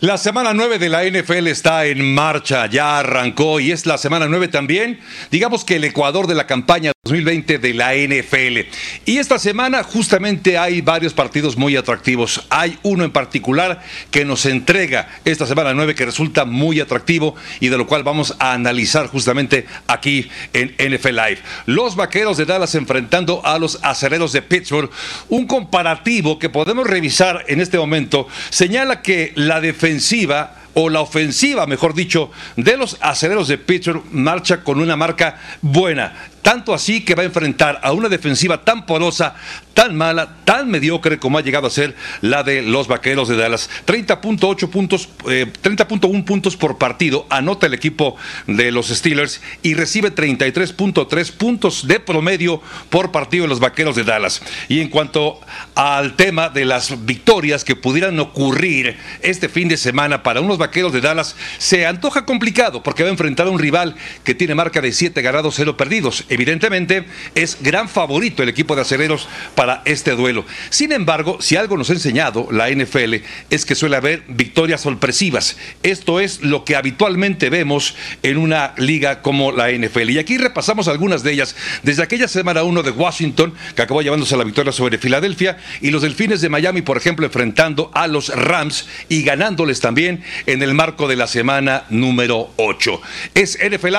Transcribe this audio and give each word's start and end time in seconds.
La 0.00 0.18
semana 0.18 0.52
9 0.52 0.78
de 0.78 0.90
la 0.90 1.04
NFL 1.04 1.46
está 1.46 1.86
en 1.86 2.12
marcha, 2.12 2.66
ya 2.66 2.98
arrancó 2.98 3.60
y 3.60 3.72
es 3.72 3.86
la 3.86 3.96
semana 3.96 4.26
9 4.28 4.48
también, 4.48 5.00
digamos 5.30 5.64
que 5.64 5.76
el 5.76 5.84
Ecuador 5.84 6.26
de 6.26 6.34
la 6.34 6.46
campaña 6.46 6.92
2020 7.06 7.58
de 7.58 7.74
la 7.74 7.94
NFL. 7.94 8.68
Y 9.04 9.18
esta 9.18 9.38
semana 9.38 9.82
justamente 9.84 10.58
hay 10.58 10.80
varios 10.80 11.14
partidos 11.14 11.56
muy 11.56 11.76
atractivos. 11.76 12.44
Hay 12.50 12.78
uno 12.82 13.04
en 13.04 13.12
particular 13.12 13.82
que 14.10 14.24
nos 14.24 14.44
entrega 14.46 15.08
esta 15.24 15.46
semana 15.46 15.72
9 15.72 15.94
que 15.94 16.04
resulta 16.04 16.44
muy 16.44 16.80
atractivo 16.80 17.36
y 17.60 17.68
de 17.68 17.78
lo 17.78 17.86
cual 17.86 18.02
vamos 18.02 18.34
a 18.38 18.52
analizar 18.52 19.06
justamente 19.06 19.66
aquí 19.86 20.28
en 20.52 20.74
NFL 20.78 21.10
Live. 21.10 21.38
Los 21.66 21.94
Vaqueros 21.94 22.36
de 22.36 22.44
Dallas 22.44 22.74
enfrentando 22.74 23.40
a 23.44 23.58
los 23.58 23.78
Acereros 23.82 24.32
de 24.32 24.42
Pittsburgh. 24.42 24.90
Un 25.28 25.46
comparativo 25.46 26.38
que 26.38 26.50
podemos 26.50 26.86
revisar 26.86 27.44
en 27.46 27.60
este 27.60 27.78
momento 27.78 28.26
señala 28.50 29.02
que 29.02 29.32
la 29.36 29.60
defensiva 29.60 30.62
o 30.78 30.90
la 30.90 31.00
ofensiva, 31.00 31.66
mejor 31.66 31.94
dicho, 31.94 32.30
de 32.56 32.76
los 32.76 32.98
aceleros 33.00 33.48
de 33.48 33.56
Pittsburgh 33.56 34.04
marcha 34.12 34.62
con 34.62 34.78
una 34.78 34.94
marca 34.94 35.40
buena. 35.62 36.12
Tanto 36.42 36.72
así 36.72 37.04
que 37.04 37.14
va 37.14 37.22
a 37.22 37.26
enfrentar 37.26 37.80
a 37.82 37.92
una 37.92 38.08
defensiva 38.08 38.64
tan 38.64 38.86
porosa, 38.86 39.34
tan 39.74 39.96
mala, 39.96 40.36
tan 40.44 40.70
mediocre 40.70 41.18
como 41.18 41.38
ha 41.38 41.42
llegado 41.42 41.66
a 41.66 41.70
ser 41.70 41.96
la 42.20 42.42
de 42.42 42.62
los 42.62 42.88
Vaqueros 42.88 43.28
de 43.28 43.36
Dallas. 43.36 43.68
30.8 43.86 44.70
puntos, 44.70 45.08
30.1 45.24 46.18
eh, 46.18 46.22
puntos 46.22 46.56
por 46.56 46.78
partido 46.78 47.26
anota 47.30 47.66
el 47.66 47.74
equipo 47.74 48.16
de 48.46 48.70
los 48.70 48.88
Steelers 48.88 49.40
y 49.62 49.74
recibe 49.74 50.14
33.3 50.14 51.32
puntos 51.32 51.86
de 51.88 52.00
promedio 52.00 52.62
por 52.90 53.10
partido 53.10 53.42
de 53.42 53.48
los 53.48 53.60
Vaqueros 53.60 53.96
de 53.96 54.04
Dallas. 54.04 54.40
Y 54.68 54.80
en 54.80 54.88
cuanto 54.88 55.40
al 55.74 56.14
tema 56.14 56.48
de 56.48 56.64
las 56.64 57.04
victorias 57.04 57.64
que 57.64 57.76
pudieran 57.76 58.18
ocurrir 58.20 58.96
este 59.22 59.48
fin 59.48 59.68
de 59.68 59.76
semana 59.76 60.22
para 60.22 60.40
unos 60.40 60.58
Vaqueros 60.58 60.92
de 60.92 61.00
Dallas, 61.00 61.36
se 61.58 61.86
antoja 61.86 62.24
complicado 62.24 62.82
porque 62.82 63.02
va 63.02 63.08
a 63.08 63.12
enfrentar 63.12 63.46
a 63.46 63.50
un 63.50 63.58
rival 63.58 63.96
que 64.22 64.34
tiene 64.34 64.54
marca 64.54 64.80
de 64.80 64.92
7 64.92 65.20
ganados, 65.22 65.54
0 65.56 65.76
perdidos 65.76 66.24
Evidentemente 66.28 67.04
es 67.34 67.58
gran 67.60 67.88
favorito 67.88 68.42
el 68.42 68.48
equipo 68.48 68.74
de 68.74 68.82
acereros 68.82 69.28
para 69.54 69.82
este 69.84 70.12
duelo. 70.12 70.44
Sin 70.70 70.92
embargo, 70.92 71.38
si 71.40 71.56
algo 71.56 71.76
nos 71.76 71.90
ha 71.90 71.94
enseñado 71.94 72.48
la 72.50 72.70
NFL 72.70 73.14
es 73.50 73.64
que 73.64 73.74
suele 73.74 73.96
haber 73.96 74.24
victorias 74.28 74.80
sorpresivas. 74.80 75.56
Esto 75.82 76.20
es 76.20 76.42
lo 76.42 76.64
que 76.64 76.76
habitualmente 76.76 77.50
vemos 77.50 77.94
en 78.22 78.38
una 78.38 78.74
liga 78.76 79.22
como 79.22 79.52
la 79.52 79.70
NFL. 79.70 80.10
Y 80.10 80.18
aquí 80.18 80.38
repasamos 80.38 80.88
algunas 80.88 81.22
de 81.22 81.32
ellas. 81.32 81.56
Desde 81.82 82.02
aquella 82.02 82.28
semana 82.28 82.62
1 82.62 82.82
de 82.82 82.90
Washington, 82.90 83.54
que 83.74 83.82
acabó 83.82 84.02
llevándose 84.02 84.36
la 84.36 84.44
victoria 84.44 84.72
sobre 84.72 84.98
Filadelfia, 84.98 85.58
y 85.80 85.90
los 85.90 86.02
Delfines 86.02 86.40
de 86.40 86.48
Miami, 86.48 86.82
por 86.82 86.96
ejemplo, 86.96 87.26
enfrentando 87.26 87.90
a 87.94 88.06
los 88.06 88.28
Rams 88.28 88.86
y 89.08 89.22
ganándoles 89.22 89.80
también 89.80 90.22
en 90.46 90.62
el 90.62 90.74
marco 90.74 91.08
de 91.08 91.16
la 91.16 91.26
semana 91.26 91.84
número 91.90 92.52
8. 92.56 93.00
Es 93.34 93.58
NFL. 93.58 93.96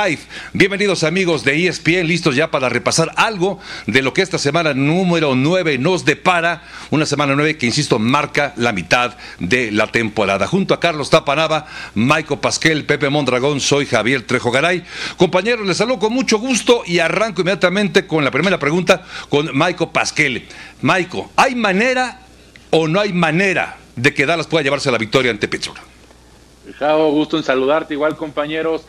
Bienvenidos 0.54 1.04
amigos 1.04 1.44
de 1.44 1.68
ESPN, 1.68 2.08
listos 2.18 2.36
ya 2.36 2.50
para 2.50 2.68
repasar 2.68 3.12
algo 3.16 3.60
de 3.86 4.02
lo 4.02 4.12
que 4.12 4.24
esta 4.24 4.40
semana 4.40 4.74
número 4.74 5.36
9 5.36 5.78
nos 5.78 6.04
depara. 6.04 6.64
Una 6.90 7.06
semana 7.06 7.36
9 7.36 7.60
que, 7.60 7.68
insisto, 7.68 8.00
marca 8.00 8.54
la 8.58 8.72
mitad 8.72 9.16
de 9.38 9.72
la 9.72 9.86
temporada. 9.92 10.48
Junto 10.48 10.74
a 10.74 10.80
Carlos 10.80 11.12
Tapanaba, 11.12 11.68
Maico 11.94 12.42
Pasquel, 12.42 12.86
Pepe 12.86 13.10
Mondragón, 13.10 13.60
soy 13.60 13.86
Javier 13.86 14.24
Trejo 14.24 14.50
Garay. 14.50 14.84
Compañeros, 15.16 15.68
les 15.68 15.78
saludo 15.78 16.00
con 16.00 16.14
mucho 16.14 16.40
gusto 16.40 16.82
y 16.88 16.98
arranco 16.98 17.42
inmediatamente 17.42 18.08
con 18.08 18.24
la 18.24 18.32
primera 18.32 18.58
pregunta 18.58 19.04
con 19.30 19.56
Maico 19.56 19.92
Pasquel. 19.92 20.48
Maico, 20.82 21.30
¿hay 21.36 21.54
manera 21.54 22.22
o 22.72 22.88
no 22.88 23.00
hay 23.00 23.14
manera 23.14 23.78
de 23.96 24.12
que 24.12 24.26
Dallas 24.26 24.48
pueda 24.48 24.64
llevarse 24.64 24.92
la 24.92 24.98
victoria 24.98 25.30
ante 25.30 25.48
Pittsburgh? 25.48 25.82
Chao, 26.80 27.12
gusto 27.12 27.38
en 27.38 27.44
saludarte, 27.44 27.94
igual 27.94 28.18
compañeros. 28.18 28.86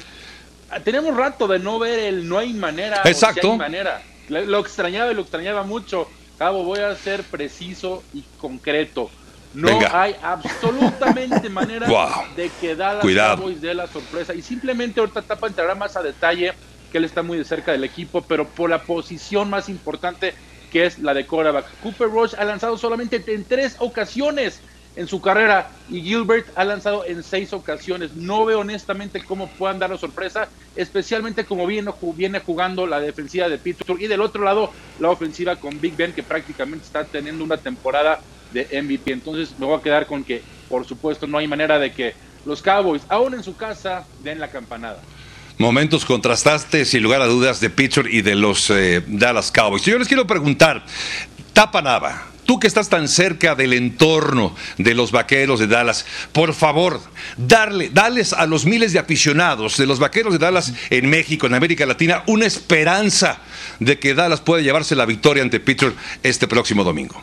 Tenemos 0.85 1.17
rato 1.17 1.49
de 1.49 1.59
no 1.59 1.79
ver 1.79 1.99
el 1.99 2.29
no 2.29 2.39
hay 2.39 2.53
manera. 2.53 3.03
Exacto. 3.05 3.57
manera. 3.57 4.03
Lo 4.29 4.59
extrañaba 4.59 5.11
y 5.11 5.15
lo 5.15 5.23
extrañaba 5.23 5.63
mucho. 5.63 6.09
Cabo, 6.39 6.63
voy 6.63 6.81
a 6.81 6.95
ser 6.95 7.23
preciso 7.25 8.03
y 8.13 8.23
concreto. 8.39 9.11
No 9.55 9.81
hay 9.93 10.15
absolutamente 10.23 11.49
manera 11.51 11.89
de 12.37 12.51
que 12.61 12.77
Dallas 12.77 13.05
Cowboys 13.05 13.61
de 13.61 13.75
la 13.75 13.87
sorpresa. 13.87 14.35
Y 14.35 14.43
simplemente 14.43 15.01
ahorita 15.01 15.23
Tapa 15.23 15.47
entrará 15.47 15.75
más 15.75 15.97
a 15.97 16.03
detalle 16.03 16.53
que 16.93 16.99
él 16.99 17.05
está 17.05 17.23
muy 17.23 17.39
de 17.39 17.45
cerca 17.45 17.73
del 17.73 17.85
equipo, 17.85 18.23
pero 18.23 18.47
por 18.47 18.71
la 18.71 18.83
posición 18.83 19.51
más 19.51 19.69
importante 19.69 20.35
que 20.71 20.85
es 20.85 20.99
la 20.99 21.15
de 21.15 21.27
quarterback. 21.27 21.67
Cooper 21.83 22.09
Rush 22.09 22.35
ha 22.39 22.45
lanzado 22.45 22.77
solamente 22.77 23.23
en 23.27 23.45
tres 23.45 23.77
ocasiones 23.79 24.61
en 24.99 25.07
su 25.07 25.21
carrera 25.21 25.71
y 25.89 26.03
Gilbert 26.03 26.49
ha 26.57 26.65
lanzado 26.65 27.05
en 27.05 27.23
seis 27.23 27.53
ocasiones. 27.53 28.17
No 28.17 28.45
veo 28.45 28.61
honestamente 28.61 29.23
cómo 29.23 29.47
puedan 29.47 29.79
dar 29.79 29.91
la 29.91 29.97
sorpresa, 29.97 30.49
especialmente 30.75 31.45
como 31.45 31.69
viene, 31.69 31.93
viene 32.17 32.41
jugando 32.41 32.85
la 32.85 32.99
defensiva 32.99 33.49
de 33.49 33.59
Pittsburgh 33.59 34.03
y 34.03 34.09
del 34.09 34.21
otro 34.21 34.43
lado 34.43 34.73
la 34.99 35.11
ofensiva 35.11 35.55
con 35.55 35.81
Big 35.81 35.97
Ben 35.97 36.13
que 36.13 36.25
prácticamente 36.25 36.85
está 36.85 37.05
teniendo 37.05 37.45
una 37.45 37.57
temporada 37.57 38.21
de 38.53 38.83
MVP. 38.83 39.13
Entonces 39.13 39.55
me 39.57 39.67
voy 39.67 39.79
a 39.79 39.83
quedar 39.83 40.07
con 40.07 40.25
que, 40.25 40.43
por 40.69 40.85
supuesto, 40.85 41.29
no 41.29 41.39
hay 41.39 41.47
manera 41.47 41.79
de 41.79 41.93
que 41.93 42.15
los 42.45 42.61
Cowboys, 42.61 43.03
aún 43.09 43.35
en 43.35 43.45
su 43.45 43.57
casa, 43.57 44.05
den 44.25 44.41
la 44.41 44.51
campanada 44.51 45.01
momentos 45.59 46.05
contrastaste 46.05 46.85
sin 46.85 47.03
lugar 47.03 47.21
a 47.21 47.27
dudas 47.27 47.59
de 47.59 47.69
Pittsburgh 47.69 48.09
y 48.13 48.23
de 48.23 48.37
los 48.37 48.71
eh, 48.71 49.03
Dallas 49.09 49.51
Cowboys. 49.51 49.83
Yo 49.83 49.99
les 49.99 50.07
quiero 50.07 50.25
preguntar, 50.25 50.85
Tapa 51.53 51.83
Nava, 51.83 52.29
Tú 52.49 52.59
que 52.59 52.67
estás 52.67 52.89
tan 52.89 53.09
cerca 53.09 53.55
del 53.55 53.75
entorno 53.75 54.55
de 54.79 54.95
los 54.95 55.13
vaqueros 55.13 55.61
de 55.61 55.67
Dallas, 55.67 56.07
por 56.33 56.55
favor, 56.55 56.99
darle, 57.37 57.91
darles 57.91 58.33
a 58.33 58.47
los 58.47 58.65
miles 58.65 58.95
de 58.95 58.99
aficionados 58.99 59.77
de 59.77 59.85
los 59.85 59.99
vaqueros 59.99 60.33
de 60.33 60.39
Dallas 60.39 60.73
en 60.89 61.11
México, 61.11 61.47
en 61.47 61.53
América 61.53 61.85
Latina, 61.85 62.23
una 62.27 62.47
esperanza 62.47 63.37
de 63.81 63.99
que 63.99 64.15
Dallas 64.15 64.41
pueda 64.41 64.63
llevarse 64.63 64.97
la 64.97 65.05
victoria 65.05 65.43
ante 65.43 65.61
Pittsburgh 65.61 65.95
este 66.23 66.49
próximo 66.49 66.85
domingo. 66.85 67.21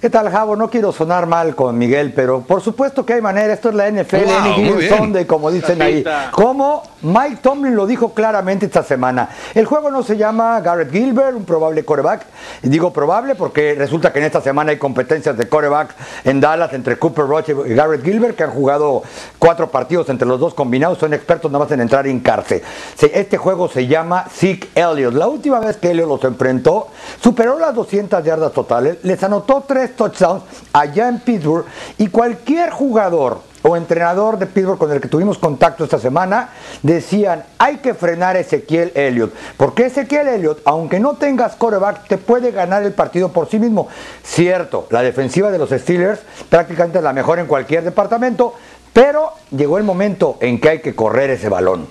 ¿Qué 0.00 0.08
tal, 0.08 0.30
Javo? 0.30 0.56
No 0.56 0.70
quiero 0.70 0.92
sonar 0.92 1.26
mal 1.26 1.54
con 1.54 1.76
Miguel, 1.76 2.12
pero 2.14 2.40
por 2.40 2.62
supuesto 2.62 3.04
que 3.04 3.12
hay 3.14 3.20
manera. 3.20 3.52
Esto 3.52 3.68
es 3.68 3.74
la 3.74 3.90
NFL, 3.90 4.88
Sunday, 4.88 5.26
como 5.26 5.50
dicen 5.50 5.80
ahí. 5.82 6.02
Como 6.32 6.82
Mike 7.02 7.38
Tomlin 7.42 7.74
lo 7.74 7.86
dijo 7.86 8.12
claramente 8.12 8.66
esta 8.66 8.82
semana. 8.82 9.30
El 9.54 9.64
juego 9.64 9.90
no 9.90 10.02
se 10.02 10.16
llama 10.16 10.60
Garrett 10.60 10.92
Gilbert, 10.92 11.34
un 11.34 11.44
probable 11.44 11.84
coreback. 11.84 12.26
Digo 12.62 12.92
probable 12.92 13.34
porque 13.34 13.74
resulta 13.74 14.12
que 14.12 14.18
en 14.18 14.26
esta 14.26 14.40
semana 14.40 14.72
hay 14.72 14.78
competencias 14.78 15.36
de 15.36 15.48
coreback 15.48 15.94
en 16.24 16.40
Dallas 16.40 16.72
entre 16.74 16.98
Cooper 16.98 17.24
Rush 17.26 17.50
y 17.66 17.74
Garrett 17.74 18.04
Gilbert, 18.04 18.36
que 18.36 18.44
han 18.44 18.50
jugado 18.50 19.02
cuatro 19.38 19.70
partidos 19.70 20.08
entre 20.10 20.28
los 20.28 20.38
dos 20.38 20.52
combinados. 20.52 20.98
Son 20.98 21.14
expertos 21.14 21.50
nada 21.50 21.64
más 21.64 21.72
en 21.72 21.80
entrar 21.80 22.06
en 22.06 22.20
cárcel. 22.20 22.62
Este 23.00 23.38
juego 23.38 23.68
se 23.68 23.86
llama 23.86 24.26
Zeke 24.30 24.68
Elliott. 24.74 25.14
La 25.14 25.26
última 25.26 25.60
vez 25.60 25.78
que 25.78 25.90
Elliott 25.90 26.08
los 26.08 26.24
enfrentó, 26.24 26.88
superó 27.22 27.58
las 27.58 27.74
200 27.74 28.22
yardas 28.22 28.52
totales, 28.52 28.98
les 29.02 29.22
anotó 29.22 29.64
tres 29.66 29.96
touchdowns 29.96 30.42
allá 30.72 31.08
en 31.08 31.20
Pittsburgh 31.20 31.64
y 31.98 32.08
cualquier 32.08 32.70
jugador 32.70 33.49
o 33.62 33.76
entrenador 33.76 34.38
de 34.38 34.46
Pittsburgh 34.46 34.78
con 34.78 34.90
el 34.90 35.00
que 35.00 35.08
tuvimos 35.08 35.38
contacto 35.38 35.84
esta 35.84 35.98
semana 35.98 36.50
decían 36.82 37.44
hay 37.58 37.78
que 37.78 37.94
frenar 37.94 38.36
a 38.36 38.40
Ezequiel 38.40 38.92
Elliott 38.94 39.32
porque 39.56 39.86
Ezequiel 39.86 40.28
Elliott 40.28 40.60
aunque 40.64 41.00
no 41.00 41.14
tengas 41.14 41.56
coreback 41.56 42.08
te 42.08 42.18
puede 42.18 42.50
ganar 42.50 42.82
el 42.82 42.92
partido 42.92 43.30
por 43.30 43.48
sí 43.48 43.58
mismo. 43.58 43.88
Cierto 44.22 44.86
la 44.90 45.02
defensiva 45.02 45.50
de 45.50 45.58
los 45.58 45.70
Steelers 45.70 46.20
prácticamente 46.48 46.98
es 46.98 47.04
la 47.04 47.12
mejor 47.12 47.38
en 47.38 47.46
cualquier 47.46 47.84
departamento 47.84 48.54
pero 48.92 49.32
llegó 49.50 49.78
el 49.78 49.84
momento 49.84 50.36
en 50.40 50.60
que 50.60 50.68
hay 50.68 50.80
que 50.80 50.94
correr 50.94 51.30
ese 51.30 51.48
balón 51.48 51.86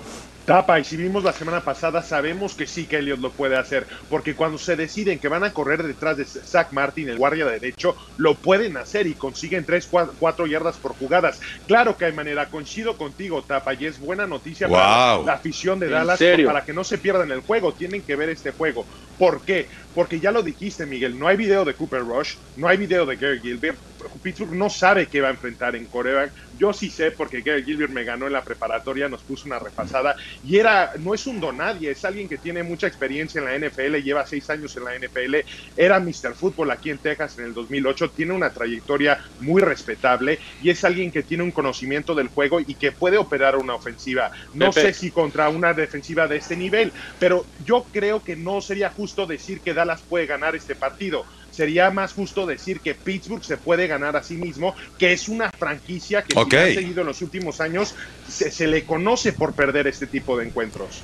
Tapa, 0.50 0.80
y 0.80 0.84
si 0.84 0.96
vimos 0.96 1.22
la 1.22 1.32
semana 1.32 1.60
pasada, 1.60 2.02
sabemos 2.02 2.54
que 2.54 2.66
sí 2.66 2.86
que 2.86 2.96
Elliot 2.96 3.20
lo 3.20 3.30
puede 3.30 3.56
hacer, 3.56 3.86
porque 4.08 4.34
cuando 4.34 4.58
se 4.58 4.74
deciden 4.74 5.20
que 5.20 5.28
van 5.28 5.44
a 5.44 5.52
correr 5.52 5.84
detrás 5.84 6.16
de 6.16 6.24
Zach 6.24 6.72
Martin, 6.72 7.08
el 7.08 7.18
guardia 7.18 7.46
derecho, 7.46 7.96
lo 8.16 8.34
pueden 8.34 8.76
hacer 8.76 9.06
y 9.06 9.14
consiguen 9.14 9.64
3, 9.64 9.88
4 10.18 10.46
yardas 10.48 10.76
por 10.76 10.94
jugadas. 10.94 11.40
Claro 11.68 11.96
que 11.96 12.06
hay 12.06 12.12
manera, 12.12 12.46
coincido 12.46 12.96
contigo, 12.96 13.44
Tapa, 13.44 13.74
y 13.74 13.86
es 13.86 14.00
buena 14.00 14.26
noticia 14.26 14.68
para 14.68 15.22
la 15.22 15.34
afición 15.34 15.78
de 15.78 15.88
Dallas, 15.88 16.18
para 16.44 16.64
que 16.64 16.72
no 16.72 16.82
se 16.82 16.98
pierdan 16.98 17.30
el 17.30 17.42
juego, 17.42 17.72
tienen 17.72 18.02
que 18.02 18.16
ver 18.16 18.28
este 18.28 18.50
juego. 18.50 18.84
¿Por 19.20 19.42
qué? 19.42 19.68
Porque 19.94 20.18
ya 20.18 20.32
lo 20.32 20.42
dijiste, 20.42 20.84
Miguel, 20.84 21.16
no 21.16 21.28
hay 21.28 21.36
video 21.36 21.64
de 21.64 21.74
Cooper 21.74 22.00
Rush, 22.00 22.34
no 22.56 22.66
hay 22.66 22.76
video 22.76 23.06
de 23.06 23.14
Gary 23.14 23.38
Gilbert, 23.38 23.78
Pittsburgh 24.22 24.54
no 24.54 24.68
sabe 24.70 25.06
qué 25.06 25.20
va 25.20 25.28
a 25.28 25.32
enfrentar 25.32 25.76
en 25.76 25.86
Corea. 25.86 26.32
Yo 26.58 26.72
sí 26.72 26.90
sé 26.90 27.12
porque 27.12 27.42
Gary 27.42 27.64
Gilbert 27.64 27.92
me 27.92 28.04
ganó 28.04 28.26
en 28.26 28.32
la 28.32 28.44
preparatoria, 28.44 29.08
nos 29.08 29.24
puso 29.24 29.48
una 29.48 29.58
repasada 29.58 30.16
y 30.42 30.58
era, 30.58 30.90
no 30.98 31.14
es 31.14 31.26
un 31.26 31.40
donadie, 31.40 31.90
es 31.90 32.04
alguien 32.04 32.28
que 32.28 32.38
tiene 32.38 32.62
mucha 32.62 32.86
experiencia 32.86 33.40
en 33.40 33.46
la 33.46 33.68
NFL, 33.68 33.96
lleva 33.96 34.26
seis 34.26 34.48
años 34.50 34.76
en 34.76 34.84
la 34.84 34.96
NFL, 34.96 35.36
era 35.76 36.00
Mr. 36.00 36.34
Fútbol 36.34 36.70
aquí 36.70 36.90
en 36.90 36.98
Texas 36.98 37.38
en 37.38 37.46
el 37.46 37.54
2008, 37.54 38.10
tiene 38.10 38.34
una 38.34 38.50
trayectoria 38.50 39.18
muy 39.38 39.62
respetable 39.62 40.38
y 40.60 40.70
es 40.70 40.82
alguien 40.84 41.10
que 41.10 41.22
tiene 41.22 41.42
un 41.42 41.52
conocimiento 41.52 42.14
del 42.14 42.28
juego 42.28 42.60
y 42.60 42.74
que 42.74 42.92
puede 42.92 43.18
operar 43.18 43.56
una 43.56 43.74
ofensiva. 43.74 44.30
No 44.52 44.72
sé 44.72 44.92
si 44.92 45.10
contra 45.10 45.48
una 45.48 45.74
defensiva 45.74 46.26
de 46.26 46.36
este 46.36 46.56
nivel, 46.56 46.92
pero 47.18 47.46
yo 47.58 47.86
creo 47.92 48.22
que 48.22 48.36
no 48.36 48.60
sería 48.60 48.90
justo 48.90 49.26
decir 49.26 49.60
que 49.60 49.74
Dallas 49.74 50.04
puede 50.08 50.26
ganar 50.26 50.54
este 50.54 50.74
partido 50.74 51.24
sería 51.50 51.90
más 51.90 52.12
justo 52.12 52.46
decir 52.46 52.80
que 52.80 52.94
Pittsburgh 52.94 53.44
se 53.44 53.56
puede 53.56 53.86
ganar 53.86 54.16
a 54.16 54.22
sí 54.22 54.34
mismo, 54.34 54.74
que 54.98 55.12
es 55.12 55.28
una 55.28 55.50
franquicia 55.50 56.22
que 56.22 56.34
si 56.34 56.56
ha 56.56 56.74
seguido 56.74 57.00
en 57.02 57.06
los 57.06 57.22
últimos 57.22 57.60
años, 57.60 57.94
se, 58.28 58.66
le 58.66 58.84
conoce 58.84 59.32
por 59.32 59.52
perder 59.52 59.86
este 59.86 60.06
tipo 60.06 60.36
de 60.36 60.46
encuentros. 60.46 61.02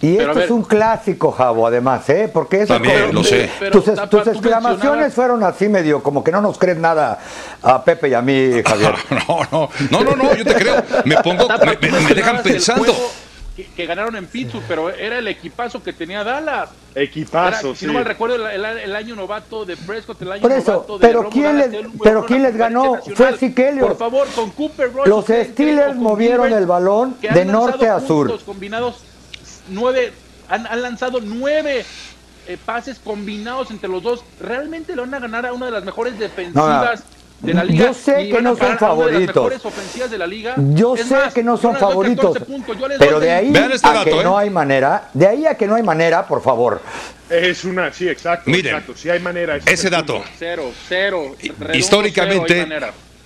Y 0.00 0.18
esto 0.18 0.38
es 0.38 0.50
un 0.50 0.64
clásico, 0.64 1.32
Javo, 1.32 1.66
además, 1.66 2.08
¿eh? 2.10 2.28
Porque 2.30 2.62
eso 2.62 2.74
También, 2.74 3.14
lo 3.14 3.24
sé. 3.24 3.48
tus, 3.72 3.88
exclamaciones 3.88 5.14
fueron 5.14 5.42
así 5.44 5.68
medio, 5.68 6.02
como 6.02 6.22
que 6.22 6.30
no 6.30 6.42
nos 6.42 6.58
crees 6.58 6.76
nada 6.76 7.18
a 7.62 7.82
Pepe 7.82 8.10
y 8.10 8.14
a 8.14 8.20
mí, 8.20 8.50
Javier. 8.66 8.94
no, 9.10 9.40
no, 9.50 9.70
no, 9.90 10.04
no, 10.04 10.16
no, 10.16 10.34
yo 10.34 10.44
te 10.44 10.54
creo. 10.54 10.82
Me 11.06 11.16
pongo, 11.22 11.48
me 12.06 12.14
dejan 12.14 12.42
pensando 12.42 12.94
que, 13.54 13.86
ganaron 13.86 14.16
en 14.16 14.26
Pittsburgh, 14.26 14.64
pero 14.66 14.90
era 14.90 15.18
el 15.18 15.28
equipazo 15.28 15.82
que 15.82 15.92
tenía 15.92 16.24
Dallas. 16.24 16.70
Equipazo, 16.94 17.74
Si 17.74 17.86
no 17.86 17.92
me 17.92 18.04
recuerdo, 18.04 18.48
el, 18.48 18.96
año 18.96 19.14
novato 19.14 19.64
de 19.64 19.76
Prescott, 19.76 20.20
el 20.22 20.32
año 20.32 20.48
novato 20.48 20.98
de 20.98 21.06
pero 21.06 21.28
¿quién 21.28 21.58
les, 21.58 21.70
pero 22.02 22.26
quién 22.26 22.42
les 22.42 22.56
ganó? 22.56 22.96
Fue 23.14 23.36
Siquelio. 23.38 23.86
Por 23.86 23.96
favor, 23.96 24.28
con 24.34 24.50
Cooper 24.50 24.90
Los 25.06 25.26
Steelers 25.26 25.96
movieron 25.96 26.52
el 26.52 26.66
balón 26.66 27.16
de 27.20 27.44
norte 27.44 27.88
a 27.88 28.00
sur. 28.00 28.38
combinados 28.44 29.02
nueve, 29.68 30.12
han, 30.48 30.82
lanzado 30.82 31.20
nueve 31.22 31.84
eh, 32.46 32.58
pases 32.64 32.98
combinados 32.98 33.70
entre 33.70 33.88
los 33.88 34.02
dos. 34.02 34.24
Realmente 34.40 34.96
le 34.96 35.02
van 35.02 35.14
a 35.14 35.20
ganar 35.20 35.46
a 35.46 35.52
una 35.52 35.66
de 35.66 35.72
las 35.72 35.84
mejores 35.84 36.18
defensivas 36.18 37.04
yo 37.68 37.94
sé 37.94 38.28
que 38.28 38.42
no 38.42 38.56
son 38.56 38.78
favoritos. 38.78 39.52
Yo 40.74 40.96
sé 40.96 41.16
que 41.34 41.42
no 41.42 41.56
son 41.56 41.76
favoritos. 41.76 42.38
Pero 42.98 43.20
de 43.20 43.30
ahí 43.30 43.52
este 43.72 43.86
a 43.86 44.04
que 44.04 44.22
no 44.22 44.38
¿eh? 44.38 44.44
hay 44.44 44.50
manera, 44.50 45.10
de 45.12 45.26
ahí 45.26 45.46
a 45.46 45.56
que 45.56 45.66
no 45.66 45.74
hay 45.74 45.82
manera, 45.82 46.26
por 46.26 46.42
favor. 46.42 46.80
Es 47.28 47.64
una, 47.64 47.92
sí, 47.92 48.08
exacto. 48.08 48.50
Miren, 48.50 48.74
exacto, 48.74 48.94
si 48.96 49.08
hay 49.10 49.20
manera. 49.20 49.58
Ese 49.64 49.90
dato. 49.90 50.22
Cero, 50.38 50.70
cero. 50.88 51.34
Históricamente, 51.72 52.66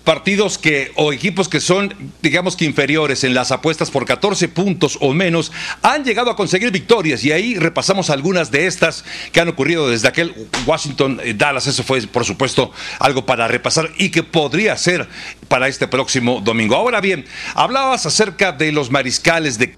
partidos 0.09 0.57
que 0.57 0.91
o 0.95 1.13
equipos 1.13 1.51
que 1.51 1.61
son, 1.61 1.95
digamos 2.23 2.57
que 2.57 2.65
inferiores 2.65 3.25
en 3.25 3.35
las 3.35 3.53
apuestas 3.53 3.91
por 3.91 4.07
14 4.07 4.49
puntos 4.49 4.97
o 5.03 5.13
menos, 5.13 5.53
han 5.83 6.03
llegado 6.03 6.31
a 6.31 6.35
conseguir 6.35 6.71
victorias 6.71 7.23
y 7.25 7.33
ahí 7.33 7.59
repasamos 7.59 8.09
algunas 8.09 8.51
de 8.51 8.67
estas 8.67 9.05
que 9.33 9.41
han 9.43 9.49
ocurrido 9.49 9.87
desde 9.87 10.09
aquel 10.09 10.35
Washington 10.65 11.21
eh, 11.23 11.35
Dallas. 11.37 11.67
Eso 11.67 11.83
fue, 11.83 12.01
por 12.07 12.25
supuesto, 12.25 12.73
algo 13.01 13.27
para 13.27 13.49
repasar 13.49 13.91
y 13.99 14.09
que 14.09 14.23
podría 14.23 14.79
ser 14.79 15.07
para 15.47 15.69
este 15.69 15.87
próximo 15.87 16.41
domingo. 16.41 16.75
Ahora 16.75 17.03
bien, 17.03 17.27
hablabas 17.55 18.07
acerca 18.07 18.53
de 18.53 18.73
los 18.73 18.91
mariscales 18.91 19.59
de 19.59 19.77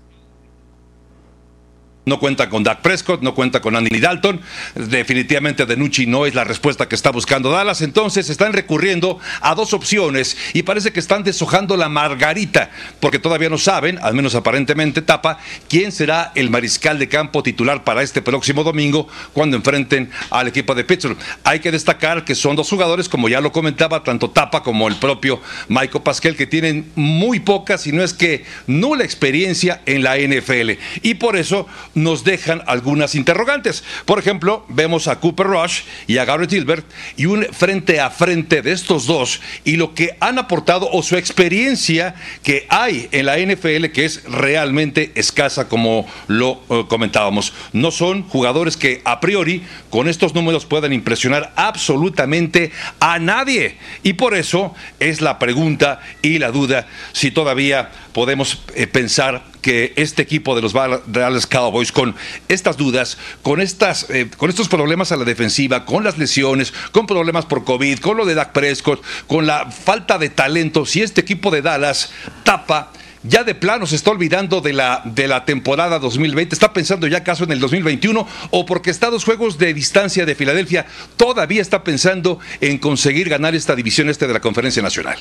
no 2.11 2.19
cuenta 2.19 2.51
con 2.51 2.65
Dak 2.65 2.81
Prescott, 2.81 3.23
no 3.23 3.35
cuenta 3.35 3.61
con 3.61 3.77
Andy 3.77 4.01
Dalton. 4.01 4.41
Definitivamente 4.75 5.65
Denucci 5.65 6.07
no 6.07 6.27
es 6.27 6.35
la 6.35 6.45
respuesta 6.45 6.89
que 6.89 6.97
está 6.97 7.11
buscando 7.11 7.51
Dallas. 7.51 7.81
Entonces 7.81 8.29
están 8.29 8.53
recurriendo 8.53 9.19
a 9.41 9.55
dos 9.55 9.73
opciones 9.73 10.37
y 10.53 10.65
parece 10.65 10.93
que 10.93 11.01
están 11.01 11.23
deshojando 11.23 11.77
la 11.77 11.89
margarita, 11.89 12.71
porque 12.99 13.21
todavía 13.21 13.49
no 13.49 13.59
saben, 13.59 13.99
al 14.03 14.15
menos 14.15 14.35
aparentemente 14.35 15.03
tapa, 15.03 15.39
quién 15.69 15.93
será 15.93 16.33
el 16.35 16.51
mariscal 16.51 16.99
de 16.99 17.09
campo 17.09 17.43
titular 17.43 17.85
para 17.85 18.03
este 18.03 18.21
próximo 18.21 18.65
domingo 18.65 19.07
cuando 19.33 19.57
enfrenten 19.57 20.11
al 20.31 20.49
equipo 20.49 20.75
de 20.75 20.85
Pittsburgh. 20.85 21.17
Hay 21.45 21.61
que 21.61 21.71
destacar 21.71 22.25
que 22.25 22.35
son 22.35 22.57
dos 22.57 22.69
jugadores, 22.69 23.09
como 23.09 23.29
ya 23.29 23.41
lo 23.41 23.53
comentaba, 23.53 24.03
tanto 24.03 24.31
Tapa 24.31 24.65
como 24.65 24.89
el 24.89 24.97
propio 24.97 25.41
Michael 25.69 26.03
Pasquel, 26.03 26.37
que 26.37 26.49
tienen 26.49 26.91
muy 26.97 27.39
poca, 27.39 27.79
si 27.79 27.93
no 27.93 28.03
es 28.03 28.13
que 28.13 28.45
nula 28.67 29.05
experiencia 29.05 29.81
en 29.87 30.03
la 30.03 30.17
NFL. 30.19 30.73
Y 31.03 31.15
por 31.15 31.37
eso 31.37 31.69
nos 32.03 32.25
dejan 32.25 32.63
algunas 32.67 33.15
interrogantes. 33.15 33.85
Por 34.05 34.19
ejemplo, 34.19 34.65
vemos 34.69 35.09
a 35.09 35.21
Cooper 35.21 35.47
Rush 35.47 35.83
y 36.07 36.19
a 36.19 36.25
Garrett 36.25 36.51
Gilbert 36.51 36.87
y 37.17 37.27
un 37.27 37.45
frente 37.53 38.01
a 38.01 38.11
frente 38.11 38.63
de 38.63 38.73
estos 38.73 39.07
dos 39.07 39.41
y 39.65 39.77
lo 39.77 39.95
que 39.95 40.17
han 40.21 40.39
aportado 40.39 40.89
o 40.91 41.03
su 41.03 41.17
experiencia 41.17 42.15
que 42.43 42.67
hay 42.69 43.09
en 43.13 43.27
la 43.27 43.39
NFL 43.39 43.87
que 43.93 44.05
es 44.05 44.25
realmente 44.25 45.13
escasa 45.15 45.69
como 45.69 46.07
lo 46.27 46.63
eh, 46.71 46.85
comentábamos. 46.89 47.53
No 47.73 47.91
son 47.91 48.23
jugadores 48.23 48.77
que 48.77 49.03
a 49.05 49.21
priori 49.21 49.63
con 49.91 50.09
estos 50.09 50.35
números 50.35 50.67
puedan 50.67 50.93
impresionar 50.93 51.53
absolutamente 51.57 52.73
a 53.01 53.19
nadie 53.19 53.77
y 54.03 54.15
por 54.15 54.35
eso 54.35 54.75
es 54.99 55.21
la 55.21 55.39
pregunta 55.39 56.01
y 56.23 56.39
la 56.39 56.51
duda 56.51 56.87
si 57.13 57.31
todavía 57.31 57.91
podemos 58.13 58.63
eh, 58.75 58.87
pensar 58.87 59.45
que 59.61 59.93
este 59.97 60.23
equipo 60.23 60.55
de 60.55 60.63
los 60.63 60.73
Dallas 60.73 61.47
Cowboys, 61.47 61.93
con 61.93 62.15
estas 62.49 62.77
dudas, 62.77 63.19
con, 63.43 63.61
estas, 63.61 64.09
eh, 64.11 64.29
con 64.37 64.51
estos 64.51 64.69
problemas 64.69 65.13
a 65.13 65.17
la 65.17 65.25
defensiva, 65.25 65.85
con 65.85 66.05
las 66.05 66.19
lesiones, 66.19 66.73
con 66.93 67.07
problemas 67.07 67.47
por 67.47 67.65
COVID, 67.65 67.99
con 67.99 68.17
lo 68.17 68.25
de 68.25 68.35
Dak 68.35 68.53
Prescott, 68.53 69.03
con 69.27 69.47
la 69.47 69.71
falta 69.71 70.19
de 70.19 70.31
talento, 70.31 70.87
si 70.87 71.03
este 71.03 71.21
equipo 71.21 71.51
de 71.51 71.63
Dallas 71.63 72.11
tapa 72.45 72.93
ya 73.23 73.45
de 73.45 73.55
plano 73.55 73.87
se 73.87 73.97
está 73.97 74.11
olvidando 74.11 74.61
de 74.61 74.73
la, 74.73 75.03
de 75.05 75.29
la 75.29 75.45
temporada 75.45 75.99
2020, 75.99 76.55
está 76.55 76.73
pensando 76.73 77.07
ya 77.07 77.19
acaso 77.19 77.45
en 77.45 77.53
el 77.53 77.61
2021 77.61 78.27
o 78.51 78.67
porque 78.67 78.91
está 78.91 79.11
dos 79.11 79.25
juegos 79.25 79.59
de 79.59 79.75
distancia 79.75 80.25
de 80.25 80.35
Filadelfia, 80.35 80.87
todavía 81.17 81.61
está 81.61 81.85
pensando 81.85 82.39
en 82.61 82.79
conseguir 82.79 83.29
ganar 83.29 83.55
esta 83.55 83.77
división 83.77 84.09
este 84.09 84.27
de 84.27 84.33
la 84.33 84.41
Conferencia 84.41 84.83
Nacional. 84.83 85.19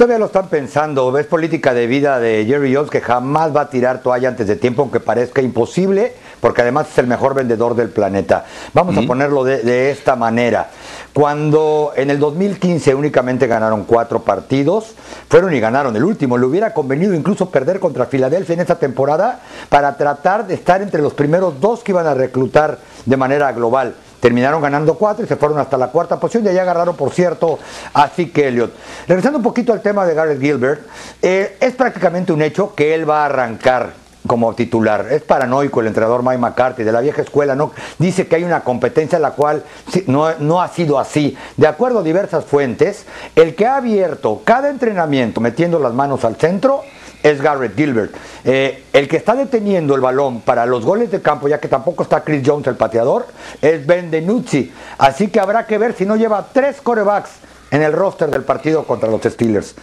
Todavía 0.00 0.18
lo 0.18 0.24
están 0.24 0.48
pensando. 0.48 1.12
Ves 1.12 1.26
política 1.26 1.74
de 1.74 1.86
vida 1.86 2.18
de 2.20 2.46
Jerry 2.46 2.74
Jones 2.74 2.90
que 2.90 3.02
jamás 3.02 3.54
va 3.54 3.60
a 3.60 3.68
tirar 3.68 4.00
toalla 4.00 4.30
antes 4.30 4.46
de 4.46 4.56
tiempo, 4.56 4.80
aunque 4.80 4.98
parezca 4.98 5.42
imposible, 5.42 6.14
porque 6.40 6.62
además 6.62 6.88
es 6.90 6.96
el 6.96 7.06
mejor 7.06 7.34
vendedor 7.34 7.74
del 7.74 7.90
planeta. 7.90 8.46
Vamos 8.72 8.96
a 8.96 9.02
ponerlo 9.02 9.44
de, 9.44 9.90
esta 9.90 10.16
manera. 10.16 10.70
Cuando 11.12 11.92
en 11.96 12.08
el 12.08 12.18
2015 12.18 12.94
únicamente 12.94 13.46
ganaron 13.46 13.84
cuatro 13.84 14.20
partidos, 14.22 14.94
fueron 15.28 15.52
y 15.52 15.60
ganaron 15.60 15.94
el 15.94 16.04
último. 16.04 16.38
Le 16.38 16.46
hubiera 16.46 16.72
convenido 16.72 17.12
incluso 17.12 17.50
perder 17.50 17.78
contra 17.78 18.06
Filadelfia 18.06 18.54
en 18.54 18.60
esta 18.60 18.78
temporada 18.78 19.40
para 19.68 19.98
tratar 19.98 20.46
de 20.46 20.54
estar 20.54 20.80
entre 20.80 21.02
los 21.02 21.12
primeros 21.12 21.60
dos 21.60 21.80
que 21.80 21.92
iban 21.92 22.06
a 22.06 22.14
reclutar 22.14 22.78
de 23.04 23.16
manera 23.18 23.52
global. 23.52 23.94
Terminaron 24.20 24.60
ganando 24.60 24.94
cuatro 24.94 25.24
y 25.24 25.28
se 25.28 25.36
fueron 25.36 25.58
hasta 25.58 25.76
la 25.76 25.88
cuarta 25.88 26.20
posición. 26.20 26.44
Y 26.44 26.48
ahí 26.48 26.58
agarraron, 26.58 26.94
por 26.94 27.10
cierto, 27.10 27.58
a 27.94 28.08
Zeke 28.08 28.48
Elliott. 28.48 28.72
Regresando 29.08 29.38
un 29.38 29.44
poquito 29.44 29.72
al 29.72 29.80
tema 29.80 30.04
de 30.04 30.14
Garrett 30.14 30.40
Gilbert, 30.40 30.82
eh, 31.22 31.56
es 31.58 31.74
prácticamente 31.74 32.32
un 32.32 32.42
hecho 32.42 32.74
que 32.74 32.94
él 32.94 33.08
va 33.08 33.22
a 33.22 33.26
arrancar 33.26 34.00
como 34.26 34.54
titular. 34.54 35.06
Es 35.10 35.22
paranoico 35.22 35.80
el 35.80 35.86
entrenador 35.86 36.22
Mike 36.22 36.38
McCarthy 36.38 36.84
de 36.84 36.92
la 36.92 37.00
vieja 37.00 37.22
escuela. 37.22 37.54
No, 37.54 37.72
dice 37.98 38.26
que 38.26 38.36
hay 38.36 38.44
una 38.44 38.60
competencia 38.60 39.16
en 39.16 39.22
la 39.22 39.32
cual 39.32 39.64
no, 40.06 40.32
no 40.38 40.60
ha 40.60 40.68
sido 40.68 40.98
así. 40.98 41.36
De 41.56 41.66
acuerdo 41.66 42.00
a 42.00 42.02
diversas 42.02 42.44
fuentes, 42.44 43.06
el 43.34 43.54
que 43.54 43.66
ha 43.66 43.76
abierto 43.76 44.42
cada 44.44 44.68
entrenamiento 44.68 45.40
metiendo 45.40 45.78
las 45.78 45.94
manos 45.94 46.24
al 46.24 46.36
centro 46.36 46.82
es 47.22 47.40
Garrett 47.40 47.76
Gilbert. 47.76 48.14
Eh, 48.44 48.84
el 48.92 49.08
que 49.08 49.16
está 49.16 49.34
deteniendo 49.34 49.94
el 49.94 50.00
balón 50.00 50.40
para 50.40 50.66
los 50.66 50.84
goles 50.84 51.10
de 51.10 51.20
campo, 51.20 51.48
ya 51.48 51.60
que 51.60 51.68
tampoco 51.68 52.02
está 52.02 52.24
Chris 52.24 52.42
Jones 52.44 52.66
el 52.66 52.76
pateador, 52.76 53.26
es 53.60 53.86
Ben 53.86 54.10
DiNucci. 54.10 54.72
Así 54.98 55.28
que 55.28 55.40
habrá 55.40 55.66
que 55.66 55.78
ver 55.78 55.94
si 55.94 56.06
no 56.06 56.16
lleva 56.16 56.48
tres 56.52 56.80
corebacks 56.80 57.30
en 57.70 57.82
el 57.82 57.92
roster 57.92 58.30
del 58.30 58.42
partido 58.42 58.84
contra 58.84 59.08
los 59.08 59.22
Steelers. 59.22 59.74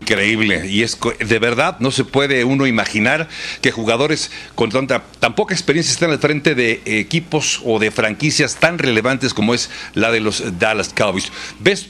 Increíble, 0.00 0.64
y 0.66 0.84
es 0.84 0.96
de 1.18 1.38
verdad 1.40 1.76
no 1.80 1.90
se 1.90 2.04
puede 2.04 2.44
uno 2.44 2.68
imaginar 2.68 3.28
que 3.60 3.72
jugadores 3.72 4.30
con 4.54 4.70
tanta 4.70 5.02
tan 5.18 5.34
poca 5.34 5.54
experiencia 5.54 5.92
estén 5.92 6.10
al 6.10 6.20
frente 6.20 6.54
de 6.54 6.80
equipos 6.86 7.60
o 7.64 7.80
de 7.80 7.90
franquicias 7.90 8.56
tan 8.56 8.78
relevantes 8.78 9.34
como 9.34 9.54
es 9.54 9.70
la 9.94 10.12
de 10.12 10.20
los 10.20 10.58
Dallas 10.58 10.94
Cowboys. 10.94 11.32
¿Ves 11.58 11.88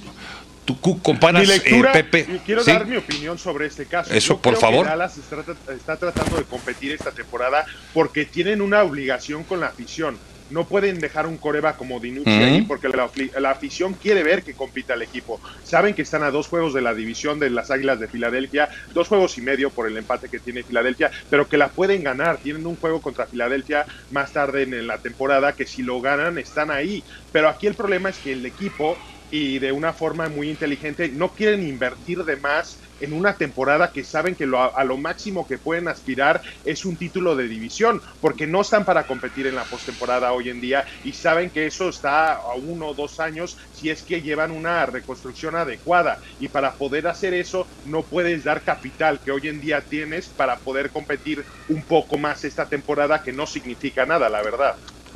tú 0.68 1.00
comparas, 1.00 1.40
mi 1.40 1.48
lectura, 1.48 1.92
eh, 1.92 2.04
Pepe. 2.04 2.40
Quiero 2.44 2.62
dar 2.62 2.86
mi 2.86 2.96
opinión 2.96 3.38
sobre 3.38 3.66
este 3.66 3.86
caso. 3.86 4.12
Eso, 4.12 4.38
por 4.38 4.56
favor. 4.56 4.84
Dallas 4.84 5.16
está, 5.16 5.96
tratando 5.96 6.36
de 6.36 6.44
competir 6.44 6.92
esta 6.92 7.10
temporada 7.10 7.64
porque 7.94 8.26
tienen 8.26 8.60
una 8.60 8.82
obligación 8.82 9.44
con 9.44 9.60
la 9.60 9.68
afición. 9.68 10.18
No 10.50 10.64
pueden 10.64 10.98
dejar 10.98 11.26
un 11.26 11.36
coreba 11.36 11.76
como 11.76 12.00
Dinucci 12.00 12.30
ahí 12.30 12.62
porque 12.62 12.88
la, 12.88 13.50
afición 13.50 13.92
quiere 13.92 14.22
ver 14.22 14.42
que 14.42 14.54
compita 14.54 14.94
el 14.94 15.02
equipo. 15.02 15.40
Saben 15.62 15.94
que 15.94 16.00
están 16.00 16.22
a 16.22 16.30
dos 16.30 16.48
juegos 16.48 16.72
de 16.72 16.80
la 16.80 16.94
división 16.94 17.38
de 17.38 17.50
las 17.50 17.70
Águilas 17.70 18.00
de 18.00 18.08
Filadelfia, 18.08 18.70
dos 18.94 19.08
juegos 19.08 19.36
y 19.36 19.42
medio 19.42 19.68
por 19.68 19.86
el 19.86 19.96
empate 19.98 20.30
que 20.30 20.38
tiene 20.38 20.62
Filadelfia, 20.62 21.10
pero 21.28 21.48
que 21.48 21.58
la 21.58 21.68
pueden 21.68 22.02
ganar. 22.02 22.38
Tienen 22.38 22.66
un 22.66 22.76
juego 22.76 23.02
contra 23.02 23.26
Filadelfia 23.26 23.84
más 24.10 24.32
tarde 24.32 24.62
en 24.62 24.86
la 24.86 24.96
temporada 24.98 25.52
que 25.52 25.66
si 25.66 25.82
lo 25.82 26.00
ganan 26.00 26.38
están 26.38 26.70
ahí. 26.70 27.04
Pero 27.30 27.50
aquí 27.50 27.66
el 27.66 27.74
problema 27.74 28.08
es 28.08 28.16
que 28.16 28.32
el 28.32 28.46
equipo 28.46 28.96
y 29.30 29.58
de 29.58 29.72
una 29.72 29.92
forma 29.92 30.28
muy 30.28 30.50
inteligente 30.50 31.10
no 31.12 31.34
quieren 31.34 31.62
invertir 31.66 32.24
de 32.24 32.36
más 32.36 32.80
en 32.98 33.12
una 33.12 33.36
temporada 33.36 33.92
que 33.92 34.04
saben 34.04 34.34
que 34.34 34.44
a 34.44 34.84
lo 34.84 34.98
máximo 34.98 35.46
que 35.46 35.58
pueden 35.58 35.88
aspirar 35.88 36.42
es 36.64 36.84
un 36.84 36.98
título 36.98 37.36
de 37.36 37.48
división, 37.48 38.00
porque 38.20 38.46
no 38.46 38.60
están 38.60 38.84
para 38.84 39.06
competir 39.06 39.46
en 39.46 39.54
la 39.54 39.68
postemporada 39.68 40.32
hoy 40.32 40.48
en 40.48 40.60
día 40.60 40.84
y 41.02 41.12
saben 41.12 41.50
que 41.50 41.66
eso 41.66 41.88
está 41.88 42.32
a 42.32 42.54
uno 42.60 42.88
o 42.88 42.94
dos 42.94 43.20
años 43.20 43.56
si 43.70 43.90
es 43.90 44.04
que 44.04 44.22
llevan 44.22 44.50
una 44.50 44.84
reconstrucción 44.86 45.56
adecuada. 45.56 46.18
Y 46.38 46.48
para 46.48 46.76
poder 46.76 47.06
hacer 47.06 47.34
eso 47.34 47.68
no 47.82 48.08
puedes 48.08 48.44
dar 48.44 48.64
capital 48.64 49.20
que 49.22 49.30
hoy 49.30 49.48
en 49.48 49.60
día 49.60 49.86
tienes 49.88 50.32
para 50.34 50.60
poder 50.60 50.90
competir 50.90 51.44
un 51.68 51.86
poco 51.86 52.18
más 52.18 52.44
esta 52.44 52.68
temporada 52.68 53.22
que 53.22 53.32
no 53.32 53.46
significa 53.46 54.06
nada, 54.06 54.28
la 54.28 54.42
verdad. 54.42 54.74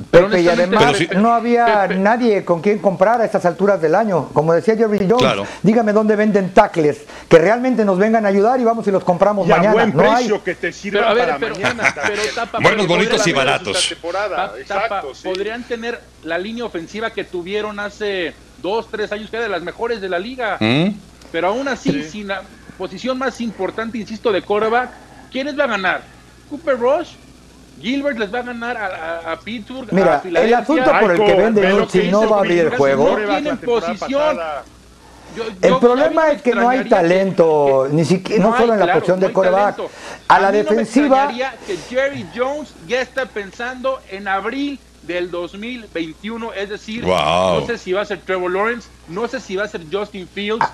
Pepe, 0.09 0.41
y 0.41 0.49
además 0.49 0.95
no 1.15 1.33
había 1.33 1.87
nadie 1.87 2.45
con 2.45 2.61
quien 2.61 2.79
comprar 2.79 3.21
a 3.21 3.25
estas 3.25 3.45
alturas 3.45 3.81
del 3.81 3.95
año. 3.95 4.29
Como 4.33 4.53
decía 4.53 4.75
Jerry 4.75 5.07
Jones, 5.09 5.47
dígame 5.61 5.93
dónde 5.93 6.15
venden 6.15 6.53
tackles 6.53 7.01
que 7.27 7.37
realmente 7.39 7.83
nos 7.85 7.97
vengan 7.97 8.25
a 8.25 8.29
ayudar 8.29 8.59
y 8.59 8.63
vamos 8.63 8.87
y 8.87 8.91
los 8.91 9.03
compramos 9.03 9.47
mañana. 9.47 9.69
A 9.69 9.73
buen 9.73 9.91
precio 9.91 10.43
que 10.43 10.55
te 10.55 10.71
sirva 10.71 11.13
para 11.15 11.37
mañana. 11.37 11.95
Buenos, 12.61 12.87
bonitos 12.87 13.25
y 13.27 13.33
baratos. 13.33 13.95
Podrían 15.23 15.63
tener 15.63 15.99
la 16.23 16.37
línea 16.37 16.65
ofensiva 16.65 17.09
que 17.11 17.23
tuvieron 17.23 17.79
hace 17.79 18.33
dos, 18.61 18.87
tres 18.89 19.11
años, 19.11 19.29
que 19.29 19.37
era 19.37 19.45
de 19.45 19.51
las 19.51 19.63
mejores 19.63 20.01
de 20.01 20.09
la 20.09 20.19
liga. 20.19 20.57
¿Mm? 20.59 20.89
Pero 21.31 21.47
aún 21.47 21.67
así, 21.67 22.03
sin 22.03 22.27
la 22.27 22.43
posición 22.77 23.17
más 23.17 23.41
importante, 23.41 23.97
insisto, 23.97 24.31
de 24.31 24.41
quarterback, 24.41 24.89
¿quiénes 25.31 25.57
va 25.57 25.63
a 25.63 25.67
ganar? 25.67 26.01
¿Cooper 26.49 26.77
Rush? 26.77 27.09
Gilbert 27.81 28.17
les 28.17 28.33
va 28.33 28.39
a 28.39 28.43
ganar 28.43 28.77
a, 28.77 29.39
Pittsburgh. 29.43 29.91
Mira, 29.91 30.21
el 30.23 30.53
asunto 30.53 30.91
por 30.99 31.11
el 31.11 31.17
que 31.17 31.33
vende 31.33 31.87
si 31.89 32.09
no 32.09 32.29
va 32.29 32.37
a 32.37 32.39
abrir 32.39 32.59
el 32.59 32.77
juego. 32.77 33.17
No 33.17 33.27
tienen 33.27 33.57
posición. 33.57 34.39
el 35.61 35.77
problema 35.77 36.31
es 36.31 36.41
que 36.41 36.53
no 36.53 36.69
hay 36.69 36.87
talento, 36.87 37.87
ni 37.91 38.05
siquiera, 38.05 38.43
no, 38.43 38.57
solo 38.57 38.73
en 38.73 38.79
la 38.79 38.93
posición 38.93 39.19
de 39.19 39.33
coreback. 39.33 39.79
A, 40.27 40.39
la 40.39 40.51
defensiva. 40.51 41.31
No 41.31 41.37
que 41.65 41.77
Jerry 41.89 42.25
Jones 42.35 42.73
ya 42.87 43.01
está 43.01 43.25
pensando 43.25 43.99
en 44.09 44.27
abril 44.27 44.79
del 45.03 45.29
2021, 45.31 46.53
es 46.53 46.69
decir, 46.69 47.05
no 47.05 47.65
sé 47.65 47.77
si 47.77 47.91
va 47.91 48.01
a 48.01 48.05
ser 48.05 48.21
Trevor 48.21 48.51
Lawrence, 48.51 48.87
no 49.09 49.27
sé 49.27 49.39
si 49.39 49.55
va 49.55 49.65
a 49.65 49.67
ser 49.67 49.81
Justin 49.91 50.27
Fields, 50.27 50.65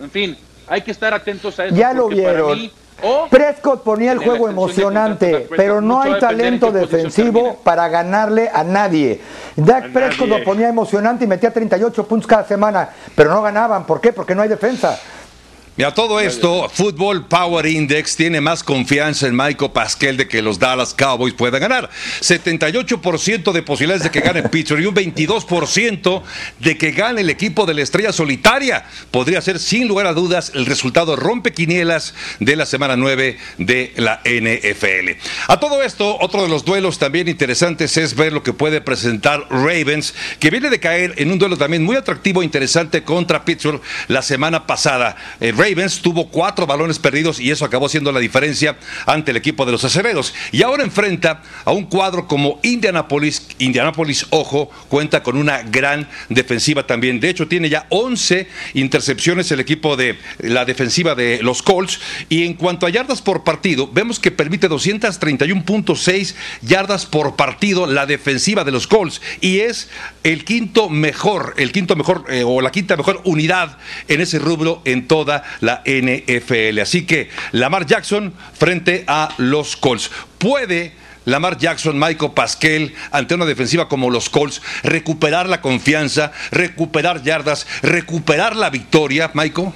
en 0.00 0.10
fin, 0.10 0.36
hay 0.68 0.82
que 0.82 0.90
estar 0.90 1.14
atentos 1.14 1.58
a 1.58 1.66
eso. 1.66 1.74
Ya 1.74 1.92
lo 1.92 2.08
vieron. 2.08 2.70
Prescott 3.30 3.82
ponía 3.82 4.12
el 4.12 4.18
juego 4.18 4.48
emocionante, 4.48 5.48
pero 5.56 5.80
no 5.80 6.02
hay 6.02 6.18
talento 6.18 6.72
defensivo 6.72 7.56
para 7.62 7.88
ganarle 7.88 8.50
a 8.52 8.64
nadie. 8.64 9.20
Dak 9.56 9.92
Prescott 9.92 10.28
lo 10.28 10.42
ponía 10.44 10.68
emocionante 10.68 11.24
y 11.24 11.26
metía 11.26 11.52
38 11.52 12.06
puntos 12.06 12.26
cada 12.26 12.44
semana, 12.44 12.88
pero 13.14 13.30
no 13.30 13.42
ganaban. 13.42 13.84
¿Por 13.84 14.00
qué? 14.00 14.12
Porque 14.12 14.34
no 14.34 14.42
hay 14.42 14.48
defensa. 14.48 14.98
Y 15.80 15.82
a 15.82 15.94
todo 15.94 16.20
esto, 16.20 16.68
Football 16.68 17.26
Power 17.26 17.64
Index 17.64 18.14
tiene 18.14 18.42
más 18.42 18.62
confianza 18.62 19.26
en 19.26 19.34
Michael 19.34 19.70
Pascal 19.70 20.18
de 20.18 20.28
que 20.28 20.42
los 20.42 20.58
Dallas 20.58 20.92
Cowboys 20.92 21.32
puedan 21.32 21.58
ganar. 21.58 21.88
78% 22.20 23.50
de 23.50 23.62
posibilidades 23.62 24.02
de 24.02 24.10
que 24.10 24.20
gane 24.20 24.42
Pittsburgh 24.42 24.82
y 24.82 24.84
un 24.84 24.94
22% 24.94 26.22
de 26.58 26.76
que 26.76 26.90
gane 26.90 27.22
el 27.22 27.30
equipo 27.30 27.64
de 27.64 27.72
la 27.72 27.80
estrella 27.80 28.12
solitaria. 28.12 28.84
Podría 29.10 29.40
ser 29.40 29.58
sin 29.58 29.88
lugar 29.88 30.06
a 30.06 30.12
dudas 30.12 30.52
el 30.54 30.66
resultado 30.66 31.16
rompequinielas 31.16 32.12
de 32.40 32.56
la 32.56 32.66
semana 32.66 32.96
9 32.96 33.38
de 33.56 33.94
la 33.96 34.20
NFL. 34.26 35.18
A 35.48 35.60
todo 35.60 35.82
esto, 35.82 36.18
otro 36.20 36.42
de 36.42 36.50
los 36.50 36.66
duelos 36.66 36.98
también 36.98 37.26
interesantes 37.26 37.96
es 37.96 38.14
ver 38.14 38.34
lo 38.34 38.42
que 38.42 38.52
puede 38.52 38.82
presentar 38.82 39.46
Ravens, 39.48 40.12
que 40.40 40.50
viene 40.50 40.68
de 40.68 40.78
caer 40.78 41.14
en 41.16 41.32
un 41.32 41.38
duelo 41.38 41.56
también 41.56 41.84
muy 41.84 41.96
atractivo 41.96 42.42
e 42.42 42.44
interesante 42.44 43.02
contra 43.02 43.46
Pittsburgh 43.46 43.80
la 44.08 44.20
semana 44.20 44.66
pasada. 44.66 45.16
Eh, 45.40 45.52
Ravens 45.52 45.69
tuvo 46.02 46.28
cuatro 46.28 46.66
balones 46.66 46.98
perdidos 46.98 47.40
y 47.40 47.50
eso 47.50 47.64
acabó 47.64 47.88
siendo 47.88 48.12
la 48.12 48.20
diferencia 48.20 48.76
ante 49.06 49.30
el 49.30 49.36
equipo 49.36 49.64
de 49.66 49.72
los 49.72 49.84
acereros. 49.84 50.34
Y 50.52 50.62
ahora 50.62 50.82
enfrenta 50.82 51.42
a 51.64 51.72
un 51.72 51.84
cuadro 51.84 52.26
como 52.26 52.60
Indianapolis. 52.62 53.46
Indianapolis, 53.58 54.26
ojo, 54.30 54.70
cuenta 54.88 55.22
con 55.22 55.36
una 55.36 55.62
gran 55.62 56.08
defensiva 56.28 56.86
también. 56.86 57.20
De 57.20 57.28
hecho, 57.28 57.48
tiene 57.48 57.68
ya 57.68 57.86
11 57.90 58.48
intercepciones 58.74 59.50
el 59.50 59.60
equipo 59.60 59.96
de 59.96 60.18
la 60.38 60.64
defensiva 60.64 61.14
de 61.14 61.40
los 61.42 61.62
Colts. 61.62 62.00
Y 62.28 62.44
en 62.44 62.54
cuanto 62.54 62.86
a 62.86 62.90
yardas 62.90 63.22
por 63.22 63.44
partido, 63.44 63.88
vemos 63.92 64.18
que 64.18 64.30
permite 64.30 64.68
231.6 64.68 66.34
yardas 66.62 67.06
por 67.06 67.36
partido 67.36 67.86
la 67.86 68.06
defensiva 68.06 68.64
de 68.64 68.72
los 68.72 68.86
Colts. 68.86 69.20
Y 69.40 69.60
es 69.60 69.88
el 70.24 70.44
quinto 70.44 70.88
mejor, 70.88 71.54
el 71.56 71.72
quinto 71.72 71.96
mejor 71.96 72.24
eh, 72.28 72.44
o 72.44 72.60
la 72.60 72.70
quinta 72.70 72.96
mejor 72.96 73.20
unidad 73.24 73.78
en 74.08 74.20
ese 74.20 74.38
rubro 74.38 74.82
en 74.84 75.06
toda 75.06 75.42
la 75.60 75.82
NFL. 75.84 76.80
Así 76.80 77.06
que 77.06 77.30
Lamar 77.52 77.86
Jackson 77.86 78.34
frente 78.52 79.04
a 79.06 79.34
los 79.38 79.76
Colts. 79.76 80.10
Puede 80.38 80.92
Lamar 81.26 81.58
Jackson, 81.58 81.98
Michael 81.98 82.32
Pascal, 82.32 82.92
ante 83.10 83.34
una 83.34 83.44
defensiva 83.44 83.88
como 83.88 84.10
los 84.10 84.30
Colts, 84.30 84.62
recuperar 84.82 85.48
la 85.48 85.60
confianza, 85.60 86.32
recuperar 86.50 87.22
yardas, 87.22 87.66
recuperar 87.82 88.56
la 88.56 88.70
victoria, 88.70 89.30
Michael. 89.34 89.68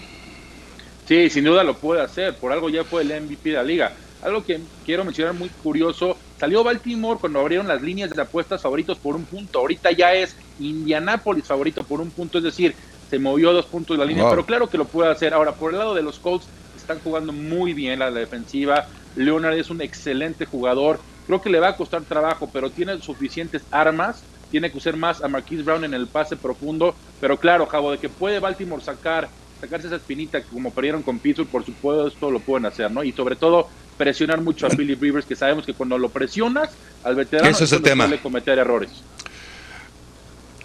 Sí, 1.06 1.28
sin 1.28 1.44
duda 1.44 1.62
lo 1.62 1.76
puede 1.76 2.00
hacer, 2.00 2.34
por 2.36 2.50
algo 2.50 2.70
ya 2.70 2.82
fue 2.84 3.02
el 3.02 3.22
MVP 3.22 3.50
de 3.50 3.56
la 3.56 3.62
liga. 3.62 3.92
Algo 4.22 4.42
que 4.42 4.58
quiero 4.86 5.04
mencionar 5.04 5.34
muy 5.34 5.50
curioso, 5.50 6.16
salió 6.40 6.64
Baltimore 6.64 7.20
cuando 7.20 7.40
abrieron 7.40 7.68
las 7.68 7.82
líneas 7.82 8.08
de 8.10 8.22
apuestas 8.22 8.62
favoritos 8.62 8.96
por 8.96 9.14
un 9.14 9.24
punto, 9.24 9.58
ahorita 9.58 9.92
ya 9.92 10.14
es 10.14 10.34
Indianapolis 10.58 11.44
favorito 11.44 11.84
por 11.84 12.00
un 12.00 12.10
punto, 12.10 12.38
es 12.38 12.44
decir, 12.44 12.74
se 13.14 13.20
movió 13.20 13.52
dos 13.52 13.66
puntos 13.66 13.96
de 13.96 14.04
la 14.04 14.08
línea, 14.08 14.28
pero 14.28 14.44
claro 14.44 14.68
que 14.68 14.76
lo 14.76 14.86
puede 14.86 15.08
hacer. 15.08 15.34
Ahora, 15.34 15.52
por 15.52 15.70
el 15.70 15.78
lado 15.78 15.94
de 15.94 16.02
los 16.02 16.18
Colts, 16.18 16.46
están 16.76 16.98
jugando 16.98 17.32
muy 17.32 17.72
bien 17.72 18.00
la 18.00 18.10
defensiva. 18.10 18.88
Leonard 19.14 19.54
es 19.56 19.70
un 19.70 19.80
excelente 19.80 20.46
jugador. 20.46 20.98
Creo 21.28 21.40
que 21.40 21.48
le 21.48 21.60
va 21.60 21.68
a 21.68 21.76
costar 21.76 22.02
trabajo, 22.02 22.50
pero 22.52 22.70
tiene 22.70 23.00
suficientes 23.00 23.62
armas. 23.70 24.24
Tiene 24.50 24.72
que 24.72 24.78
usar 24.78 24.96
más 24.96 25.22
a 25.22 25.28
Marquise 25.28 25.62
Brown 25.62 25.84
en 25.84 25.94
el 25.94 26.08
pase 26.08 26.36
profundo. 26.36 26.96
Pero 27.20 27.38
claro, 27.38 27.66
Javo, 27.66 27.92
de 27.92 27.98
que 27.98 28.08
puede 28.08 28.40
Baltimore 28.40 28.82
sacar, 28.82 29.28
sacarse 29.60 29.86
esa 29.86 29.96
espinita 29.96 30.42
como 30.42 30.72
perdieron 30.72 31.04
con 31.04 31.20
Pittsburgh, 31.20 31.48
por 31.48 31.64
supuesto 31.64 32.32
lo 32.32 32.40
pueden 32.40 32.66
hacer, 32.66 32.90
¿no? 32.90 33.04
Y 33.04 33.12
sobre 33.12 33.36
todo 33.36 33.68
presionar 33.96 34.40
mucho 34.40 34.66
a 34.66 34.70
Philip 34.76 35.00
Rivers, 35.00 35.24
que 35.24 35.36
sabemos 35.36 35.64
que 35.64 35.74
cuando 35.74 35.98
lo 35.98 36.08
presionas 36.08 36.70
al 37.04 37.14
veterano, 37.14 37.48
Eso 37.48 37.62
es 37.62 37.70
el 37.70 37.80
tema. 37.80 38.06
suele 38.08 38.20
cometer 38.20 38.58
errores. 38.58 38.90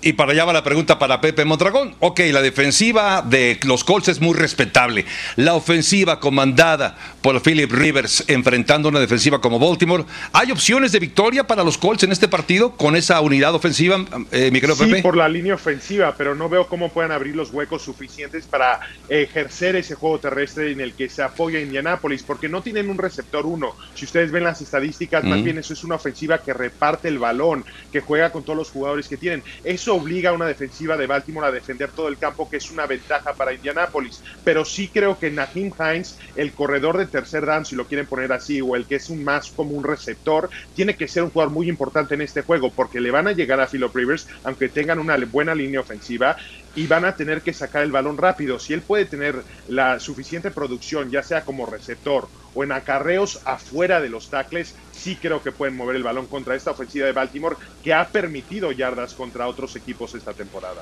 Y 0.01 0.13
para 0.13 0.31
allá 0.31 0.45
va 0.45 0.53
la 0.53 0.63
pregunta 0.63 0.97
para 0.99 1.21
Pepe 1.21 1.45
Mondragón. 1.45 1.95
Ok, 1.99 2.21
la 2.31 2.41
defensiva 2.41 3.21
de 3.21 3.59
los 3.63 3.83
Colts 3.83 4.07
es 4.07 4.21
muy 4.21 4.33
respetable. 4.33 5.05
La 5.35 5.55
ofensiva 5.55 6.19
comandada 6.19 6.97
por 7.21 7.41
Philip 7.41 7.71
Rivers 7.71 8.23
enfrentando 8.27 8.89
una 8.89 8.99
defensiva 8.99 9.41
como 9.41 9.59
Baltimore. 9.59 10.05
¿Hay 10.31 10.51
opciones 10.51 10.91
de 10.91 10.99
victoria 10.99 11.45
para 11.45 11.63
los 11.63 11.77
Colts 11.77 12.03
en 12.03 12.11
este 12.11 12.27
partido 12.27 12.71
con 12.71 12.95
esa 12.95 13.19
unidad 13.21 13.53
ofensiva, 13.53 14.05
eh, 14.31 14.51
mi 14.51 14.59
sí, 14.59 15.01
por 15.01 15.17
la 15.17 15.27
línea 15.27 15.55
ofensiva, 15.55 16.15
pero 16.17 16.35
no 16.35 16.49
veo 16.49 16.67
cómo 16.67 16.89
puedan 16.89 17.11
abrir 17.11 17.35
los 17.35 17.51
huecos 17.51 17.81
suficientes 17.81 18.45
para 18.45 18.79
ejercer 19.09 19.75
ese 19.75 19.95
juego 19.95 20.19
terrestre 20.19 20.71
en 20.71 20.81
el 20.81 20.93
que 20.93 21.09
se 21.09 21.23
apoya 21.23 21.59
Indianapolis, 21.59 22.23
porque 22.23 22.47
no 22.49 22.61
tienen 22.61 22.89
un 22.89 22.97
receptor 22.97 23.45
uno. 23.45 23.75
Si 23.95 24.05
ustedes 24.05 24.31
ven 24.31 24.43
las 24.43 24.61
estadísticas, 24.61 25.23
más 25.23 25.43
bien 25.43 25.57
eso 25.57 25.73
es 25.73 25.83
una 25.83 25.95
ofensiva 25.95 26.39
que 26.39 26.53
reparte 26.53 27.07
el 27.07 27.19
balón, 27.19 27.65
que 27.91 28.01
juega 28.01 28.31
con 28.31 28.43
todos 28.43 28.57
los 28.57 28.69
jugadores 28.69 29.07
que 29.07 29.17
tienen. 29.17 29.43
Eso 29.63 29.88
obliga 29.89 30.29
a 30.29 30.33
una 30.33 30.47
defensiva 30.47 30.97
de 30.97 31.07
Baltimore 31.07 31.47
a 31.47 31.51
defender 31.51 31.91
todo 31.91 32.07
el 32.07 32.17
campo, 32.17 32.49
que 32.49 32.57
es 32.57 32.69
una 32.71 32.85
ventaja 32.87 33.33
para 33.35 33.53
Indianapolis. 33.53 34.23
Pero 34.43 34.65
sí 34.65 34.91
creo 34.91 35.17
que 35.17 35.31
Naheem 35.31 35.71
Hines, 35.77 36.17
el 36.35 36.53
corredor 36.53 36.97
de 36.97 37.07
tercer 37.07 37.45
down, 37.45 37.65
si 37.65 37.75
lo 37.75 37.87
quieren 37.87 38.07
poner 38.07 38.31
así, 38.31 38.61
o 38.61 38.75
el 38.75 38.87
que 38.87 38.95
es 38.95 39.09
un 39.09 39.23
más 39.23 39.51
como 39.51 39.71
un 39.71 39.83
receptor, 39.83 40.49
tiene 40.73 40.95
que 40.95 41.07
ser 41.07 41.23
un 41.23 41.31
jugador 41.31 41.53
muy 41.53 41.69
importante 41.69 42.15
en 42.15 42.21
este 42.21 42.41
juego, 42.41 42.73
porque 42.73 42.99
le 42.99 43.11
van 43.11 43.27
a 43.27 43.33
llegar 43.33 43.59
a 43.59 43.67
Philip 43.67 43.93
Rivers, 43.93 44.27
aunque 44.43 44.69
tengan 44.69 44.99
una 44.99 45.17
buena 45.25 45.55
línea 45.55 45.81
ofensiva, 45.81 46.37
y 46.75 46.87
van 46.87 47.05
a 47.05 47.15
tener 47.15 47.41
que 47.41 47.53
sacar 47.53 47.83
el 47.83 47.91
balón 47.91 48.17
rápido. 48.17 48.59
Si 48.59 48.73
él 48.73 48.81
puede 48.81 49.05
tener 49.05 49.43
la 49.67 49.99
suficiente 49.99 50.51
producción, 50.51 51.11
ya 51.11 51.23
sea 51.23 51.41
como 51.41 51.65
receptor 51.65 52.27
o 52.53 52.63
en 52.63 52.71
acarreos 52.71 53.41
afuera 53.45 54.01
de 54.01 54.09
los 54.09 54.29
tackles, 54.29 54.75
sí 54.91 55.17
creo 55.21 55.41
que 55.41 55.51
pueden 55.51 55.75
mover 55.75 55.95
el 55.95 56.03
balón 56.03 56.27
contra 56.27 56.55
esta 56.55 56.71
ofensiva 56.71 57.05
de 57.05 57.11
Baltimore 57.11 57.55
que 57.83 57.93
ha 57.93 58.07
permitido 58.07 58.71
yardas 58.71 59.13
contra 59.13 59.47
otros 59.47 59.75
equipos 59.75 60.15
esta 60.15 60.33
temporada. 60.33 60.81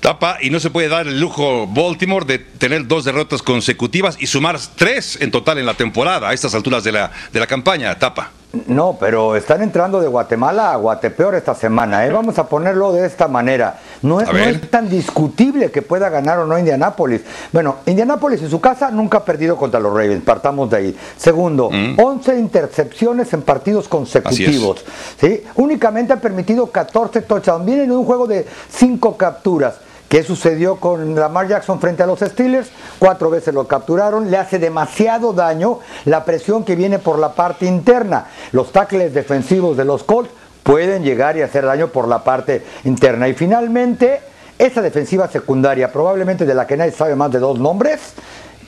Tapa, 0.00 0.38
y 0.40 0.50
no 0.50 0.60
se 0.60 0.70
puede 0.70 0.88
dar 0.88 1.08
el 1.08 1.18
lujo 1.18 1.66
Baltimore 1.66 2.24
de 2.24 2.38
tener 2.38 2.86
dos 2.86 3.04
derrotas 3.04 3.42
consecutivas 3.42 4.16
y 4.20 4.28
sumar 4.28 4.58
tres 4.76 5.20
en 5.20 5.30
total 5.30 5.58
en 5.58 5.66
la 5.66 5.74
temporada 5.74 6.28
a 6.28 6.32
estas 6.32 6.54
alturas 6.54 6.84
de 6.84 6.92
la, 6.92 7.10
de 7.32 7.40
la 7.40 7.46
campaña. 7.46 7.98
Tapa. 7.98 8.37
No, 8.66 8.96
pero 8.98 9.36
están 9.36 9.62
entrando 9.62 10.00
de 10.00 10.08
Guatemala 10.08 10.72
a 10.72 10.76
Guatepeor 10.76 11.34
esta 11.34 11.54
semana. 11.54 12.06
¿eh? 12.06 12.10
Vamos 12.10 12.38
a 12.38 12.48
ponerlo 12.48 12.92
de 12.92 13.06
esta 13.06 13.28
manera. 13.28 13.78
No 14.00 14.22
es, 14.22 14.32
no 14.32 14.38
es, 14.38 14.70
tan 14.70 14.88
discutible 14.88 15.70
que 15.70 15.82
pueda 15.82 16.08
ganar 16.08 16.38
o 16.38 16.46
no 16.46 16.58
Indianápolis. 16.58 17.20
Bueno, 17.52 17.76
Indianápolis 17.84 18.40
en 18.40 18.48
su 18.48 18.58
casa 18.58 18.90
nunca 18.90 19.18
ha 19.18 19.24
perdido 19.24 19.56
contra 19.56 19.78
los 19.78 19.92
Ravens. 19.92 20.24
Partamos 20.24 20.70
de 20.70 20.76
ahí. 20.78 20.96
Segundo, 21.18 21.66
11 21.66 22.32
mm. 22.32 22.38
intercepciones 22.38 23.30
en 23.34 23.42
partidos 23.42 23.86
consecutivos. 23.86 24.82
¿sí? 25.20 25.44
Únicamente 25.56 26.14
ha 26.14 26.20
permitido 26.20 26.68
14 26.68 27.22
touchdowns. 27.22 27.66
Vienen 27.66 27.86
en 27.86 27.92
un 27.92 28.06
juego 28.06 28.26
de 28.26 28.46
5 28.70 29.16
capturas. 29.18 29.74
¿Qué 30.08 30.22
sucedió 30.22 30.76
con 30.76 31.14
Lamar 31.14 31.48
Jackson 31.48 31.80
frente 31.80 32.02
a 32.02 32.06
los 32.06 32.20
Steelers? 32.20 32.70
Cuatro 32.98 33.28
veces 33.28 33.52
lo 33.52 33.68
capturaron, 33.68 34.30
le 34.30 34.38
hace 34.38 34.58
demasiado 34.58 35.34
daño 35.34 35.80
la 36.06 36.24
presión 36.24 36.64
que 36.64 36.76
viene 36.76 36.98
por 36.98 37.18
la 37.18 37.34
parte 37.34 37.66
interna. 37.66 38.26
Los 38.52 38.72
tackles 38.72 39.12
defensivos 39.12 39.76
de 39.76 39.84
los 39.84 40.04
Colts 40.04 40.30
pueden 40.62 41.02
llegar 41.02 41.36
y 41.36 41.42
hacer 41.42 41.66
daño 41.66 41.88
por 41.88 42.08
la 42.08 42.24
parte 42.24 42.64
interna. 42.84 43.28
Y 43.28 43.34
finalmente, 43.34 44.20
esa 44.58 44.80
defensiva 44.80 45.28
secundaria, 45.28 45.92
probablemente 45.92 46.46
de 46.46 46.54
la 46.54 46.66
que 46.66 46.78
nadie 46.78 46.92
sabe 46.92 47.14
más 47.14 47.30
de 47.30 47.38
dos 47.38 47.58
nombres, 47.58 48.00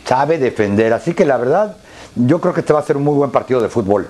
sabe 0.04 0.37
defender. 0.37 0.92
Así 0.92 1.14
que 1.14 1.25
la 1.25 1.38
verdad, 1.38 1.76
yo 2.16 2.38
creo 2.40 2.52
que 2.52 2.61
este 2.61 2.75
va 2.75 2.80
a 2.80 2.85
ser 2.85 2.99
un 2.99 3.04
muy 3.04 3.14
buen 3.14 3.30
partido 3.30 3.61
de 3.61 3.70
fútbol. 3.70 4.09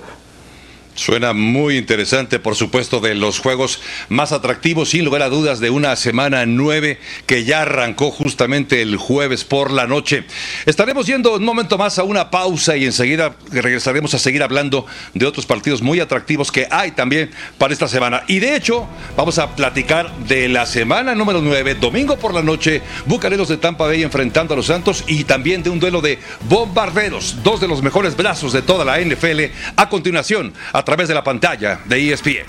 Suena 1.00 1.32
muy 1.32 1.78
interesante, 1.78 2.38
por 2.38 2.56
supuesto, 2.56 3.00
de 3.00 3.14
los 3.14 3.38
juegos 3.38 3.80
más 4.10 4.32
atractivos, 4.32 4.90
sin 4.90 5.06
lugar 5.06 5.22
a 5.22 5.30
dudas, 5.30 5.58
de 5.58 5.70
una 5.70 5.96
semana 5.96 6.44
nueve 6.44 7.00
que 7.24 7.44
ya 7.44 7.62
arrancó 7.62 8.10
justamente 8.10 8.82
el 8.82 8.98
jueves 8.98 9.44
por 9.44 9.70
la 9.70 9.86
noche. 9.86 10.24
Estaremos 10.66 11.06
yendo 11.06 11.36
un 11.36 11.44
momento 11.44 11.78
más 11.78 11.98
a 11.98 12.02
una 12.02 12.30
pausa 12.30 12.76
y 12.76 12.84
enseguida 12.84 13.34
regresaremos 13.50 14.12
a 14.12 14.18
seguir 14.18 14.42
hablando 14.42 14.84
de 15.14 15.24
otros 15.24 15.46
partidos 15.46 15.80
muy 15.80 16.00
atractivos 16.00 16.52
que 16.52 16.68
hay 16.70 16.90
también 16.90 17.30
para 17.56 17.72
esta 17.72 17.88
semana. 17.88 18.22
Y 18.28 18.38
de 18.38 18.54
hecho, 18.54 18.86
vamos 19.16 19.38
a 19.38 19.56
platicar 19.56 20.14
de 20.28 20.50
la 20.50 20.66
semana 20.66 21.14
número 21.14 21.40
nueve, 21.40 21.76
domingo 21.76 22.18
por 22.18 22.34
la 22.34 22.42
noche, 22.42 22.82
Bucaneros 23.06 23.48
de 23.48 23.56
Tampa 23.56 23.86
Bay 23.86 24.02
enfrentando 24.02 24.52
a 24.52 24.56
los 24.58 24.66
Santos 24.66 25.04
y 25.06 25.24
también 25.24 25.62
de 25.62 25.70
un 25.70 25.80
duelo 25.80 26.02
de 26.02 26.18
bombarderos, 26.46 27.36
dos 27.42 27.58
de 27.58 27.68
los 27.68 27.80
mejores 27.80 28.18
brazos 28.18 28.52
de 28.52 28.60
toda 28.60 28.84
la 28.84 29.00
NFL. 29.00 29.44
A 29.76 29.88
continuación, 29.88 30.52
a 30.74 30.89
través 30.90 31.06
de 31.06 31.14
la 31.14 31.22
pantalla 31.22 31.78
de 31.86 32.10
ESPN. 32.10 32.48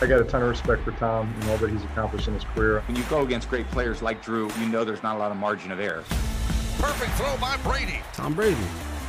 I 0.00 0.06
got 0.06 0.20
a 0.20 0.24
ton 0.24 0.42
of 0.42 0.50
respect 0.50 0.84
for 0.84 0.92
Tom 0.92 1.34
and 1.40 1.50
all 1.50 1.56
that 1.56 1.70
he's 1.70 1.82
accomplished 1.84 2.28
in 2.28 2.34
his 2.34 2.44
career. 2.44 2.82
When 2.86 2.96
you 2.96 3.02
go 3.04 3.22
against 3.22 3.48
great 3.48 3.66
players 3.70 4.02
like 4.02 4.22
Drew, 4.22 4.50
you 4.60 4.68
know 4.68 4.84
there's 4.84 5.02
not 5.02 5.16
a 5.16 5.18
lot 5.18 5.32
of 5.32 5.38
margin 5.38 5.72
of 5.72 5.80
error. 5.80 6.04
Perfect 6.78 7.10
throw 7.12 7.36
by 7.38 7.56
Brady. 7.64 8.00
Tom 8.12 8.34
Brady, 8.34 8.60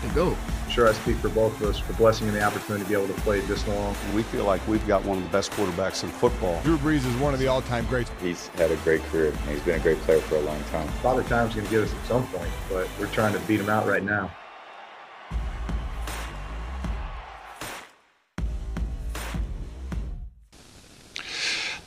the 0.02 0.10
GOAT. 0.10 0.38
I'm 0.66 0.70
sure 0.70 0.88
I 0.88 0.94
speak 0.94 1.18
for 1.18 1.30
both 1.30 1.60
of 1.62 1.70
us 1.70 1.80
for 1.80 1.94
blessing 1.94 2.28
and 2.28 2.36
the 2.36 2.44
opportunity 2.44 2.84
to 2.84 2.90
be 2.90 2.96
able 2.96 3.14
to 3.14 3.22
play 3.22 3.40
this 3.42 3.68
long. 3.68 3.96
We 4.14 4.24
feel 4.24 4.46
like 4.46 4.66
we've 4.68 4.86
got 4.88 5.04
one 5.06 5.18
of 5.18 5.24
the 5.24 5.30
best 5.30 5.52
quarterbacks 5.52 6.04
in 6.04 6.10
football. 6.10 6.62
Drew 6.64 6.78
Brees 6.78 7.06
is 7.06 7.16
one 7.18 7.34
of 7.34 7.40
the 7.40 7.48
all-time 7.48 7.86
greats. 7.88 8.12
He's 8.22 8.48
had 8.50 8.72
a 8.72 8.76
great 8.78 9.02
career. 9.04 9.32
He's 9.48 9.62
been 9.62 9.80
a 9.80 9.84
great 9.84 9.98
player 10.00 10.20
for 10.22 10.36
a 10.36 10.42
long 10.42 10.64
time. 10.66 10.88
Father 11.04 11.24
Time's 11.24 11.56
going 11.56 11.66
to 11.66 11.72
get 11.72 11.84
us 11.84 11.94
at 11.94 12.06
some 12.06 12.26
point, 12.28 12.52
but 12.70 12.88
we're 13.00 13.08
trying 13.08 13.34
to 13.34 13.40
beat 13.42 13.60
him 13.60 13.70
out 13.70 13.88
right 13.88 14.04
now. 14.04 14.32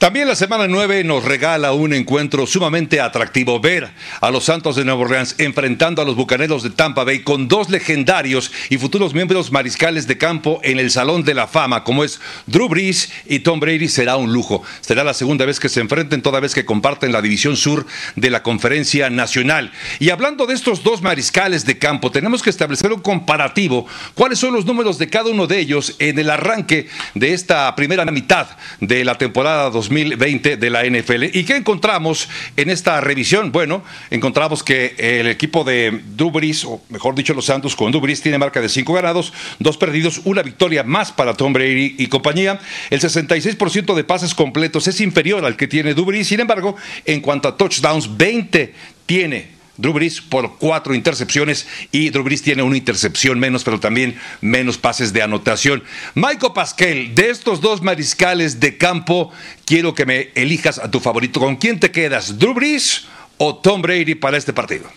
También 0.02 0.26
la 0.26 0.34
semana 0.34 0.66
9 0.66 1.04
nos 1.04 1.24
regala 1.24 1.70
un 1.70 1.94
encuentro 1.94 2.44
sumamente 2.44 3.00
atractivo. 3.00 3.60
Ver 3.60 3.88
a 4.20 4.32
los 4.32 4.42
Santos 4.46 4.74
de 4.74 4.84
Nueva 4.84 5.02
Orleans 5.02 5.36
enfrentando 5.38 6.02
a 6.02 6.04
los 6.04 6.16
Bucaneros 6.16 6.64
de 6.64 6.70
Tampa 6.70 7.04
Bay 7.04 7.20
con 7.20 7.46
dos 7.46 7.70
legendarios 7.70 8.50
y 8.68 8.78
futuros 8.78 9.14
miembros 9.14 9.52
mariscales 9.52 10.08
de 10.08 10.18
campo 10.18 10.58
en 10.64 10.80
el 10.80 10.90
Salón 10.90 11.22
de 11.22 11.34
la 11.34 11.46
Fama, 11.46 11.84
como 11.84 12.02
es 12.02 12.20
Drew 12.46 12.68
Brees 12.68 13.12
y 13.26 13.38
Tom 13.38 13.60
Brady, 13.60 13.86
será 13.86 14.16
un 14.16 14.32
lujo. 14.32 14.64
Será 14.80 15.04
la 15.04 15.14
segunda 15.14 15.46
vez 15.46 15.60
que 15.60 15.68
se 15.68 15.78
enfrenten, 15.78 16.20
toda 16.20 16.40
vez 16.40 16.52
que 16.52 16.64
comparten 16.64 17.12
la 17.12 17.22
división 17.22 17.56
sur 17.56 17.86
de 18.16 18.30
la 18.30 18.42
Conferencia 18.42 19.08
Nacional. 19.08 19.70
Y 20.00 20.10
hablando 20.10 20.46
de 20.46 20.54
estos 20.54 20.82
dos 20.82 21.00
mariscales 21.00 21.64
de 21.64 21.78
campo, 21.78 22.10
tenemos 22.10 22.42
que 22.42 22.50
establecer 22.50 22.92
un 22.92 23.02
comparativo. 23.02 23.86
¿Cuáles 24.14 24.40
son 24.40 24.52
los 24.52 24.66
números 24.66 24.98
de 24.98 25.08
cada 25.08 25.30
uno 25.30 25.46
de 25.46 25.60
ellos 25.60 25.94
en 26.00 26.18
el 26.18 26.28
arranque 26.28 26.88
de 27.14 27.34
esta 27.34 27.72
primera 27.76 28.04
mitad 28.06 28.48
de 28.80 29.04
la 29.04 29.16
temporada 29.16 29.70
2020? 29.70 29.91
2020 29.92 30.56
de 30.56 30.70
la 30.70 30.84
NFL. 30.84 31.24
¿Y 31.36 31.44
qué 31.44 31.56
encontramos 31.56 32.28
en 32.56 32.70
esta 32.70 33.00
revisión? 33.00 33.52
Bueno, 33.52 33.84
encontramos 34.10 34.62
que 34.62 34.94
el 34.98 35.26
equipo 35.26 35.64
de 35.64 36.00
Dubris, 36.16 36.64
o 36.64 36.80
mejor 36.88 37.14
dicho, 37.14 37.34
los 37.34 37.44
Santos 37.44 37.76
con 37.76 37.92
Dubris, 37.92 38.22
tiene 38.22 38.38
marca 38.38 38.60
de 38.60 38.68
5 38.68 38.92
ganados, 38.94 39.32
2 39.58 39.76
perdidos, 39.76 40.22
una 40.24 40.42
victoria 40.42 40.82
más 40.82 41.12
para 41.12 41.34
Tom 41.34 41.52
Brady 41.52 41.96
y 41.98 42.06
compañía. 42.06 42.58
El 42.90 43.00
66% 43.00 43.94
de 43.94 44.04
pases 44.04 44.34
completos 44.34 44.88
es 44.88 45.00
inferior 45.00 45.44
al 45.44 45.56
que 45.56 45.68
tiene 45.68 45.94
Dubris. 45.94 46.28
Sin 46.28 46.40
embargo, 46.40 46.76
en 47.04 47.20
cuanto 47.20 47.48
a 47.48 47.56
touchdowns, 47.56 48.16
20 48.16 48.74
tiene 49.04 49.61
Drew 49.76 49.92
Brees 49.92 50.20
por 50.20 50.58
cuatro 50.58 50.94
intercepciones 50.94 51.66
y 51.90 52.10
Drew 52.10 52.24
Brees 52.24 52.42
tiene 52.42 52.62
una 52.62 52.76
intercepción 52.76 53.38
menos, 53.38 53.64
pero 53.64 53.80
también 53.80 54.18
menos 54.40 54.76
pases 54.76 55.12
de 55.12 55.22
anotación. 55.22 55.82
Michael 56.14 56.52
Pascal, 56.54 57.14
de 57.14 57.30
estos 57.30 57.60
dos 57.60 57.82
mariscales 57.82 58.60
de 58.60 58.76
campo, 58.76 59.32
quiero 59.64 59.94
que 59.94 60.06
me 60.06 60.30
elijas 60.34 60.78
a 60.78 60.90
tu 60.90 61.00
favorito. 61.00 61.40
¿Con 61.40 61.56
quién 61.56 61.80
te 61.80 61.90
quedas, 61.90 62.38
Drew 62.38 62.54
Brees 62.54 63.06
o 63.38 63.56
Tom 63.56 63.80
Brady 63.80 64.14
para 64.14 64.36
este 64.36 64.52
partido? 64.52 64.90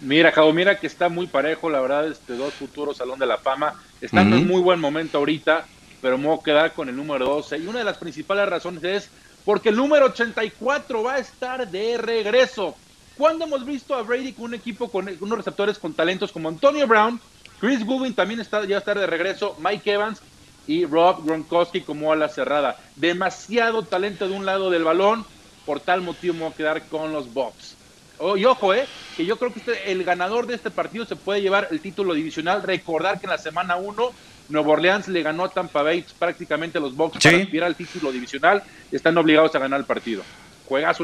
Mira, 0.00 0.30
Javo, 0.30 0.52
mira 0.52 0.78
que 0.78 0.86
está 0.86 1.08
muy 1.08 1.26
parejo, 1.26 1.70
la 1.70 1.80
verdad, 1.80 2.06
este 2.06 2.34
dos 2.34 2.52
futuros 2.52 2.98
Salón 2.98 3.18
de 3.18 3.26
la 3.26 3.38
Fama. 3.38 3.74
Están 4.00 4.30
en 4.32 4.46
muy 4.46 4.60
buen 4.60 4.78
momento 4.78 5.16
ahorita, 5.16 5.64
pero 6.02 6.18
me 6.18 6.26
voy 6.26 6.38
a 6.38 6.44
quedar 6.44 6.72
con 6.74 6.90
el 6.90 6.96
número 6.96 7.24
12. 7.24 7.58
Y 7.58 7.66
una 7.66 7.78
de 7.78 7.86
las 7.86 7.96
principales 7.96 8.46
razones 8.46 8.84
es 8.84 9.08
porque 9.46 9.70
el 9.70 9.76
número 9.76 10.06
84 10.06 11.02
va 11.02 11.14
a 11.14 11.18
estar 11.18 11.66
de 11.66 11.96
regreso. 11.96 12.76
¿Cuándo 13.16 13.46
hemos 13.46 13.64
visto 13.64 13.94
a 13.94 14.02
Brady 14.02 14.32
con 14.32 14.46
un 14.46 14.54
equipo 14.54 14.90
con 14.90 15.08
unos 15.20 15.38
receptores 15.38 15.78
con 15.78 15.94
talentos 15.94 16.32
como 16.32 16.50
Antonio 16.50 16.86
Brown, 16.86 17.18
Chris 17.58 17.84
Goodwin 17.84 18.14
también 18.14 18.40
está, 18.40 18.64
ya 18.66 18.76
está 18.76 18.94
de 18.94 19.06
regreso, 19.06 19.56
Mike 19.58 19.90
Evans 19.90 20.20
y 20.66 20.84
Rob 20.84 21.24
Gronkowski 21.24 21.80
como 21.80 22.12
a 22.12 22.16
la 22.16 22.28
cerrada? 22.28 22.76
Demasiado 22.96 23.82
talento 23.84 24.28
de 24.28 24.34
un 24.34 24.44
lado 24.44 24.68
del 24.68 24.84
balón, 24.84 25.24
por 25.64 25.80
tal 25.80 26.02
motivo 26.02 26.34
me 26.34 26.40
voy 26.40 26.52
a 26.52 26.56
quedar 26.56 26.82
con 26.88 27.12
los 27.12 27.32
Bucks. 27.32 27.76
Oh, 28.18 28.36
y 28.36 28.44
ojo, 28.44 28.74
eh, 28.74 28.86
que 29.16 29.24
yo 29.24 29.38
creo 29.38 29.52
que 29.52 29.60
este, 29.60 29.92
el 29.92 30.04
ganador 30.04 30.46
de 30.46 30.54
este 30.54 30.70
partido 30.70 31.06
se 31.06 31.16
puede 31.16 31.40
llevar 31.40 31.68
el 31.70 31.80
título 31.80 32.12
divisional. 32.12 32.62
Recordar 32.62 33.18
que 33.18 33.26
en 33.26 33.30
la 33.30 33.38
semana 33.38 33.76
1 33.76 34.10
Nuevo 34.48 34.72
Orleans 34.72 35.08
le 35.08 35.22
ganó 35.22 35.44
a 35.44 35.50
Tampa 35.50 35.82
Bay 35.82 36.04
prácticamente 36.18 36.80
los 36.80 36.94
Bucks 36.94 37.22
para 37.22 37.36
aspirar 37.36 37.66
al 37.66 37.76
título 37.76 38.12
divisional. 38.12 38.62
Están 38.92 39.16
obligados 39.18 39.54
a 39.54 39.58
ganar 39.58 39.80
el 39.80 39.86
partido. 39.86 40.22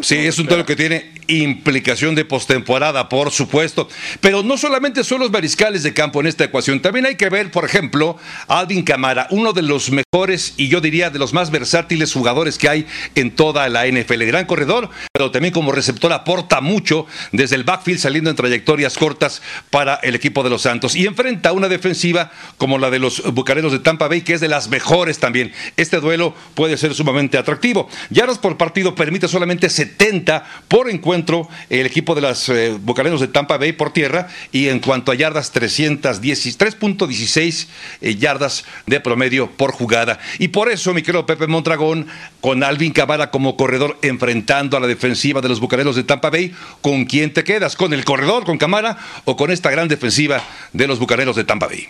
Sí, 0.03 0.17
es 0.17 0.39
un 0.39 0.47
duelo 0.47 0.67
que 0.67 0.75
tiene 0.75 1.13
implicación 1.29 2.15
de 2.15 2.25
postemporada, 2.25 3.09
por 3.09 3.31
supuesto. 3.31 3.89
Pero 4.21 4.43
no 4.43 4.59
solamente 4.59 5.05
son 5.05 5.21
los 5.21 5.31
mariscales 5.31 5.83
de 5.83 5.95
campo 5.95 6.21
en 6.21 6.27
esta 6.27 6.45
ecuación, 6.45 6.83
también 6.83 7.07
hay 7.07 7.17
que 7.17 7.29
ver, 7.29 7.51
por 7.51 7.65
ejemplo, 7.65 8.17
Alvin 8.49 8.83
Camara, 8.83 9.29
uno 9.31 9.53
de 9.53 9.63
los 9.63 9.91
mejores 9.91 10.55
y 10.57 10.69
yo 10.69 10.81
diría 10.81 11.11
de 11.11 11.19
los 11.19 11.33
más 11.33 11.51
versátiles 11.51 12.13
jugadores 12.13 12.59
que 12.59 12.69
hay 12.69 12.87
en 13.15 13.31
toda 13.31 13.69
la 13.69 13.87
NFL. 13.87 14.25
Gran 14.25 14.47
corredor, 14.47 14.91
pero 15.13 15.31
también 15.31 15.55
como 15.55 15.73
receptor 15.73 16.13
aporta 16.13 16.61
mucho 16.61 17.07
desde 17.31 17.57
el 17.57 17.65
backfield 17.65 18.01
saliendo 18.01 18.31
en 18.31 18.37
trayectorias 18.37 18.99
cortas 18.99 19.43
para 19.71 19.95
el 19.97 20.15
equipo 20.15 20.43
de 20.43 20.51
los 20.51 20.63
Santos. 20.63 20.97
Y 20.97 21.07
enfrenta 21.07 21.53
una 21.53 21.69
defensiva 21.69 22.33
como 22.59 22.79
la 22.79 22.91
de 22.91 22.99
los 22.99 23.23
Bucaneros 23.33 23.73
de 23.73 23.79
Tampa 23.79 24.09
Bay, 24.09 24.23
que 24.23 24.35
es 24.35 24.41
de 24.41 24.49
las 24.49 24.69
mejores 24.69 25.19
también. 25.19 25.53
Este 25.77 26.01
duelo 26.01 26.35
puede 26.55 26.77
ser 26.77 26.95
sumamente 26.95 27.39
atractivo. 27.39 27.89
Yardas 28.11 28.39
por 28.39 28.57
partido 28.57 28.95
permite 28.95 29.29
solamente 29.29 29.52
70 29.61 30.45
por 30.69 30.91
encuentro 30.91 31.49
el 31.71 31.87
equipo 31.87 32.15
de 32.15 32.21
las 32.21 32.49
eh, 32.49 32.79
de 32.79 33.29
Tampa 33.29 33.59
Bay 33.59 33.73
por 33.73 33.93
tierra 33.93 34.29
y 34.51 34.69
en 34.69 34.81
cuanto 34.81 35.13
a 35.13 35.15
yardas 35.15 35.55
3.16 35.55 37.67
eh, 38.01 38.15
yardas 38.17 38.65
de 38.87 39.01
promedio 39.01 39.51
por 39.51 39.73
jugada. 39.73 40.19
Y 40.39 40.49
por 40.49 40.71
eso, 40.71 40.95
mi 40.95 41.03
querido 41.03 41.27
Pepe 41.27 41.47
Mondragón, 41.47 42.07
con 42.41 42.63
Alvin 42.63 42.93
Cabara 42.93 43.31
como 43.31 43.57
corredor 43.57 43.99
enfrentando 44.03 44.77
a 44.77 44.81
la 44.81 44.87
defensiva 44.87 45.41
de 45.41 45.49
los 45.49 45.61
Bucaneros 45.61 45.97
de 45.97 46.05
Tampa 46.05 46.31
Bay, 46.31 46.55
¿con 46.81 47.05
quién 47.05 47.33
te 47.33 47.45
quedas? 47.45 47.77
¿Con 47.77 47.93
el 47.93 48.05
corredor, 48.05 48.45
con 48.45 48.59
Camara 48.59 48.97
o 49.25 49.37
con 49.37 49.51
esta 49.51 49.71
gran 49.71 49.89
defensiva 49.89 50.43
de 50.73 50.87
los 50.87 50.99
Bucaneros 50.99 51.37
de 51.37 51.45
Tampa 51.45 51.67
Bay? 51.67 51.89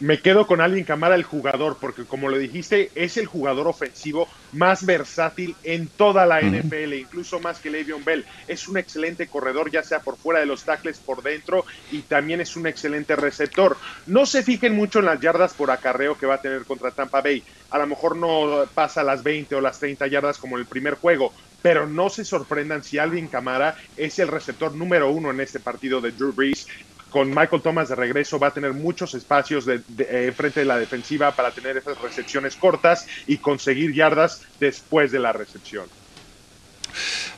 Me 0.00 0.20
quedo 0.20 0.46
con 0.46 0.60
Alvin 0.60 0.84
Camara, 0.84 1.14
el 1.14 1.22
jugador, 1.22 1.78
porque 1.80 2.04
como 2.04 2.28
lo 2.28 2.38
dijiste, 2.38 2.90
es 2.94 3.16
el 3.16 3.26
jugador 3.26 3.66
ofensivo 3.66 4.28
más 4.52 4.84
versátil 4.84 5.56
en 5.62 5.88
toda 5.88 6.26
la 6.26 6.40
NFL, 6.40 6.92
incluso 6.94 7.40
más 7.40 7.60
que 7.60 7.70
Le'Veon 7.70 8.04
Bell. 8.04 8.24
Es 8.46 8.68
un 8.68 8.76
excelente 8.76 9.26
corredor, 9.26 9.70
ya 9.70 9.82
sea 9.82 10.00
por 10.00 10.16
fuera 10.16 10.40
de 10.40 10.46
los 10.46 10.64
tackles, 10.64 10.98
por 10.98 11.22
dentro, 11.22 11.64
y 11.90 12.02
también 12.02 12.40
es 12.40 12.56
un 12.56 12.66
excelente 12.66 13.16
receptor. 13.16 13.76
No 14.06 14.26
se 14.26 14.42
fijen 14.42 14.74
mucho 14.74 14.98
en 14.98 15.06
las 15.06 15.20
yardas 15.20 15.54
por 15.54 15.70
acarreo 15.70 16.18
que 16.18 16.26
va 16.26 16.34
a 16.34 16.42
tener 16.42 16.64
contra 16.64 16.90
Tampa 16.90 17.20
Bay. 17.20 17.42
A 17.70 17.78
lo 17.78 17.86
mejor 17.86 18.16
no 18.16 18.66
pasa 18.74 19.02
las 19.02 19.22
20 19.22 19.54
o 19.54 19.60
las 19.60 19.78
30 19.78 20.06
yardas 20.08 20.38
como 20.38 20.56
en 20.56 20.60
el 20.60 20.66
primer 20.66 20.94
juego, 20.94 21.32
pero 21.62 21.86
no 21.86 22.10
se 22.10 22.24
sorprendan 22.24 22.82
si 22.82 22.98
Alvin 22.98 23.28
Camara 23.28 23.76
es 23.96 24.18
el 24.18 24.28
receptor 24.28 24.74
número 24.74 25.10
uno 25.10 25.30
en 25.30 25.40
este 25.40 25.58
partido 25.58 26.00
de 26.00 26.12
Drew 26.12 26.32
Brees 26.32 26.66
con 27.10 27.28
Michael 27.30 27.62
Thomas 27.62 27.88
de 27.88 27.94
regreso 27.94 28.38
va 28.38 28.48
a 28.48 28.54
tener 28.54 28.72
muchos 28.72 29.14
espacios 29.14 29.64
de, 29.64 29.80
eh, 29.98 30.32
frente 30.36 30.60
de 30.60 30.66
la 30.66 30.78
defensiva 30.78 31.32
para 31.32 31.50
tener 31.50 31.76
esas 31.76 32.00
recepciones 32.00 32.56
cortas 32.56 33.06
y 33.26 33.38
conseguir 33.38 33.94
yardas 33.94 34.42
después 34.60 35.12
de 35.12 35.18
la 35.18 35.32
recepción. 35.32 35.86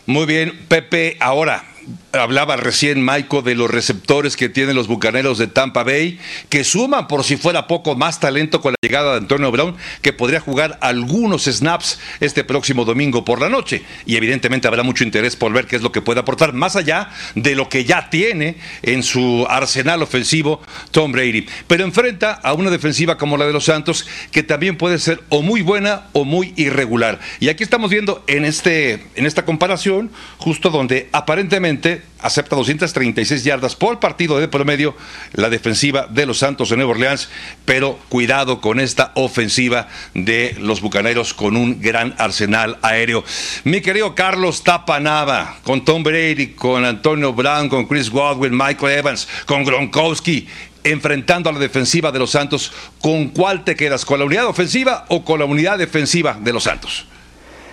Muy 0.06 0.26
bien, 0.26 0.66
Pepe, 0.68 1.16
ahora 1.20 1.64
hablaba 2.12 2.56
recién 2.56 3.04
Michael 3.04 3.44
de 3.44 3.54
los 3.54 3.70
receptores 3.70 4.36
que 4.36 4.48
tienen 4.48 4.76
los 4.76 4.88
bucaneros 4.88 5.38
de 5.38 5.46
Tampa 5.46 5.84
Bay, 5.84 6.18
que 6.48 6.64
suman 6.64 7.08
por 7.08 7.24
si 7.24 7.36
fuera 7.36 7.66
poco 7.66 7.94
más 7.94 8.20
talento 8.20 8.60
con 8.60 8.72
la 8.72 8.76
llegada 8.80 9.12
de 9.12 9.18
Antonio 9.18 9.50
Brown, 9.50 9.76
que 10.02 10.12
podría 10.12 10.40
jugar 10.40 10.78
algunos 10.80 11.44
snaps 11.44 11.98
este 12.20 12.44
próximo 12.44 12.84
domingo 12.84 13.24
por 13.24 13.40
la 13.40 13.48
noche. 13.48 13.82
Y 14.06 14.16
evidentemente 14.16 14.68
habrá 14.68 14.82
mucho 14.82 15.04
interés 15.04 15.36
por 15.36 15.52
ver 15.52 15.66
qué 15.66 15.76
es 15.76 15.82
lo 15.82 15.92
que 15.92 16.02
puede 16.02 16.20
aportar, 16.20 16.52
más 16.52 16.76
allá 16.76 17.10
de 17.34 17.54
lo 17.54 17.68
que 17.68 17.84
ya 17.84 18.10
tiene 18.10 18.56
en 18.82 19.02
su 19.02 19.46
arsenal 19.48 20.02
ofensivo 20.02 20.60
Tom 20.90 21.12
Brady. 21.12 21.46
Pero 21.66 21.84
enfrenta 21.84 22.32
a 22.32 22.54
una 22.54 22.70
defensiva 22.70 23.18
como 23.18 23.36
la 23.36 23.46
de 23.46 23.52
los 23.52 23.64
Santos, 23.64 24.06
que 24.32 24.42
también 24.42 24.76
puede 24.76 24.98
ser 24.98 25.22
o 25.28 25.42
muy 25.42 25.62
buena 25.62 26.06
o 26.12 26.24
muy 26.24 26.52
irregular. 26.56 27.20
Y 27.40 27.48
aquí 27.48 27.62
estamos 27.62 27.90
viendo 27.90 28.24
en, 28.26 28.44
este, 28.44 29.04
en 29.14 29.26
esta 29.26 29.44
comparación, 29.44 30.10
justo 30.38 30.70
donde 30.70 31.08
aparentemente 31.12 31.77
Acepta 32.20 32.56
236 32.56 33.44
yardas 33.44 33.76
por 33.76 34.00
partido 34.00 34.38
de 34.40 34.48
promedio 34.48 34.96
la 35.34 35.48
defensiva 35.48 36.08
de 36.10 36.26
los 36.26 36.38
Santos 36.38 36.70
de 36.70 36.76
Nueva 36.76 36.90
Orleans, 36.90 37.28
pero 37.64 37.98
cuidado 38.08 38.60
con 38.60 38.80
esta 38.80 39.12
ofensiva 39.14 39.86
de 40.14 40.56
los 40.58 40.80
Bucaneros 40.80 41.32
con 41.32 41.56
un 41.56 41.80
gran 41.80 42.16
arsenal 42.18 42.78
aéreo. 42.82 43.24
Mi 43.62 43.80
querido 43.80 44.16
Carlos 44.16 44.64
Tapanava, 44.64 45.58
con 45.62 45.84
Tom 45.84 46.02
Brady, 46.02 46.54
con 46.54 46.84
Antonio 46.84 47.32
Brown, 47.32 47.68
con 47.68 47.86
Chris 47.86 48.10
Godwin, 48.10 48.56
Michael 48.56 48.98
Evans, 48.98 49.28
con 49.46 49.64
Gronkowski, 49.64 50.48
enfrentando 50.82 51.50
a 51.50 51.52
la 51.52 51.58
defensiva 51.58 52.10
de 52.10 52.18
los 52.18 52.30
Santos, 52.30 52.72
¿con 53.00 53.28
cuál 53.28 53.62
te 53.62 53.76
quedas? 53.76 54.04
¿Con 54.04 54.18
la 54.18 54.24
unidad 54.24 54.46
ofensiva 54.46 55.04
o 55.08 55.24
con 55.24 55.38
la 55.38 55.44
unidad 55.44 55.78
defensiva 55.78 56.36
de 56.40 56.52
los 56.52 56.64
Santos? 56.64 57.06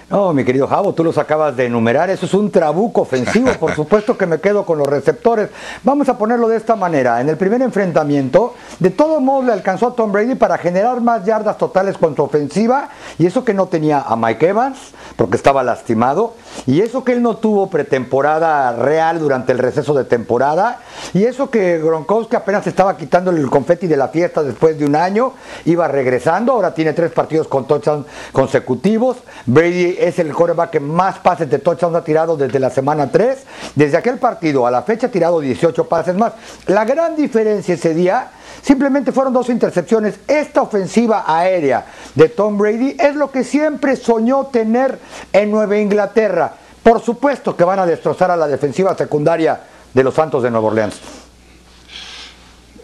No, 0.08 0.34
mi 0.34 0.46
querido 0.46 0.68
Javo, 0.68 0.94
tú 0.94 1.04
los 1.04 1.18
acabas 1.18 1.58
de 1.58 1.66
enumerar. 1.66 2.12
Eso 2.12 2.28
es 2.28 2.34
un 2.36 2.52
trabuco 2.52 3.02
ofensivo. 3.02 3.52
Por 3.54 3.72
supuesto 3.76 4.16
que 4.16 4.28
me 4.28 4.40
quedo 4.40 4.64
con 4.64 4.78
los 4.78 4.88
receptores. 4.88 5.50
Vamos 5.84 6.08
a 6.10 6.18
ponerlo 6.18 6.48
de 6.48 6.58
esta 6.58 6.76
manera. 6.76 7.22
En 7.22 7.30
el 7.30 7.38
primer 7.38 7.64
enfrentamiento, 7.64 8.54
de 8.78 8.92
todos 8.92 9.20
modos 9.20 9.46
le 9.46 9.54
alcanzó 9.54 9.88
a 9.88 9.96
Tom 9.96 10.12
Brady 10.12 10.36
para 10.36 10.60
generar 10.60 11.02
más 11.02 11.26
yardas 11.26 11.58
totales 11.58 11.98
con 11.98 12.16
su 12.16 12.22
ofensiva. 12.22 12.90
Y 13.18 13.26
eso 13.26 13.44
que 13.44 13.56
no 13.56 13.66
tenía 13.66 14.00
a 14.00 14.16
Mike 14.16 14.50
Evans, 14.50 14.78
porque 15.16 15.38
estaba 15.38 15.64
lastimado. 15.64 16.36
Y 16.68 16.82
eso 16.82 17.04
que 17.04 17.14
él 17.14 17.24
no 17.24 17.38
tuvo 17.38 17.72
pretemporada 17.72 18.74
real 18.74 19.18
durante 19.18 19.54
el 19.54 19.58
receso 19.58 19.96
de 19.96 20.04
temporada. 20.04 20.82
Y 21.16 21.24
eso 21.24 21.50
que 21.50 21.80
Gronkowski 21.80 22.36
apenas 22.36 22.68
estaba 22.68 22.96
quitando 22.96 23.32
el 23.32 23.50
confeti 23.50 23.88
de 23.88 23.98
la 23.98 24.10
fiesta 24.10 24.44
después 24.44 24.78
de 24.78 24.86
un 24.86 24.96
año. 24.96 25.34
Iba 25.66 25.88
regresando. 25.88 26.52
Ahora 26.52 26.76
tiene 26.76 26.94
tres 26.94 27.12
partidos 27.12 27.48
con 27.48 27.66
touchdown 27.66 28.06
consecutivos. 28.32 29.18
Brady 29.48 29.95
es 30.00 30.20
el 30.20 30.34
coreback 30.34 30.72
que 30.72 30.80
más 30.80 31.20
pases 31.20 31.50
de 31.50 31.60
touchdown 31.60 31.96
ha 31.96 32.04
tirado 32.04 32.38
desde 32.38 32.60
la 32.60 32.70
semana 32.70 33.12
3. 33.12 33.38
Desde 33.76 33.98
aquel 33.98 34.18
partido 34.18 34.66
a 34.66 34.72
la 34.72 34.84
fecha 34.84 35.08
ha 35.08 35.12
tirado 35.12 35.40
18 35.40 35.88
pases 35.88 36.16
más. 36.16 36.34
La 36.68 36.86
gran 36.86 37.16
diferencia 37.16 37.76
ese 37.76 37.94
día 37.94 38.30
simplemente 38.62 39.12
fueron 39.12 39.34
dos 39.34 39.50
intercepciones. 39.50 40.20
Esta 40.28 40.62
ofensiva 40.62 41.26
aérea 41.28 41.86
de 42.16 42.30
Tom 42.30 42.58
Brady 42.58 42.96
es 43.00 43.16
lo 43.16 43.32
que 43.32 43.44
siempre 43.44 43.96
soñó 43.96 44.48
tener 44.48 45.00
en 45.34 45.52
Nueva 45.52 45.78
Inglaterra. 45.78 46.54
Por 46.84 47.02
supuesto 47.02 47.56
que 47.56 47.64
van 47.64 47.80
a 47.80 47.86
destrozar 47.86 48.32
a 48.32 48.38
la 48.38 48.48
defensiva 48.48 48.96
secundaria 48.96 49.60
de 49.94 50.04
los 50.04 50.14
Santos 50.14 50.44
de 50.44 50.52
Nueva 50.52 50.68
Orleans. 50.68 51.25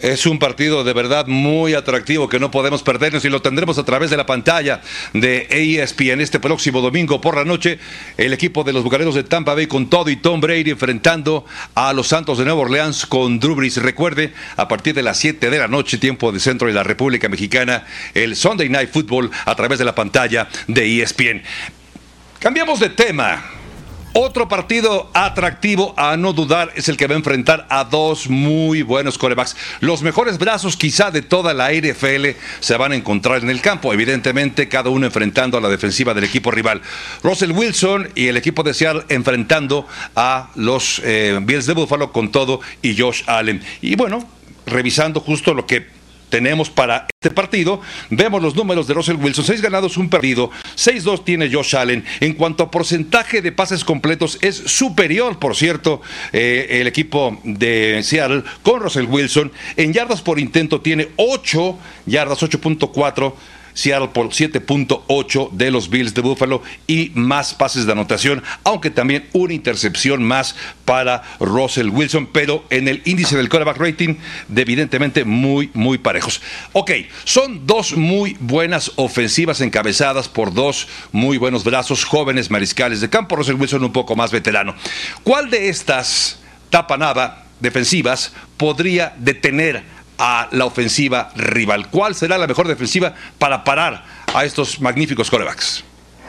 Es 0.02 0.26
un 0.26 0.40
partido 0.40 0.84
de 0.84 0.94
verdad 0.94 1.28
muy 1.28 1.76
atractivo 1.76 2.28
que 2.28 2.40
no 2.40 2.50
podemos 2.50 2.82
perdernos 2.82 3.24
y 3.24 3.30
lo 3.30 3.44
tendremos 3.44 3.78
a 3.78 3.86
través 3.86 4.10
de 4.10 4.18
la 4.18 4.26
pantalla 4.26 4.82
de 5.14 5.46
ESPN 5.52 6.22
este 6.22 6.40
próximo 6.40 6.82
domingo 6.82 7.22
por 7.22 7.38
la 7.38 7.46
noche. 7.46 7.78
El 8.18 8.34
equipo 8.34 8.64
de 8.64 8.74
los 8.74 8.84
Bucaneros 8.84 9.14
de 9.14 9.24
Tampa 9.24 9.54
Bay 9.54 9.68
con 9.68 9.92
todo 9.92 10.10
y 10.10 10.16
Tom 10.16 10.42
Brady 10.42 10.72
enfrentando 10.72 11.46
a 11.76 11.94
los 11.94 12.08
Santos 12.08 12.40
de 12.40 12.46
Nueva 12.46 12.62
Orleans 12.62 13.06
con 13.06 13.40
Drew 13.40 13.54
Brees. 13.54 13.78
Recuerde, 13.78 14.34
a 14.58 14.68
partir 14.68 14.96
de 14.96 15.04
las 15.04 15.20
7 15.20 15.52
de 15.52 15.60
la 15.60 15.68
noche, 15.68 16.00
tiempo 16.00 16.32
de 16.32 16.40
centro 16.40 16.68
de 16.68 16.74
la 16.74 16.82
República 16.82 17.30
Mexicana, 17.30 17.86
el 18.16 18.36
Sunday 18.36 18.70
Night 18.70 18.90
Football 18.92 19.30
a 19.46 19.54
través 19.54 19.78
de 19.78 19.86
la 19.86 19.94
pantalla 19.94 20.50
de 20.66 21.04
ESPN. 21.04 21.44
Cambiamos 22.40 22.80
de 22.80 22.90
tema. 22.90 23.61
Otro 24.14 24.50
partido 24.50 25.10
atractivo 25.14 25.94
a 25.96 26.18
no 26.18 26.34
dudar 26.34 26.74
es 26.76 26.90
el 26.90 26.98
que 26.98 27.08
va 27.08 27.14
a 27.14 27.18
enfrentar 27.18 27.66
a 27.70 27.86
dos 27.86 28.30
muy 28.30 28.82
buenos 28.82 29.18
corebacks. 29.18 29.56
Los 29.80 30.02
mejores 30.02 30.38
brazos 30.38 30.76
quizá 30.76 31.12
de 31.12 31.22
toda 31.22 31.54
la 31.54 31.72
NFL 31.72 32.38
se 32.60 32.76
van 32.76 32.92
a 32.92 32.96
encontrar 32.96 33.42
en 33.42 33.50
el 33.50 33.62
campo, 33.62 33.94
evidentemente 33.94 34.68
cada 34.68 34.90
uno 34.90 35.06
enfrentando 35.06 35.58
a 35.58 35.62
la 35.62 35.70
defensiva 35.70 36.14
del 36.14 36.26
equipo 36.26 36.52
rival. 36.52 36.82
Russell 37.24 37.52
Wilson 37.52 38.10
y 38.14 38.28
el 38.28 38.36
equipo 38.36 38.64
de 38.64 38.74
Seattle 38.74 39.06
enfrentando 39.08 39.88
a 40.14 40.50
los 40.56 41.02
eh, 41.06 41.40
Bills 41.42 41.66
de 41.66 41.74
Buffalo 41.74 42.12
con 42.12 42.34
todo 42.34 42.60
y 42.82 42.98
Josh 42.98 43.24
Allen. 43.28 43.64
Y 43.82 43.96
bueno, 43.96 44.28
revisando 44.66 45.22
justo 45.22 45.54
lo 45.54 45.66
que 45.66 46.01
tenemos 46.32 46.72
para 46.72 47.06
este 47.22 47.30
partido, 47.30 47.82
vemos 48.10 48.42
los 48.42 48.56
números 48.56 48.88
de 48.88 48.96
Russell 48.96 49.18
Wilson, 49.18 49.46
seis 49.46 49.62
ganados, 49.62 49.98
un 49.98 50.10
perdido, 50.10 50.50
6-2 50.76 51.24
tiene 51.24 51.54
Josh 51.54 51.76
Allen. 51.76 52.04
En 52.20 52.34
cuanto 52.34 52.64
a 52.64 52.72
porcentaje 52.72 53.44
de 53.44 53.52
pases 53.52 53.84
completos, 53.84 54.40
es 54.42 54.56
superior, 54.56 55.38
por 55.38 55.56
cierto, 55.56 56.02
eh, 56.34 56.80
el 56.82 56.88
equipo 56.88 57.40
de 57.44 58.02
Seattle 58.04 58.44
con 58.64 58.82
Russell 58.82 59.06
Wilson. 59.06 59.52
En 59.78 59.94
yardas 59.94 60.22
por 60.22 60.40
intento 60.40 60.82
tiene 60.82 61.10
8 61.18 61.78
yardas, 62.08 62.42
8.4 62.42 63.34
Seattle 63.82 64.10
por 64.10 64.30
7.8 64.30 65.52
de 65.52 65.72
los 65.72 65.90
Bills 65.90 66.14
de 66.14 66.22
Buffalo 66.22 66.62
y 66.88 67.12
más 67.16 67.54
pases 67.54 67.86
de 67.86 67.92
anotación, 67.92 68.44
aunque 68.64 68.92
también 68.92 69.28
una 69.34 69.54
intercepción 69.54 70.24
más 70.24 70.56
para 70.86 71.24
Russell 71.40 71.90
Wilson, 71.90 72.28
pero 72.32 72.64
en 72.70 72.88
el 72.88 73.02
índice 73.06 73.36
del 73.36 73.50
quarterback 73.50 73.78
rating, 73.78 74.16
de 74.48 74.62
evidentemente 74.62 75.26
muy, 75.26 75.72
muy 75.74 75.98
parejos. 75.98 76.42
Ok, 76.74 76.92
son 77.24 77.66
dos 77.66 77.98
muy 77.98 78.38
buenas 78.40 78.92
ofensivas 78.98 79.62
encabezadas 79.62 80.30
por 80.30 80.54
dos 80.54 80.88
muy 81.12 81.38
buenos 81.38 81.64
brazos, 81.64 82.04
jóvenes 82.04 82.52
mariscales 82.52 83.02
de 83.02 83.10
campo, 83.10 83.36
Russell 83.36 83.56
Wilson 83.56 83.84
un 83.84 83.92
poco 83.92 84.16
más 84.16 84.32
veterano. 84.32 84.76
¿Cuál 85.24 85.50
de 85.50 85.70
estas 85.70 86.40
tapanaba 86.70 87.46
defensivas 87.60 88.34
podría 88.58 89.14
detener 89.18 89.84
a 90.18 90.48
la 90.52 90.66
ofensiva 90.66 91.30
rival. 91.36 91.90
¿Cuál 91.90 92.16
será 92.16 92.38
la 92.38 92.48
mejor 92.48 92.68
defensiva 92.68 93.14
para 93.38 93.64
parar 93.64 94.04
a 94.34 94.46
estos 94.46 94.80
magníficos 94.82 95.30
corebacks? 95.30 95.84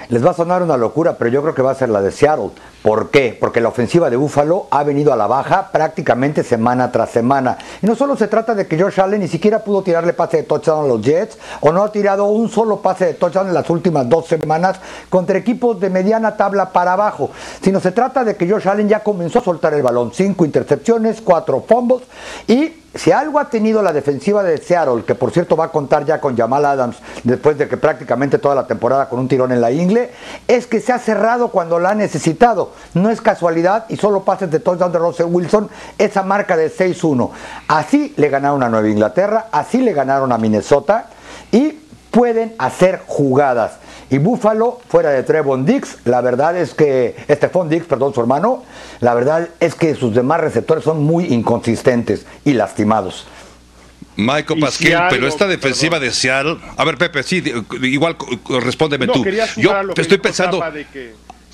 Les 0.09 0.23
va 0.23 0.33
a 0.33 0.35
sonar 0.35 0.62
una 0.62 0.77
locura, 0.77 1.16
pero 1.16 1.31
yo 1.31 1.40
creo 1.42 1.55
que 1.55 1.62
va 1.62 1.71
a 1.71 1.75
ser 1.75 1.88
la 1.88 2.03
de 2.03 2.11
Seattle. 2.11 2.51
¿Por 2.83 3.11
qué? 3.11 3.37
Porque 3.38 3.61
la 3.61 3.68
ofensiva 3.68 4.11
de 4.11 4.16
Buffalo 4.16 4.66
ha 4.71 4.83
venido 4.83 5.12
a 5.12 5.16
la 5.16 5.27
baja 5.27 5.71
prácticamente 5.73 6.42
semana 6.42 6.90
tras 6.90 7.11
semana. 7.11 7.57
Y 7.81 7.87
no 7.87 7.95
solo 7.95 8.16
se 8.16 8.29
trata 8.29 8.55
de 8.55 8.66
que 8.66 8.79
Josh 8.79 9.01
Allen 9.01 9.21
ni 9.21 9.29
siquiera 9.29 9.61
pudo 9.61 9.83
tirarle 9.83 10.12
pase 10.12 10.38
de 10.38 10.42
touchdown 10.42 10.85
a 10.85 10.88
los 10.88 11.01
Jets 11.01 11.38
o 11.61 11.73
no 11.73 11.85
ha 11.85 11.92
tirado 11.92 12.27
un 12.27 12.51
solo 12.51 12.81
pase 12.81 13.07
de 13.07 13.14
touchdown 13.14 13.49
en 13.49 13.55
las 13.55 13.71
últimas 13.71 14.09
dos 14.09 14.27
semanas 14.27 14.81
contra 15.09 15.38
equipos 15.38 15.79
de 15.81 15.88
mediana 15.88 16.37
tabla 16.37 16.73
para 16.73 16.95
abajo, 16.95 17.31
sino 17.62 17.81
se 17.81 17.92
trata 17.92 18.25
de 18.25 18.37
que 18.37 18.51
Josh 18.51 18.68
Allen 18.68 18.88
ya 18.88 19.01
comenzó 19.01 19.38
a 19.38 19.45
soltar 19.45 19.73
el 19.73 19.83
balón. 19.83 20.11
Cinco 20.12 20.45
intercepciones, 20.45 21.23
cuatro 21.23 21.64
fumbles 21.66 22.03
y 22.49 22.82
si 22.95 23.11
algo 23.11 23.39
ha 23.39 23.49
tenido 23.49 23.81
la 23.83 23.93
defensiva 23.93 24.43
de 24.43 24.59
Seattle, 24.59 25.05
que 25.05 25.15
por 25.15 25.31
cierto 25.31 25.57
va 25.57 25.67
a 25.67 25.69
contar 25.69 26.05
ya 26.05 26.21
con 26.21 26.37
Jamal 26.37 26.65
Adams 26.65 26.97
después 27.25 27.57
de 27.57 27.69
que 27.69 27.77
prácticamente 27.77 28.39
toda 28.39 28.55
la 28.55 28.67
temporada 28.67 29.09
con 29.09 29.19
un 29.19 29.29
tirón 29.29 29.51
en 29.53 29.61
la 29.61 29.71
ingle, 29.71 30.11
es 30.47 30.67
que 30.67 30.81
se 30.81 30.93
ha 30.93 30.99
cerrado 30.99 31.49
cuando 31.49 31.79
la 31.79 31.91
ha 31.91 31.95
necesitado. 31.95 32.73
No 32.95 33.11
es 33.11 33.21
casualidad 33.21 33.87
y 33.89 33.97
solo 33.97 34.25
pases 34.25 34.51
de 34.51 34.61
touchdown 34.61 34.93
de 34.93 34.99
Russell 34.99 35.27
Wilson 35.31 35.71
esa 35.97 36.23
marca 36.23 36.57
de 36.57 36.71
6-1. 36.71 37.31
Así 37.69 38.13
le 38.17 38.29
ganaron 38.29 38.63
a 38.63 38.69
Nueva 38.69 38.89
Inglaterra, 38.89 39.47
así 39.53 39.79
le 39.79 39.95
ganaron 39.95 40.31
a 40.33 40.39
Minnesota 40.39 41.07
y 41.51 41.79
pueden 42.11 42.55
hacer 42.59 43.03
jugadas. 43.07 43.82
Y 44.12 44.18
Buffalo, 44.18 44.79
fuera 44.88 45.09
de 45.09 45.22
Trevon 45.22 45.64
Dix, 45.64 45.96
la 46.05 46.20
verdad 46.20 46.55
es 46.55 46.75
que, 46.75 47.16
Stephon 47.31 47.70
Dix, 47.70 47.87
perdón, 47.87 48.12
su 48.12 48.20
hermano, 48.20 48.62
la 49.01 49.14
verdad 49.14 49.48
es 49.59 49.75
que 49.75 49.94
sus 49.94 50.14
demás 50.14 50.38
receptores 50.38 50.85
son 50.85 51.03
muy 51.03 51.33
inconsistentes 51.33 52.27
y 52.44 52.53
lastimados. 52.53 53.27
Michael 54.16 54.61
Pasquel, 54.61 54.98
pero 55.09 55.27
esta 55.27 55.46
defensiva 55.46 55.98
de 55.98 56.11
Seattle. 56.11 56.59
A 56.77 56.85
ver, 56.85 56.98
Pepe, 56.98 57.22
sí, 57.22 57.42
igual 57.81 58.18
respóndeme 58.61 59.07
tú. 59.07 59.25
Yo 59.57 59.94
te 59.94 60.03
estoy 60.03 60.18
pensando. 60.18 60.62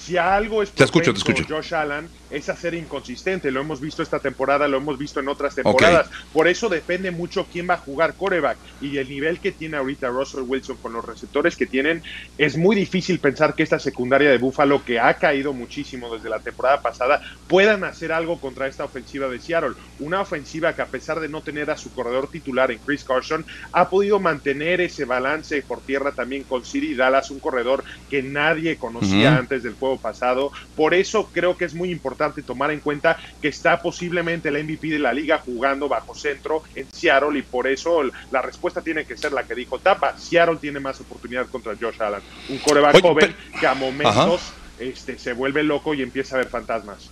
Si 0.08 0.16
algo 0.16 0.62
es 0.62 0.72
te 0.72 0.84
escucho, 0.84 1.12
te 1.12 1.18
escucho. 1.18 1.44
Josh 1.46 1.74
Allen 1.74 2.08
es 2.30 2.48
hacer 2.48 2.72
inconsistente. 2.72 3.50
Lo 3.50 3.60
hemos 3.60 3.78
visto 3.78 4.02
esta 4.02 4.18
temporada, 4.18 4.66
lo 4.66 4.78
hemos 4.78 4.96
visto 4.96 5.20
en 5.20 5.28
otras 5.28 5.54
temporadas. 5.54 6.08
Por 6.32 6.48
eso 6.48 6.70
depende 6.70 7.10
mucho 7.10 7.46
quién 7.52 7.68
va 7.68 7.74
a 7.74 7.76
jugar 7.76 8.14
coreback. 8.14 8.56
Y 8.80 8.96
el 8.96 9.06
nivel 9.06 9.38
que 9.38 9.52
tiene 9.52 9.76
ahorita 9.76 10.08
Russell 10.08 10.44
Wilson 10.46 10.78
con 10.78 10.94
los 10.94 11.04
receptores 11.04 11.56
que 11.56 11.66
tienen, 11.66 12.02
es 12.38 12.56
muy 12.56 12.74
difícil 12.74 13.18
pensar 13.18 13.54
que 13.54 13.62
esta 13.62 13.78
secundaria 13.78 14.30
de 14.30 14.38
Buffalo, 14.38 14.82
que 14.82 14.98
ha 14.98 15.12
caído 15.12 15.52
muchísimo 15.52 16.14
desde 16.14 16.30
la 16.30 16.38
temporada 16.38 16.80
pasada, 16.80 17.20
puedan 17.46 17.84
hacer 17.84 18.10
algo 18.10 18.40
contra 18.40 18.66
esta 18.66 18.84
ofensiva 18.84 19.28
de 19.28 19.40
Seattle. 19.40 19.74
Una 19.98 20.22
ofensiva 20.22 20.74
que 20.74 20.80
a 20.80 20.86
pesar 20.86 21.20
de 21.20 21.28
no 21.28 21.42
tener 21.42 21.70
a 21.70 21.76
su 21.76 21.92
corredor 21.92 22.30
titular 22.30 22.70
en 22.70 22.78
Chris 22.78 23.04
Carson, 23.04 23.44
ha 23.72 23.90
podido 23.90 24.20
mantener 24.20 24.80
ese 24.80 25.04
balance 25.04 25.60
por 25.60 25.82
tierra 25.82 26.12
también 26.12 26.44
con 26.44 26.64
Siri 26.64 26.94
Dallas, 26.94 27.30
un 27.30 27.40
corredor 27.40 27.84
que 28.08 28.22
nadie 28.22 28.78
conocía 28.78 29.36
antes 29.36 29.62
del 29.62 29.74
juego 29.74 29.97
pasado. 29.98 30.52
Por 30.76 30.94
eso 30.94 31.28
creo 31.32 31.56
que 31.56 31.64
es 31.64 31.74
muy 31.74 31.90
importante 31.90 32.42
tomar 32.42 32.70
en 32.70 32.80
cuenta 32.80 33.18
que 33.40 33.48
está 33.48 33.80
posiblemente 33.82 34.48
el 34.48 34.64
MVP 34.64 34.88
de 34.88 34.98
la 34.98 35.12
liga 35.12 35.38
jugando 35.38 35.88
bajo 35.88 36.14
centro 36.14 36.62
en 36.74 36.86
Seattle 36.92 37.38
y 37.38 37.42
por 37.42 37.66
eso 37.66 38.02
la 38.30 38.42
respuesta 38.42 38.80
tiene 38.80 39.04
que 39.04 39.16
ser 39.16 39.32
la 39.32 39.44
que 39.44 39.54
dijo 39.54 39.78
Tapa. 39.78 40.16
Seattle 40.16 40.58
tiene 40.60 40.80
más 40.80 41.00
oportunidad 41.00 41.46
contra 41.48 41.74
Josh 41.78 42.00
Allen, 42.02 42.20
un 42.48 42.58
coreback 42.58 43.00
joven 43.00 43.34
que 43.58 43.66
a 43.66 43.74
momentos 43.74 44.52
este, 44.78 45.18
se 45.18 45.32
vuelve 45.32 45.62
loco 45.62 45.94
y 45.94 46.02
empieza 46.02 46.36
a 46.36 46.38
ver 46.38 46.48
fantasmas. 46.48 47.10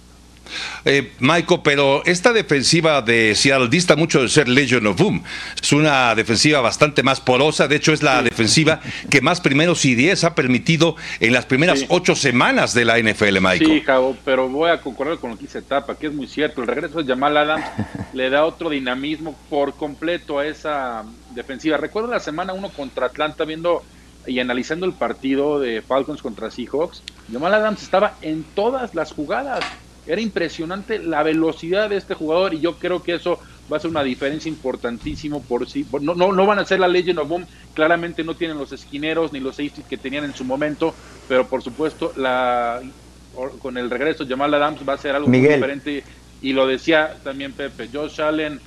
Eh, 0.85 1.13
Michael, 1.21 1.61
pero 1.63 2.05
esta 2.05 2.33
defensiva 2.33 3.03
de 3.03 3.35
Seattle 3.35 3.69
dista 3.69 3.97
mucho 3.97 4.23
de 4.23 4.29
ser 4.29 4.49
Legion 4.49 4.87
of 4.87 4.99
Boom. 4.99 5.23
Es 5.61 5.73
una 5.73 6.15
defensiva 6.15 6.61
bastante 6.61 7.03
más 7.03 7.21
porosa. 7.21 7.69
De 7.69 7.77
hecho, 7.77 7.93
es 7.93 8.03
la 8.03 8.23
defensiva 8.23 8.81
que 9.11 9.21
más 9.21 9.41
primeros 9.41 9.85
y 9.85 9.95
diez 9.95 10.25
ha 10.25 10.35
permitido 10.35 10.97
en 11.21 11.33
las 11.33 11.47
primeras 11.47 11.85
ocho 11.89 12.15
semanas 12.15 12.75
de 12.75 12.85
la 12.85 12.99
NFL, 12.99 13.41
Michael. 13.41 13.67
Sí, 13.67 13.81
Javo, 13.83 14.17
pero 14.25 14.49
voy 14.49 14.71
a 14.71 14.81
concordar 14.81 15.19
con 15.19 15.31
lo 15.31 15.37
que 15.37 15.43
dice 15.43 15.63
Tapa, 15.63 15.97
que 15.97 16.09
es 16.09 16.13
muy 16.13 16.27
cierto. 16.27 16.61
El 16.63 16.69
regreso 16.69 17.03
de 17.03 17.13
Jamal 17.13 17.37
Adams 17.37 17.67
le 18.13 18.31
da 18.31 18.45
otro 18.45 18.71
dinamismo 18.71 19.37
por 19.51 19.75
completo 19.75 20.39
a 20.39 20.47
esa 20.47 21.05
defensiva. 21.35 21.77
Recuerdo 21.77 22.11
la 22.11 22.21
semana 22.21 22.53
uno 22.53 22.71
contra 22.71 23.07
Atlanta 23.07 23.45
viendo 23.45 23.83
y 24.27 24.41
analizando 24.41 24.87
el 24.87 24.93
partido 24.93 25.61
de 25.61 25.83
Falcons 25.83 26.21
contra 26.21 26.51
Seahawks, 26.51 27.03
Jamal 27.33 27.55
Adams 27.55 27.83
estaba 27.83 28.15
en 28.23 28.43
todas 28.43 28.95
las 28.95 29.13
jugadas. 29.13 29.65
Era 30.07 30.21
impresionante 30.21 30.99
la 31.01 31.23
velocidad 31.23 31.91
de 31.91 31.97
este 31.97 32.15
jugador 32.15 32.55
y 32.55 32.61
yo 32.61 32.79
creo 32.79 33.03
que 33.03 33.15
eso 33.15 33.41
va 33.71 33.77
a 33.77 33.81
ser 33.81 33.91
una 33.91 34.05
diferencia 34.05 34.49
importantísimo 34.49 35.45
por 35.45 35.69
sí. 35.69 35.87
no, 36.01 36.15
no, 36.15 36.33
no 36.33 36.47
van 36.47 36.61
a 36.61 36.65
ser 36.65 36.81
la 36.81 36.89
Legend 36.89 37.19
of 37.19 37.29
Boom, 37.29 37.47
claramente 37.75 38.23
no 38.25 38.37
tienen 38.37 38.59
los 38.59 38.73
esquineros 38.73 39.33
ni 39.33 39.41
los 39.41 39.57
safeties 39.57 39.87
que 39.87 39.99
tenían 39.99 40.25
en 40.25 40.35
su 40.35 40.45
momento, 40.45 40.97
pero 41.27 41.49
por 41.49 41.63
supuesto 41.63 42.13
la 42.17 42.81
con 43.59 43.77
el 43.77 43.91
regreso 43.91 44.25
de 44.25 44.31
Jamal 44.31 44.55
Adams 44.55 44.83
va 44.89 44.95
a 44.95 44.99
ser 44.99 45.15
algo 45.15 45.29
muy 45.29 45.41
diferente 45.41 46.05
y 46.41 46.53
lo 46.53 46.67
decía 46.67 47.21
también 47.23 47.55
Pepe, 47.55 47.91
Josh 47.93 48.21
Allen, 48.21 48.63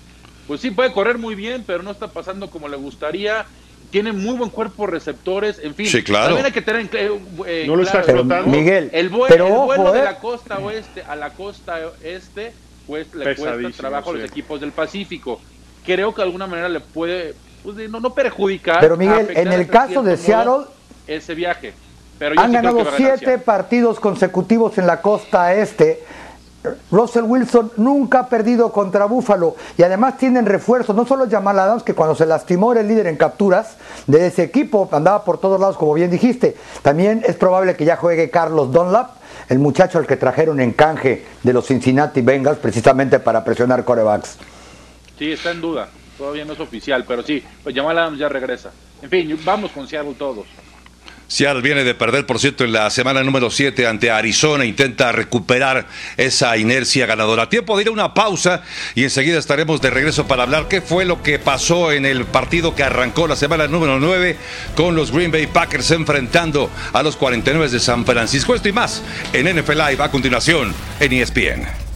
pues 0.45 0.61
sí 0.61 0.71
puede 0.71 0.91
correr 0.93 1.17
muy 1.17 1.35
bien, 1.35 1.63
pero 1.65 1.81
no 1.81 1.91
está 1.91 2.13
pasando 2.13 2.49
como 2.49 2.67
le 2.67 2.77
gustaría 2.77 3.47
tiene 3.89 4.11
muy 4.11 4.35
buen 4.35 4.49
cuerpo 4.49 4.87
receptores, 4.87 5.59
en 5.61 5.73
fin. 5.73 5.87
Sí, 5.87 6.03
claro. 6.03 6.27
También 6.27 6.45
hay 6.45 6.51
que 6.51 6.61
tener 6.61 6.89
eh, 6.93 7.65
no 7.67 7.75
lo 7.75 7.83
está 7.83 7.99
explotando. 7.99 8.47
Miguel, 8.47 8.89
el, 8.93 9.09
vuelo, 9.09 9.91
de 9.91 9.99
¿eh? 9.99 10.03
la 10.03 10.19
costa 10.19 10.59
oeste 10.59 11.03
a 11.03 11.15
la 11.15 11.31
costa 11.31 11.79
este 12.03 12.53
pues 12.87 13.13
le 13.13 13.35
cuesta 13.35 13.69
trabajo 13.77 14.11
a 14.11 14.13
los 14.13 14.23
equipos 14.23 14.59
del 14.61 14.71
Pacífico. 14.71 15.39
Creo 15.85 16.13
que 16.13 16.21
de 16.21 16.25
alguna 16.25 16.47
manera 16.47 16.69
le 16.69 16.79
puede 16.79 17.35
pues, 17.63 17.89
no, 17.89 17.99
no 17.99 18.13
perjudicar. 18.13 18.79
Pero 18.79 18.97
Miguel, 18.97 19.29
en 19.35 19.51
el 19.51 19.67
caso 19.67 20.03
de 20.03 20.17
Seattle 20.17 20.65
ese 21.07 21.35
viaje. 21.35 21.73
Pero 22.17 22.39
han 22.39 22.51
ganado 22.51 22.85
siete 22.97 23.37
partidos 23.37 23.99
consecutivos 23.99 24.77
en 24.77 24.85
la 24.85 25.01
costa 25.01 25.53
este 25.55 26.03
Russell 26.91 27.23
Wilson 27.23 27.71
nunca 27.77 28.19
ha 28.19 28.27
perdido 28.27 28.71
contra 28.71 29.05
Buffalo 29.05 29.55
y 29.77 29.83
además 29.83 30.17
tienen 30.17 30.45
refuerzos, 30.45 30.95
no 30.95 31.05
solo 31.05 31.29
Jamal 31.29 31.57
Adams, 31.57 31.83
que 31.83 31.93
cuando 31.93 32.15
se 32.15 32.25
lastimó 32.25 32.71
era 32.71 32.81
el 32.81 32.87
líder 32.87 33.07
en 33.07 33.15
capturas 33.15 33.77
de 34.07 34.27
ese 34.27 34.43
equipo, 34.43 34.89
andaba 34.91 35.23
por 35.23 35.39
todos 35.39 35.59
lados, 35.59 35.77
como 35.77 35.93
bien 35.93 36.11
dijiste. 36.11 36.57
También 36.81 37.23
es 37.25 37.35
probable 37.35 37.75
que 37.75 37.85
ya 37.85 37.95
juegue 37.95 38.29
Carlos 38.29 38.71
Dunlap, 38.71 39.11
el 39.47 39.59
muchacho 39.59 39.99
al 39.99 40.07
que 40.07 40.17
trajeron 40.17 40.59
en 40.59 40.73
canje 40.73 41.25
de 41.43 41.53
los 41.53 41.65
Cincinnati 41.65 42.21
Bengals, 42.21 42.59
precisamente 42.59 43.19
para 43.19 43.43
presionar 43.43 43.85
corebacks. 43.85 44.37
Sí, 45.17 45.31
está 45.31 45.51
en 45.51 45.61
duda, 45.61 45.89
todavía 46.17 46.45
no 46.45 46.53
es 46.53 46.59
oficial, 46.59 47.05
pero 47.07 47.23
sí, 47.23 47.43
pues 47.63 47.75
Jamal 47.75 47.97
Adams 47.97 48.19
ya 48.19 48.29
regresa. 48.29 48.71
En 49.01 49.09
fin, 49.09 49.39
vamos 49.45 49.71
con 49.71 49.87
Seattle 49.87 50.15
todos. 50.17 50.45
Seattle 51.29 51.61
viene 51.61 51.83
de 51.83 51.93
perder, 51.93 52.25
por 52.25 52.39
cierto, 52.39 52.63
en 52.63 52.71
la 52.71 52.89
semana 52.89 53.23
número 53.23 53.51
7 53.51 53.85
ante 53.85 54.09
Arizona. 54.09 54.65
Intenta 54.65 55.11
recuperar 55.11 55.85
esa 56.17 56.57
inercia 56.57 57.05
ganadora. 57.05 57.49
Tiempo 57.49 57.77
de 57.77 57.83
ir 57.83 57.89
a 57.89 57.91
una 57.91 58.15
pausa 58.15 58.63
y 58.95 59.03
enseguida 59.03 59.37
estaremos 59.37 59.79
de 59.79 59.91
regreso 59.91 60.25
para 60.27 60.41
hablar 60.41 60.67
qué 60.67 60.81
fue 60.81 61.05
lo 61.05 61.21
que 61.21 61.37
pasó 61.37 61.91
en 61.91 62.07
el 62.07 62.25
partido 62.25 62.73
que 62.75 62.81
arrancó 62.81 63.27
la 63.27 63.35
semana 63.35 63.67
número 63.67 63.99
9 63.99 64.37
con 64.75 64.95
los 64.95 65.11
Green 65.11 65.31
Bay 65.31 65.45
Packers 65.45 65.91
enfrentando 65.91 66.71
a 66.93 67.03
los 67.03 67.15
49 67.15 67.69
de 67.69 67.79
San 67.79 68.07
Francisco. 68.07 68.55
Esto 68.55 68.69
y 68.69 68.73
más 68.73 69.03
en 69.31 69.55
NFL 69.55 69.73
Live 69.73 70.03
a 70.03 70.09
continuación 70.09 70.73
en 70.99 71.13
ESPN. 71.13 71.88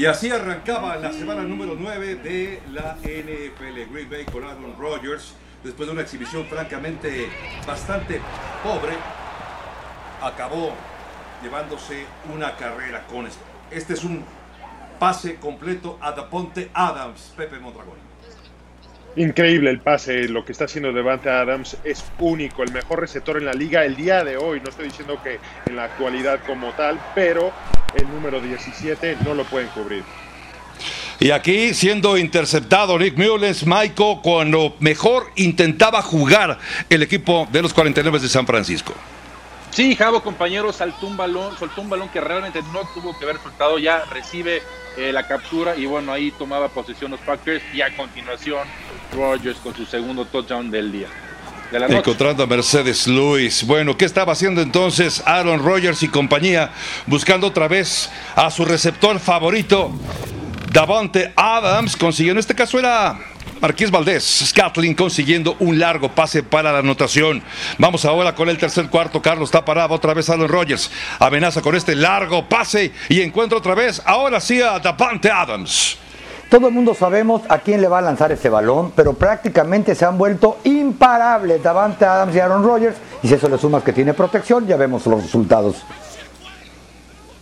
Y 0.00 0.06
así 0.06 0.30
arrancaba 0.30 0.96
la 0.96 1.12
semana 1.12 1.42
número 1.42 1.76
9 1.78 2.14
de 2.14 2.62
la 2.72 2.96
NFL. 3.02 3.92
Green 3.92 4.08
Bay 4.08 4.24
con 4.24 4.42
Aaron 4.44 4.74
Rodgers, 4.78 5.34
después 5.62 5.86
de 5.86 5.92
una 5.92 6.00
exhibición 6.00 6.46
francamente 6.46 7.28
bastante 7.66 8.18
pobre, 8.64 8.94
acabó 10.22 10.72
llevándose 11.42 12.06
una 12.34 12.56
carrera 12.56 13.06
con 13.08 13.26
esto. 13.26 13.42
Este 13.70 13.92
es 13.92 14.02
un 14.02 14.24
pase 14.98 15.36
completo 15.36 15.98
a 16.00 16.12
Daponte 16.12 16.70
Adams, 16.72 17.34
Pepe 17.36 17.58
Mondragón. 17.58 17.99
Increíble 19.16 19.70
el 19.70 19.80
pase, 19.80 20.28
lo 20.28 20.44
que 20.44 20.52
está 20.52 20.66
haciendo 20.66 20.92
Devante 20.92 21.30
Adams 21.30 21.76
es 21.82 22.04
único, 22.20 22.62
el 22.62 22.70
mejor 22.70 23.00
receptor 23.00 23.38
en 23.38 23.44
la 23.44 23.52
liga 23.52 23.84
el 23.84 23.96
día 23.96 24.22
de 24.22 24.36
hoy. 24.36 24.60
No 24.60 24.70
estoy 24.70 24.86
diciendo 24.86 25.20
que 25.22 25.40
en 25.66 25.76
la 25.76 25.84
actualidad 25.84 26.40
como 26.46 26.70
tal, 26.72 27.00
pero 27.14 27.52
el 27.96 28.08
número 28.08 28.40
17 28.40 29.18
no 29.24 29.34
lo 29.34 29.44
pueden 29.44 29.68
cubrir. 29.68 30.04
Y 31.18 31.32
aquí 31.32 31.74
siendo 31.74 32.16
interceptado 32.16 32.98
Nick 32.98 33.18
Mullens, 33.18 33.66
Michael, 33.66 34.18
cuando 34.22 34.76
mejor 34.78 35.26
intentaba 35.36 36.00
jugar 36.02 36.58
el 36.88 37.02
equipo 37.02 37.48
de 37.50 37.62
los 37.62 37.74
49 37.74 38.20
de 38.20 38.28
San 38.28 38.46
Francisco. 38.46 38.94
Sí, 39.70 39.94
Javo, 39.94 40.22
compañero, 40.22 40.72
saltó 40.72 41.06
un 41.06 41.16
balón, 41.16 41.56
soltó 41.58 41.80
un 41.80 41.90
balón 41.90 42.08
que 42.08 42.20
realmente 42.20 42.60
no 42.72 42.80
tuvo 42.94 43.16
que 43.18 43.24
haber 43.24 43.38
soltado, 43.38 43.78
ya 43.78 44.04
recibe 44.06 44.62
eh, 44.96 45.12
la 45.12 45.28
captura 45.28 45.76
y 45.76 45.86
bueno, 45.86 46.12
ahí 46.12 46.32
tomaba 46.32 46.68
posesión 46.68 47.12
los 47.12 47.20
Packers 47.20 47.62
y 47.72 47.80
a 47.80 47.94
continuación 47.96 48.66
Rogers 49.12 49.58
con 49.58 49.74
su 49.74 49.84
segundo 49.86 50.24
touchdown 50.24 50.70
del 50.70 50.92
día. 50.92 51.08
Encontrando 51.72 52.42
a 52.42 52.46
Mercedes 52.46 53.06
Luis. 53.06 53.64
Bueno, 53.64 53.96
¿qué 53.96 54.04
estaba 54.04 54.32
haciendo 54.32 54.60
entonces 54.60 55.22
Aaron 55.24 55.62
Rodgers 55.62 56.02
y 56.02 56.08
compañía? 56.08 56.72
Buscando 57.06 57.46
otra 57.46 57.68
vez 57.68 58.10
a 58.34 58.50
su 58.50 58.64
receptor 58.64 59.20
favorito, 59.20 59.92
Davante 60.72 61.32
Adams. 61.36 61.96
Consiguió, 61.96 62.32
en 62.32 62.38
este 62.38 62.56
caso 62.56 62.76
era 62.80 63.20
Marqués 63.60 63.90
Valdés, 63.92 64.24
Scatling 64.46 64.94
consiguiendo 64.94 65.54
un 65.60 65.78
largo 65.78 66.12
pase 66.12 66.42
para 66.42 66.72
la 66.72 66.80
anotación. 66.80 67.40
Vamos 67.78 68.04
ahora 68.04 68.34
con 68.34 68.48
el 68.48 68.58
tercer 68.58 68.88
cuarto. 68.88 69.22
Carlos 69.22 69.50
está 69.50 69.64
parado 69.64 69.94
otra 69.94 70.12
vez 70.12 70.28
Aaron 70.28 70.48
Rodgers. 70.48 70.90
Amenaza 71.20 71.62
con 71.62 71.76
este 71.76 71.94
largo 71.94 72.48
pase 72.48 72.92
y 73.08 73.20
encuentra 73.20 73.58
otra 73.58 73.76
vez, 73.76 74.02
ahora 74.04 74.40
sí 74.40 74.60
a 74.60 74.80
Davante 74.80 75.30
Adams. 75.30 75.98
Todo 76.50 76.66
el 76.66 76.74
mundo 76.74 76.96
sabemos 76.96 77.42
a 77.48 77.58
quién 77.58 77.80
le 77.80 77.86
va 77.86 77.98
a 77.98 78.02
lanzar 78.02 78.32
ese 78.32 78.48
balón, 78.48 78.92
pero 78.96 79.14
prácticamente 79.14 79.94
se 79.94 80.04
han 80.04 80.18
vuelto 80.18 80.58
imparables 80.64 81.62
Davante 81.62 82.04
Adams 82.04 82.34
y 82.34 82.40
Aaron 82.40 82.64
Rodgers. 82.64 82.96
Y 83.22 83.28
si 83.28 83.34
eso 83.34 83.48
le 83.48 83.56
sumas 83.56 83.84
que 83.84 83.92
tiene 83.92 84.14
protección, 84.14 84.66
ya 84.66 84.76
vemos 84.76 85.06
los 85.06 85.22
resultados. 85.22 85.76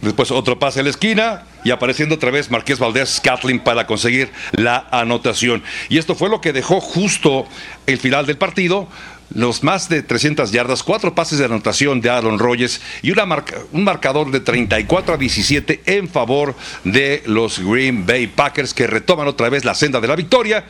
Después 0.03 0.31
otro 0.31 0.59
pase 0.59 0.81
a 0.81 0.83
la 0.83 0.91
esquina 0.91 1.45
y 1.65 1.71
apareciendo 1.71 2.17
otra 2.17 2.31
vez 2.31 2.51
Marqués 2.51 2.79
Valdés 2.79 3.19
Catlin 3.21 3.61
para 3.61 3.87
conseguir 3.87 4.31
la 4.53 4.87
anotación. 4.91 5.63
Y 5.89 5.97
esto 5.97 6.15
fue 6.15 6.29
lo 6.29 6.43
que 6.43 6.53
dejó 6.53 6.79
justo 6.81 7.47
el 7.87 7.97
final 7.97 8.27
del 8.27 8.37
partido 8.37 8.89
los 9.31 9.63
más 9.63 9.89
de 9.89 10.03
300 10.03 10.53
yardas, 10.53 10.83
cuatro 10.83 11.15
pases 11.15 11.39
de 11.39 11.45
anotación 11.45 12.01
de 12.01 12.11
Aaron 12.11 12.39
Rodgers 12.39 12.81
y 13.03 13.11
una 13.11 13.25
un 13.73 13.85
marcador 13.85 14.31
de 14.31 14.41
34 14.41 15.15
a 15.15 15.17
17 15.17 15.83
en 15.87 16.09
favor 16.09 16.55
de 16.85 17.23
los 17.27 17.59
Green 17.59 18.07
Bay 18.07 18.27
Packers 18.27 18.75
que 18.75 18.87
retoman 18.87 19.29
otra 19.29 19.49
vez 19.49 19.65
la 19.65 19.75
senda 19.75 20.01
de 20.01 20.09
la 20.09 20.17
victoria 20.17 20.65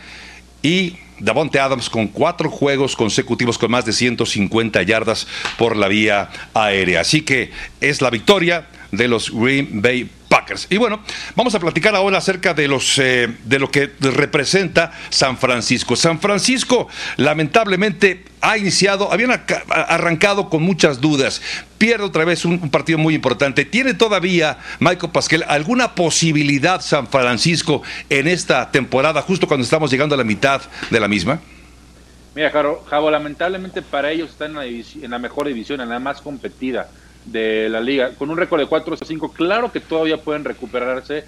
y 0.62 0.97
Davonte 1.21 1.59
Adams 1.59 1.90
con 1.90 2.09
cuatro 2.09 2.51
juegos 2.51 2.97
consecutivos 2.97 3.59
con 3.59 3.71
más 3.71 3.85
de 3.85 3.92
150 3.92 4.83
yardas 4.83 5.27
por 5.57 5.77
la 5.77 5.88
vía 5.88 6.31
aérea. 6.55 7.01
Así 7.01 7.23
que 7.23 7.51
es 7.81 8.01
la 8.01 8.11
victoria 8.11 8.66
de 8.90 9.09
los 9.09 9.31
Green 9.31 9.83
Bay 9.83 10.09
Packers. 10.29 10.66
Y 10.70 10.77
bueno, 10.77 11.01
vamos 11.35 11.55
a 11.55 11.61
platicar 11.61 11.94
ahora 11.94 12.18
acerca 12.18 12.55
de 12.55 12.68
los 12.68 12.98
eh, 12.98 13.29
de 13.44 13.59
lo 13.59 13.70
que 13.70 13.90
representa 14.01 14.92
San 15.11 15.38
Francisco. 15.38 15.96
San 15.96 16.20
Francisco, 16.20 16.88
lamentablemente, 17.16 18.24
ha 18.40 18.59
iniciado, 18.59 19.12
habían 19.12 19.42
arrancado 19.68 20.48
con 20.51 20.62
muchas 20.62 21.01
dudas. 21.01 21.40
Pierde 21.79 22.05
otra 22.05 22.24
vez 22.24 22.44
un, 22.44 22.70
partido 22.70 22.98
muy 22.98 23.14
importante. 23.14 23.64
¿Tiene 23.64 23.94
todavía, 23.94 24.59
Michael 24.81 25.12
Pascal, 25.12 25.44
alguna 25.48 25.94
posibilidad 25.94 26.81
San 26.81 27.09
Francisco 27.09 27.83
en 28.11 28.29
esta 28.29 28.70
temporada, 28.70 29.22
justo 29.22 29.46
cuando 29.48 29.64
estamos 29.64 29.90
llegando 29.90 30.14
a 30.14 30.18
la 30.18 30.24
mitad 30.24 30.62
de 30.90 31.01
la 31.01 31.09
misma? 31.09 31.40
Mira, 32.35 32.53
Javo, 32.53 33.11
lamentablemente 33.11 33.83
para 33.83 34.12
ellos 34.12 34.31
están 34.31 34.57
en 34.62 34.85
en 35.03 35.11
la 35.11 35.18
mejor 35.18 35.48
división, 35.48 35.81
en 35.81 35.88
la 35.88 35.98
más 35.98 36.20
competida 36.20 36.88
de 37.24 37.68
la 37.68 37.81
liga, 37.81 38.12
con 38.14 38.31
un 38.31 38.37
récord 38.37 38.61
de 38.61 38.66
4 38.66 38.96
5, 38.96 39.33
claro 39.33 39.70
que 39.70 39.81
todavía 39.81 40.18
pueden 40.18 40.44
recuperarse, 40.44 41.24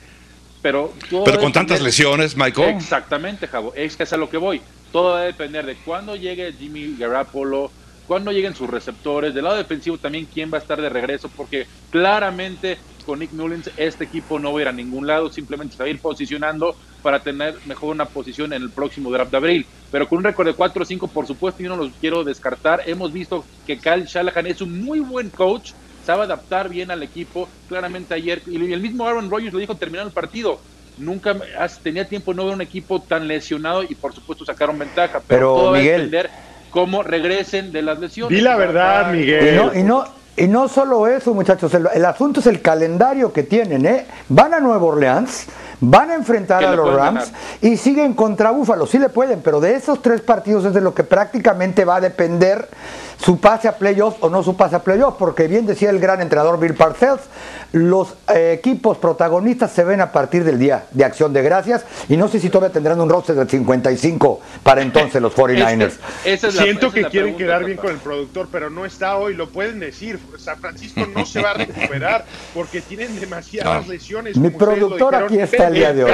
pero... 0.63 0.93
pero 1.25 1.39
con 1.39 1.53
tantas 1.53 1.81
lesiones, 1.81 2.37
Michael. 2.37 2.77
Exactamente, 2.77 3.47
Javo, 3.47 3.73
es 3.75 3.97
que 3.97 4.05
es 4.05 4.13
a 4.13 4.17
lo 4.17 4.29
que 4.31 4.37
voy. 4.37 4.61
Todo 4.93 5.13
va 5.13 5.21
a 5.21 5.25
depender 5.25 5.67
de 5.67 5.77
cuándo 5.77 6.17
llegue 6.17 6.53
Jimmy 6.53 6.97
Garoppolo, 6.99 7.71
cuándo 8.07 8.33
lleguen 8.33 8.57
sus 8.57 8.69
receptores, 8.69 9.35
del 9.35 9.45
lado 9.45 9.57
defensivo 9.57 9.97
también 9.97 10.27
quién 10.27 10.51
va 10.53 10.59
a 10.59 10.61
estar 10.61 10.81
de 10.81 10.89
regreso, 10.89 11.31
porque 11.37 11.67
claramente 11.91 12.77
con 13.07 13.21
Nick 13.21 13.33
Mullins 13.33 13.71
este 13.77 14.05
equipo 14.05 14.39
no 14.39 14.53
va 14.53 14.59
a 14.59 14.63
ir 14.63 14.69
a 14.69 14.73
ningún 14.73 15.07
lado, 15.07 15.31
simplemente 15.31 15.77
se 15.77 15.83
va 15.83 15.87
a 15.87 15.91
ir 15.91 16.01
posicionando 16.01 16.75
para 17.03 17.21
tener 17.23 17.55
mejor 17.67 17.91
una 17.91 18.07
posición 18.07 18.53
en 18.53 18.63
el 18.63 18.71
próximo 18.71 19.11
draft 19.11 19.31
de 19.31 19.37
abril. 19.37 19.67
pero 19.91 20.09
con 20.09 20.19
un 20.19 20.25
récord 20.25 20.47
de 20.47 20.55
4-5, 20.55 21.09
por 21.09 21.27
supuesto, 21.27 21.63
yo 21.63 21.69
no 21.71 21.77
los 21.77 21.93
quiero 22.01 22.23
descartar. 22.25 22.83
Hemos 22.87 23.13
visto 23.13 23.45
que 23.67 23.79
Kyle 23.79 24.05
Shanahan 24.05 24.47
es 24.47 24.61
un 24.61 24.85
muy 24.85 25.01
buen 25.01 25.31
coach, 25.31 25.73
sabe 26.11 26.25
adaptar 26.25 26.69
bien 26.69 26.91
al 26.91 27.03
equipo. 27.03 27.49
Claramente 27.69 28.15
ayer, 28.15 28.43
y 28.47 28.73
el 28.73 28.81
mismo 28.81 29.07
Aaron 29.07 29.31
Rodgers 29.31 29.53
lo 29.53 29.61
dijo 29.61 29.77
terminando 29.77 30.09
el 30.09 30.15
partido, 30.15 30.59
nunca 30.99 31.37
tenía 31.85 32.09
tiempo 32.09 32.35
no 32.35 32.47
ver 32.47 32.55
un 32.55 32.63
equipo 32.63 33.01
tan 33.01 33.29
lesionado 33.29 33.85
y 33.85 33.95
por 33.95 34.13
supuesto 34.13 34.45
sacaron 34.45 34.77
ventaja, 34.77 35.21
pero, 35.27 35.55
todo 35.55 35.73
Miguel, 35.73 36.11
depender 36.11 36.31
cómo 36.71 37.05
regresen 37.05 37.71
de 37.71 37.83
las 37.83 38.01
lesiones. 38.01 38.37
Di 38.37 38.43
la 38.43 38.57
verdad, 38.57 39.13
Miguel. 39.13 39.71
Y 39.77 39.83
no, 39.85 40.05
y 40.37 40.49
no, 40.49 40.69
solo 40.69 41.07
eso, 41.07 41.33
muchachos, 41.33 41.73
el, 41.75 41.87
el, 41.95 42.05
asunto 42.05 42.41
es 42.41 42.47
el 42.47 42.61
calendario 42.61 43.33
que 43.33 43.45
tienen, 43.45 43.87
¿eh? 43.87 44.07
Van 44.29 44.53
a 44.55 44.59
Nueva 44.59 44.85
Orleans, 44.85 45.47
van 45.81 46.11
a 46.11 46.15
enfrentar 46.15 46.65
a 46.65 46.75
los 46.75 46.93
Rams 46.93 47.33
y 47.61 47.77
siguen 47.77 48.15
contra 48.15 48.51
Búfalo, 48.51 48.87
sí 48.87 48.99
le 48.99 49.09
pueden, 49.11 49.43
pero 49.43 49.61
de 49.61 49.75
esos 49.75 50.03
tres 50.03 50.21
partidos 50.23 50.65
es 50.65 50.75
de 50.75 50.81
lo 50.81 50.95
que 50.95 51.05
prácticamente 51.05 51.85
va 51.85 51.97
a 51.97 52.01
depender 52.01 52.69
su 53.23 53.39
pase 53.39 53.69
a 53.69 53.77
playoffs 53.77 54.17
o 54.21 54.31
no 54.31 54.43
su 54.43 54.57
pase 54.57 54.77
a 54.77 54.83
playoffs, 54.83 55.17
porque 55.19 55.47
bien 55.47 55.67
decía 55.67 55.91
el 55.91 56.01
gran 56.01 56.21
entrenador 56.21 56.59
Bill 56.59 56.75
Parcells, 56.75 57.23
los 57.73 58.15
eh, 58.35 58.53
equipos 58.59 58.99
protagonistas 58.99 59.71
se 59.71 59.85
ven 59.85 60.01
a 60.01 60.11
partir 60.11 60.43
del 60.43 60.59
día 60.59 60.87
de 60.91 61.05
acción 61.05 61.33
de 61.33 61.43
gracias 61.43 61.85
y 62.09 62.17
no 62.17 62.29
sé 62.29 62.41
si 62.41 62.51
todavía 62.51 62.73
tendrán 62.73 63.01
un 63.01 63.09
roster 63.09 63.37
de 63.37 63.47
55 63.47 64.41
para 64.63 64.83
entonces 64.83 65.21
los 65.23 65.35
49ers. 65.37 65.99
Siento 66.51 66.91
que 66.91 67.05
quieren 67.05 67.37
quedar 67.37 67.65
bien 67.65 67.77
con 67.77 67.91
el 67.91 67.99
productor, 67.99 68.49
pero 68.51 68.71
no 68.71 68.85
está 68.85 69.17
hoy, 69.17 69.35
lo 69.35 69.49
pueden 69.51 69.79
decir. 69.79 70.19
San 70.39 70.59
Francisco 70.59 71.07
no 71.15 71.27
se 71.27 71.43
va 71.43 71.51
a 71.51 71.55
recuperar 71.55 72.25
porque 72.55 72.81
tienen 72.81 73.19
demasiadas 73.21 73.87
lesiones. 73.87 74.37
Mi 74.37 74.51
productor 74.51 75.15
aquí 75.15 75.39
está 75.39 75.69
el 75.69 75.75
día 75.75 75.93
de 75.93 76.05
hoy. 76.05 76.11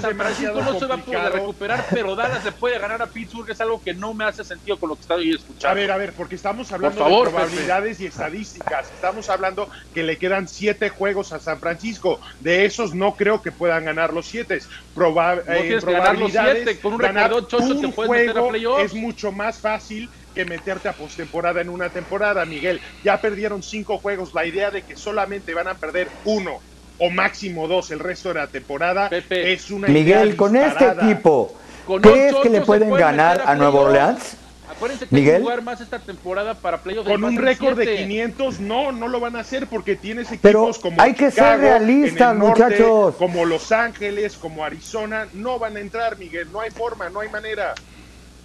San 0.00 0.16
Francisco 0.16 0.60
no 0.60 0.78
se 0.78 0.86
va 0.86 0.94
a 0.94 0.98
poder 0.98 1.32
recuperar, 1.32 1.86
pero 1.90 2.16
Dallas 2.16 2.42
se 2.42 2.52
puede 2.52 2.78
ganar 2.78 3.02
a 3.02 3.06
Pittsburgh, 3.06 3.48
es 3.50 3.60
algo 3.60 3.80
que 3.82 3.94
no 3.94 4.14
me 4.14 4.24
hace 4.24 4.42
sentido 4.44 4.78
con 4.78 4.88
lo 4.88 4.96
que 4.96 5.02
estoy 5.02 5.30
escuchando. 5.30 5.68
A 5.68 5.74
ver, 5.74 5.90
a 5.90 5.96
ver, 5.96 6.12
porque 6.22 6.36
estamos 6.36 6.70
hablando 6.70 7.04
de 7.04 7.20
probabilidades 7.22 7.98
y 7.98 8.06
estadísticas. 8.06 8.88
Estamos 8.94 9.28
hablando 9.28 9.68
que 9.92 10.04
le 10.04 10.18
quedan 10.18 10.46
siete 10.46 10.88
juegos 10.88 11.32
a 11.32 11.40
San 11.40 11.58
Francisco. 11.58 12.20
De 12.38 12.64
esos 12.64 12.94
no 12.94 13.16
creo 13.16 13.42
que 13.42 13.50
puedan 13.50 13.86
ganar 13.86 14.12
los 14.12 14.26
siete. 14.26 14.60
Proba 14.94 15.34
no 15.34 15.52
eh, 15.52 15.78
probabilidades 15.80 16.78
Con 16.78 16.92
un 16.92 16.98
ganar 17.00 17.32
un 17.32 17.90
juego 17.90 18.78
es 18.78 18.94
mucho 18.94 19.32
más 19.32 19.58
fácil 19.58 20.08
que 20.32 20.44
meterte 20.44 20.88
a 20.88 20.92
postemporada 20.92 21.60
en 21.60 21.68
una 21.68 21.88
temporada, 21.88 22.44
Miguel. 22.44 22.80
Ya 23.02 23.20
perdieron 23.20 23.60
cinco 23.64 23.98
juegos. 23.98 24.32
La 24.32 24.46
idea 24.46 24.70
de 24.70 24.82
que 24.82 24.94
solamente 24.94 25.54
van 25.54 25.66
a 25.66 25.74
perder 25.74 26.06
uno 26.24 26.60
o 26.98 27.10
máximo 27.10 27.66
dos 27.66 27.90
el 27.90 27.98
resto 27.98 28.28
de 28.28 28.36
la 28.36 28.46
temporada 28.46 29.10
es 29.28 29.72
una 29.72 29.88
Miguel, 29.88 30.36
con 30.36 30.54
este 30.54 30.86
equipo, 30.86 31.56
¿crees 32.00 32.36
que 32.36 32.48
le 32.48 32.60
pueden 32.60 32.90
ganar 32.90 33.42
a 33.44 33.56
Nueva 33.56 33.80
Orleans? 33.80 34.36
Acuérdense 34.82 35.06
que 35.06 35.14
Miguel. 35.14 35.42
jugar 35.42 35.62
más 35.62 35.80
esta 35.80 36.00
temporada 36.00 36.54
para 36.54 36.78
playoffs. 36.78 37.08
Con 37.08 37.22
un 37.22 37.36
récord 37.36 37.78
de 37.78 37.98
500, 37.98 38.58
no, 38.58 38.90
no 38.90 39.06
lo 39.06 39.20
van 39.20 39.36
a 39.36 39.38
hacer 39.38 39.68
porque 39.68 39.94
tienes 39.94 40.26
equipos 40.26 40.40
Pero 40.42 40.70
como 40.82 41.00
hay 41.00 41.14
que 41.14 41.30
ser 41.30 41.60
realistas, 41.60 42.34
muchachos. 42.34 43.14
Como 43.14 43.44
Los 43.44 43.70
Ángeles, 43.70 44.36
como 44.36 44.64
Arizona, 44.64 45.28
no 45.34 45.60
van 45.60 45.76
a 45.76 45.80
entrar, 45.80 46.18
Miguel. 46.18 46.48
No 46.50 46.60
hay 46.60 46.72
forma, 46.72 47.08
no 47.10 47.20
hay 47.20 47.28
manera. 47.28 47.74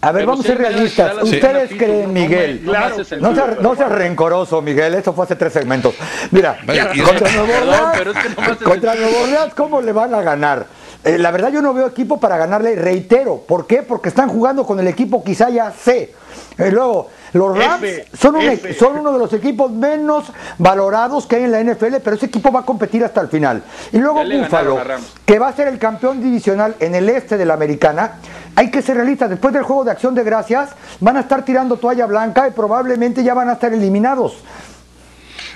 A 0.01 0.11
ver, 0.11 0.27
vamos 0.27 0.45
a 0.45 0.49
ser 0.49 0.59
realistas. 0.59 1.23
¿Ustedes 1.23 1.71
creen, 1.71 2.13
Miguel? 2.13 2.63
No, 2.63 2.71
claro, 2.71 3.57
no, 3.59 3.75
seas 3.75 3.91
rencoroso, 3.91 4.61
Miguel. 4.61 4.93
Eso 4.93 5.13
fue 5.13 5.25
hace 5.25 5.35
tres 5.35 5.53
segmentos. 5.53 5.95
Mira, 6.29 6.59
contra 7.03 7.31
Nuevo 7.31 7.53
Orleans, 7.57 8.63
contra 8.63 8.93
Nuevo 8.93 9.23
Orleans, 9.23 9.53
¿cómo 9.55 9.81
le 9.81 9.91
van 9.91 10.13
a 10.13 10.21
ganar? 10.21 10.67
Eh, 11.07 11.17
la 11.17 11.31
verdad 11.31 11.51
yo 11.51 11.61
no 11.61 11.73
veo 11.73 11.87
equipo 11.87 12.19
para 12.19 12.37
ganarle, 12.37 12.75
reitero. 12.75 13.37
¿Por 13.47 13.65
qué? 13.65 13.81
Porque 13.83 14.09
están 14.09 14.29
jugando 14.29 14.65
con 14.65 14.79
el 14.79 14.87
equipo 14.87 15.23
quizá 15.23 15.49
ya 15.49 15.71
sé. 15.71 16.13
Y 16.57 16.63
eh, 16.63 16.71
luego, 16.71 17.09
los 17.33 17.57
Rams 17.57 17.85
son, 18.13 18.35
son 18.77 18.97
uno 18.97 19.13
de 19.13 19.19
los 19.19 19.31
equipos 19.33 19.71
menos 19.71 20.25
valorados 20.57 21.25
que 21.27 21.37
hay 21.37 21.43
en 21.43 21.51
la 21.51 21.63
NFL, 21.63 21.95
pero 22.03 22.15
ese 22.15 22.27
equipo 22.27 22.51
va 22.51 22.61
a 22.61 22.65
competir 22.65 23.03
hasta 23.03 23.21
el 23.21 23.27
final. 23.27 23.63
Y 23.91 23.99
luego 23.99 24.23
Buffalo, 24.23 24.79
que 25.25 25.39
va 25.39 25.47
a 25.47 25.53
ser 25.53 25.67
el 25.67 25.77
campeón 25.77 26.21
divisional 26.21 26.75
en 26.79 26.95
el 26.95 27.09
este 27.09 27.37
de 27.37 27.45
la 27.45 27.53
americana. 27.53 28.13
Hay 28.55 28.71
que 28.71 28.81
ser 28.81 28.97
realistas, 28.97 29.29
después 29.29 29.53
del 29.53 29.63
juego 29.63 29.83
de 29.83 29.91
acción 29.91 30.15
de 30.15 30.23
gracias 30.23 30.69
van 30.99 31.17
a 31.17 31.21
estar 31.21 31.45
tirando 31.45 31.77
toalla 31.77 32.07
blanca 32.07 32.47
y 32.47 32.51
probablemente 32.51 33.23
ya 33.23 33.33
van 33.33 33.49
a 33.49 33.53
estar 33.53 33.71
eliminados. 33.71 34.37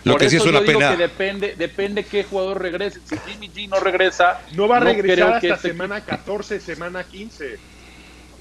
Lo 0.04 0.18
que 0.18 0.30
sí 0.30 0.38
es 0.38 0.46
una 0.46 0.62
pena. 0.62 0.96
depende, 0.96 1.56
depende 1.56 2.04
qué 2.04 2.24
jugador 2.24 2.62
regrese. 2.62 3.00
Si 3.06 3.16
Jimmy 3.28 3.50
G 3.50 3.70
no 3.70 3.80
regresa, 3.80 4.42
no 4.54 4.68
va 4.68 4.78
a 4.78 4.80
regresar 4.80 5.34
hasta 5.34 5.48
este 5.48 5.70
semana 5.70 6.02
14, 6.02 6.60
semana 6.60 7.04
15. 7.04 7.60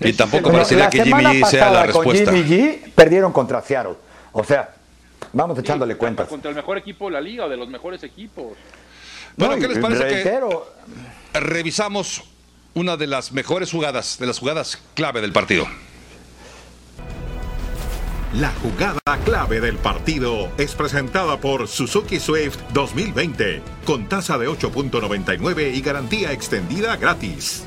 Y 0.00 0.12
tampoco 0.14 0.50
parecería 0.50 0.88
que 0.88 1.02
Jimmy 1.02 1.24
G 1.24 1.46
sea 1.46 1.70
la 1.70 1.86
respuesta. 1.86 2.30
Con 2.30 2.44
Jimmy 2.44 2.48
G 2.48 2.92
perdieron 2.94 3.32
contra 3.32 3.60
Seattle. 3.60 3.96
O 4.32 4.42
sea, 4.44 4.74
vamos 5.32 5.58
echándole 5.58 5.96
cuentas. 5.96 6.28
Contra 6.28 6.50
el 6.50 6.56
mejor 6.56 6.78
equipo 6.78 7.06
de 7.06 7.12
la 7.12 7.20
liga 7.20 7.44
o 7.44 7.48
de 7.48 7.56
los 7.56 7.68
mejores 7.68 8.02
equipos. 8.02 8.56
Bueno, 9.36 9.56
¿qué 9.56 9.68
les 9.68 9.78
parece 9.78 10.22
que 10.22 10.40
revisamos 11.38 12.24
una 12.74 12.96
de 12.96 13.06
las 13.06 13.32
mejores 13.32 13.70
jugadas, 13.70 14.18
de 14.18 14.26
las 14.26 14.38
jugadas 14.38 14.78
clave 14.94 15.20
del 15.20 15.32
partido? 15.32 15.66
La 18.34 18.52
jugada 18.52 19.00
clave 19.24 19.60
del 19.60 19.76
partido 19.76 20.52
es 20.56 20.76
presentada 20.76 21.40
por 21.40 21.66
Suzuki 21.66 22.20
Swift 22.20 22.60
2020, 22.72 23.60
con 23.84 24.08
tasa 24.08 24.38
de 24.38 24.48
8.99 24.48 25.74
y 25.74 25.80
garantía 25.80 26.30
extendida 26.30 26.96
gratis. 26.96 27.66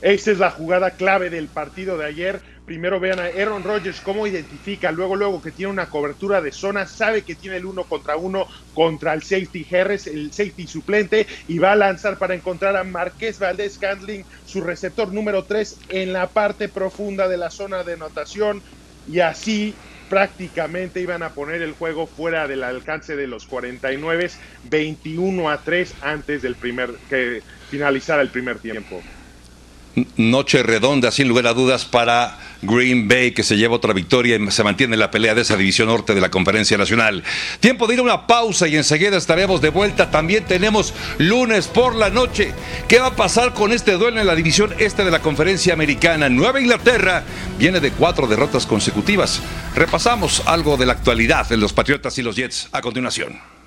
Esa 0.00 0.32
es 0.32 0.38
la 0.40 0.50
jugada 0.50 0.90
clave 0.90 1.30
del 1.30 1.46
partido 1.46 1.96
de 1.96 2.06
ayer 2.06 2.57
Primero 2.68 3.00
vean 3.00 3.18
a 3.18 3.24
Aaron 3.28 3.64
Rodgers 3.64 4.02
cómo 4.02 4.26
identifica, 4.26 4.92
luego 4.92 5.16
luego 5.16 5.40
que 5.40 5.52
tiene 5.52 5.72
una 5.72 5.86
cobertura 5.86 6.42
de 6.42 6.52
zona, 6.52 6.84
sabe 6.84 7.24
que 7.24 7.34
tiene 7.34 7.56
el 7.56 7.64
uno 7.64 7.86
contra 7.86 8.18
uno 8.18 8.46
contra 8.74 9.14
el 9.14 9.22
safety 9.22 9.66
Harris, 9.74 10.06
el 10.06 10.30
safety 10.34 10.66
suplente, 10.66 11.26
y 11.46 11.58
va 11.58 11.72
a 11.72 11.76
lanzar 11.76 12.18
para 12.18 12.34
encontrar 12.34 12.76
a 12.76 12.84
Marqués 12.84 13.38
Valdés 13.38 13.78
Candling, 13.78 14.22
su 14.44 14.60
receptor 14.60 15.14
número 15.14 15.46
3, 15.46 15.78
en 15.88 16.12
la 16.12 16.30
parte 16.34 16.68
profunda 16.68 17.26
de 17.26 17.38
la 17.38 17.48
zona 17.48 17.84
de 17.84 17.94
anotación, 17.94 18.62
y 19.06 19.20
así 19.20 19.80
prácticamente 20.06 21.00
iban 21.00 21.22
a 21.22 21.32
poner 21.32 21.62
el 21.62 21.72
juego 21.72 22.06
fuera 22.06 22.46
del 22.46 22.64
alcance 22.64 23.16
de 23.16 23.28
los 23.28 23.46
49, 23.46 24.28
21 24.64 25.48
a 25.48 25.62
3 25.62 25.96
antes 26.02 26.42
del 26.42 26.58
primer 26.58 27.00
que 27.08 27.44
finalizara 27.66 28.20
el 28.20 28.30
primer 28.30 28.60
tiempo 28.60 29.06
noche 30.16 30.62
redonda, 30.62 31.10
sin 31.10 31.28
lugar 31.28 31.46
a 31.46 31.54
dudas, 31.54 31.84
para 31.84 32.38
Green 32.62 33.08
Bay, 33.08 33.32
que 33.32 33.42
se 33.42 33.56
lleva 33.56 33.76
otra 33.76 33.92
victoria 33.92 34.36
y 34.36 34.50
se 34.50 34.64
mantiene 34.64 34.94
en 34.94 35.00
la 35.00 35.10
pelea 35.10 35.34
de 35.34 35.42
esa 35.42 35.56
división 35.56 35.88
norte 35.88 36.14
de 36.14 36.20
la 36.20 36.30
Conferencia 36.30 36.76
Nacional. 36.76 37.22
Tiempo 37.60 37.86
de 37.86 37.94
ir 37.94 38.00
a 38.00 38.02
una 38.02 38.26
pausa 38.26 38.66
y 38.68 38.76
enseguida 38.76 39.16
estaremos 39.16 39.60
de 39.60 39.70
vuelta. 39.70 40.10
También 40.10 40.44
tenemos 40.44 40.92
lunes 41.18 41.68
por 41.68 41.94
la 41.94 42.10
noche. 42.10 42.52
¿Qué 42.88 42.98
va 42.98 43.08
a 43.08 43.16
pasar 43.16 43.54
con 43.54 43.72
este 43.72 43.92
duelo 43.92 44.20
en 44.20 44.26
la 44.26 44.34
división 44.34 44.74
este 44.78 45.04
de 45.04 45.10
la 45.10 45.20
Conferencia 45.20 45.72
Americana? 45.72 46.28
Nueva 46.28 46.60
Inglaterra 46.60 47.22
viene 47.58 47.80
de 47.80 47.92
cuatro 47.92 48.26
derrotas 48.26 48.66
consecutivas. 48.66 49.40
Repasamos 49.74 50.42
algo 50.46 50.76
de 50.76 50.86
la 50.86 50.94
actualidad 50.94 51.48
de 51.48 51.56
los 51.56 51.72
Patriotas 51.72 52.18
y 52.18 52.22
los 52.22 52.36
Jets 52.36 52.68
a 52.72 52.80
continuación. 52.80 53.57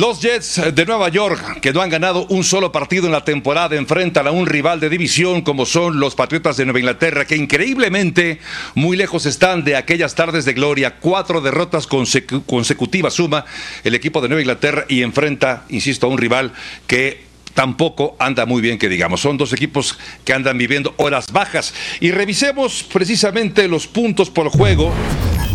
Los 0.00 0.22
Jets 0.22 0.62
de 0.74 0.86
Nueva 0.86 1.10
York, 1.10 1.60
que 1.60 1.74
no 1.74 1.82
han 1.82 1.90
ganado 1.90 2.24
un 2.30 2.42
solo 2.42 2.72
partido 2.72 3.04
en 3.04 3.12
la 3.12 3.22
temporada, 3.22 3.76
enfrentan 3.76 4.26
a 4.26 4.30
un 4.30 4.46
rival 4.46 4.80
de 4.80 4.88
división 4.88 5.42
como 5.42 5.66
son 5.66 6.00
los 6.00 6.14
Patriotas 6.14 6.56
de 6.56 6.64
Nueva 6.64 6.78
Inglaterra, 6.78 7.26
que 7.26 7.36
increíblemente 7.36 8.40
muy 8.74 8.96
lejos 8.96 9.26
están 9.26 9.62
de 9.62 9.76
aquellas 9.76 10.14
tardes 10.14 10.46
de 10.46 10.54
gloria. 10.54 10.96
Cuatro 11.00 11.42
derrotas 11.42 11.86
consecutivas 11.86 13.12
suma 13.12 13.44
el 13.84 13.94
equipo 13.94 14.22
de 14.22 14.28
Nueva 14.28 14.40
Inglaterra 14.40 14.86
y 14.88 15.02
enfrenta, 15.02 15.66
insisto, 15.68 16.06
a 16.06 16.08
un 16.08 16.16
rival 16.16 16.54
que 16.86 17.26
tampoco 17.52 18.16
anda 18.18 18.46
muy 18.46 18.62
bien 18.62 18.78
que 18.78 18.88
digamos. 18.88 19.20
Son 19.20 19.36
dos 19.36 19.52
equipos 19.52 19.98
que 20.24 20.32
andan 20.32 20.56
viviendo 20.56 20.94
horas 20.96 21.30
bajas. 21.30 21.74
Y 22.00 22.10
revisemos 22.10 22.84
precisamente 22.84 23.68
los 23.68 23.86
puntos 23.86 24.30
por 24.30 24.48
juego 24.48 24.94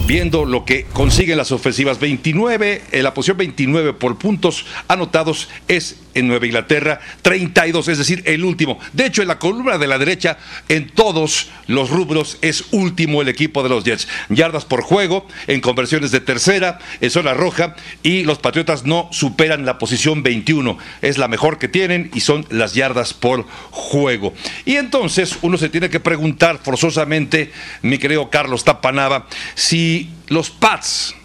viendo 0.07 0.45
lo 0.45 0.65
que 0.65 0.85
consiguen 0.93 1.37
las 1.37 1.51
ofensivas. 1.51 1.99
29, 1.99 2.83
en 2.91 3.03
la 3.03 3.13
posición 3.13 3.37
29 3.37 3.93
por 3.93 4.17
puntos 4.17 4.65
anotados 4.87 5.49
es 5.67 5.97
en 6.13 6.27
Nueva 6.27 6.45
Inglaterra, 6.45 7.01
32, 7.21 7.89
es 7.89 7.97
decir, 7.97 8.23
el 8.25 8.45
último. 8.45 8.79
De 8.93 9.05
hecho, 9.05 9.21
en 9.21 9.27
la 9.27 9.37
columna 9.37 9.77
de 9.77 9.87
la 9.87 9.97
derecha, 9.97 10.37
en 10.69 10.89
todos 10.89 11.49
los 11.67 11.89
rubros, 11.89 12.37
es 12.41 12.65
último 12.71 13.21
el 13.21 13.27
equipo 13.27 13.63
de 13.63 13.69
los 13.69 13.83
Jets. 13.83 14.07
Yardas 14.29 14.63
por 14.63 14.81
juego, 14.81 15.27
en 15.47 15.59
conversiones 15.59 16.11
de 16.11 16.21
tercera, 16.21 16.79
en 17.01 17.09
zona 17.09 17.33
roja, 17.33 17.75
y 18.01 18.23
los 18.23 18.39
Patriotas 18.39 18.85
no 18.85 19.09
superan 19.11 19.65
la 19.65 19.77
posición 19.77 20.23
21. 20.23 20.77
Es 21.01 21.17
la 21.17 21.27
mejor 21.27 21.59
que 21.59 21.67
tienen 21.67 22.09
y 22.13 22.21
son 22.21 22.45
las 22.49 22.75
yardas 22.75 23.13
por 23.13 23.45
juego. 23.71 24.33
Y 24.63 24.75
entonces 24.75 25.37
uno 25.41 25.57
se 25.57 25.69
tiene 25.69 25.89
que 25.89 25.99
preguntar 25.99 26.61
forzosamente, 26.63 27.51
mi 27.81 27.97
querido 27.97 28.29
Carlos 28.29 28.63
Tapanava, 28.63 29.27
si 29.55 29.94
Los 30.27 30.49
Pats, 30.49 31.15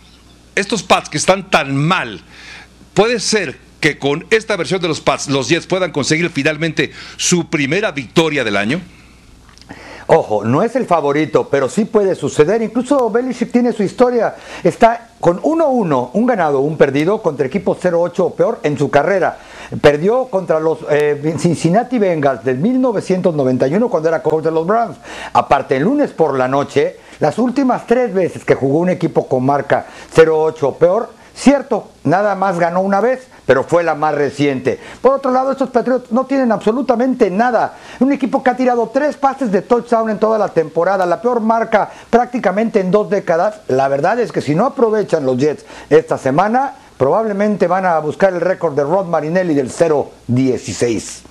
estos 0.55 0.83
Pats 0.83 1.09
que 1.09 1.19
están 1.19 1.51
tan 1.51 1.77
mal, 1.77 2.21
puede 2.95 3.21
ser 3.21 3.59
que 3.81 3.99
con 3.99 4.27
esta 4.31 4.57
versión 4.57 4.81
de 4.81 4.89
los 4.89 5.01
Pats 5.01 5.29
los 5.29 5.49
Jets 5.49 5.67
puedan 5.67 5.91
conseguir 5.91 6.31
finalmente 6.31 6.93
su 7.17 7.49
primera 7.49 7.93
victoria 7.93 8.45
del 8.45 8.57
año. 8.57 8.81
Ojo, 10.13 10.45
no 10.45 10.65
es 10.65 10.75
el 10.75 10.87
favorito, 10.87 11.47
pero 11.49 11.69
sí 11.69 11.85
puede 11.85 12.17
suceder. 12.17 12.61
Incluso 12.63 13.11
Belichick 13.11 13.53
tiene 13.53 13.73
su 13.73 13.85
historia. 13.85 14.35
Está 14.65 15.11
con 15.21 15.41
1-1, 15.41 16.11
un 16.13 16.27
ganado, 16.27 16.59
un 16.59 16.77
perdido 16.77 17.23
contra 17.23 17.47
equipos 17.47 17.79
0-8 17.81 18.19
o 18.19 18.35
peor 18.35 18.59
en 18.65 18.77
su 18.77 18.91
carrera. 18.91 19.39
Perdió 19.81 20.25
contra 20.25 20.59
los 20.59 20.79
eh, 20.91 21.37
Cincinnati 21.39 22.01
Bengals 22.01 22.43
del 22.43 22.59
1991 22.59 23.89
cuando 23.89 24.09
era 24.09 24.21
coach 24.21 24.43
de 24.43 24.51
los 24.51 24.67
Browns. 24.67 24.97
Aparte, 25.33 25.77
el 25.77 25.85
lunes 25.85 26.11
por 26.11 26.37
la 26.37 26.49
noche, 26.49 26.97
las 27.21 27.39
últimas 27.39 27.87
tres 27.87 28.13
veces 28.13 28.45
que 28.45 28.55
jugó 28.55 28.79
un 28.79 28.91
equipo 28.91 29.29
con 29.29 29.45
marca 29.45 29.87
0-8 30.15 30.63
o 30.63 30.75
peor, 30.75 31.11
cierto, 31.35 31.89
nada 32.05 32.35
más 32.35 32.59
ganó 32.59 32.81
una 32.81 33.01
vez 33.01 33.29
pero 33.51 33.65
fue 33.65 33.83
la 33.83 33.97
más 33.97 34.15
reciente. 34.15 34.79
Por 35.03 35.13
otro 35.15 35.33
lado, 35.33 35.51
estos 35.51 35.71
Patriots 35.71 36.13
no 36.13 36.25
tienen 36.25 36.53
absolutamente 36.53 37.33
nada. 37.33 37.75
Un 37.99 38.13
equipo 38.13 38.45
que 38.45 38.51
ha 38.51 38.57
tirado 38.57 38.91
tres 38.95 39.17
pases 39.17 39.51
de 39.51 39.61
touchdown 39.61 40.09
en 40.09 40.21
toda 40.21 40.39
la 40.39 40.51
temporada, 40.51 41.05
la 41.05 41.21
peor 41.21 41.41
marca 41.41 41.91
prácticamente 42.11 42.79
en 42.79 42.93
dos 42.93 43.11
décadas. 43.11 43.63
La 43.67 43.89
verdad 43.89 44.21
es 44.21 44.31
que 44.31 44.41
si 44.41 44.55
no 44.55 44.67
aprovechan 44.67 45.27
los 45.27 45.37
Jets 45.37 45.65
esta 45.89 46.17
semana, 46.17 46.75
probablemente 46.97 47.67
van 47.67 47.87
a 47.87 47.99
buscar 47.99 48.33
el 48.33 48.41
récord 48.41 48.77
de 48.77 48.85
Rod 48.85 49.07
Marinelli 49.07 49.55
del 49.55 49.73
0-16. 49.73 51.23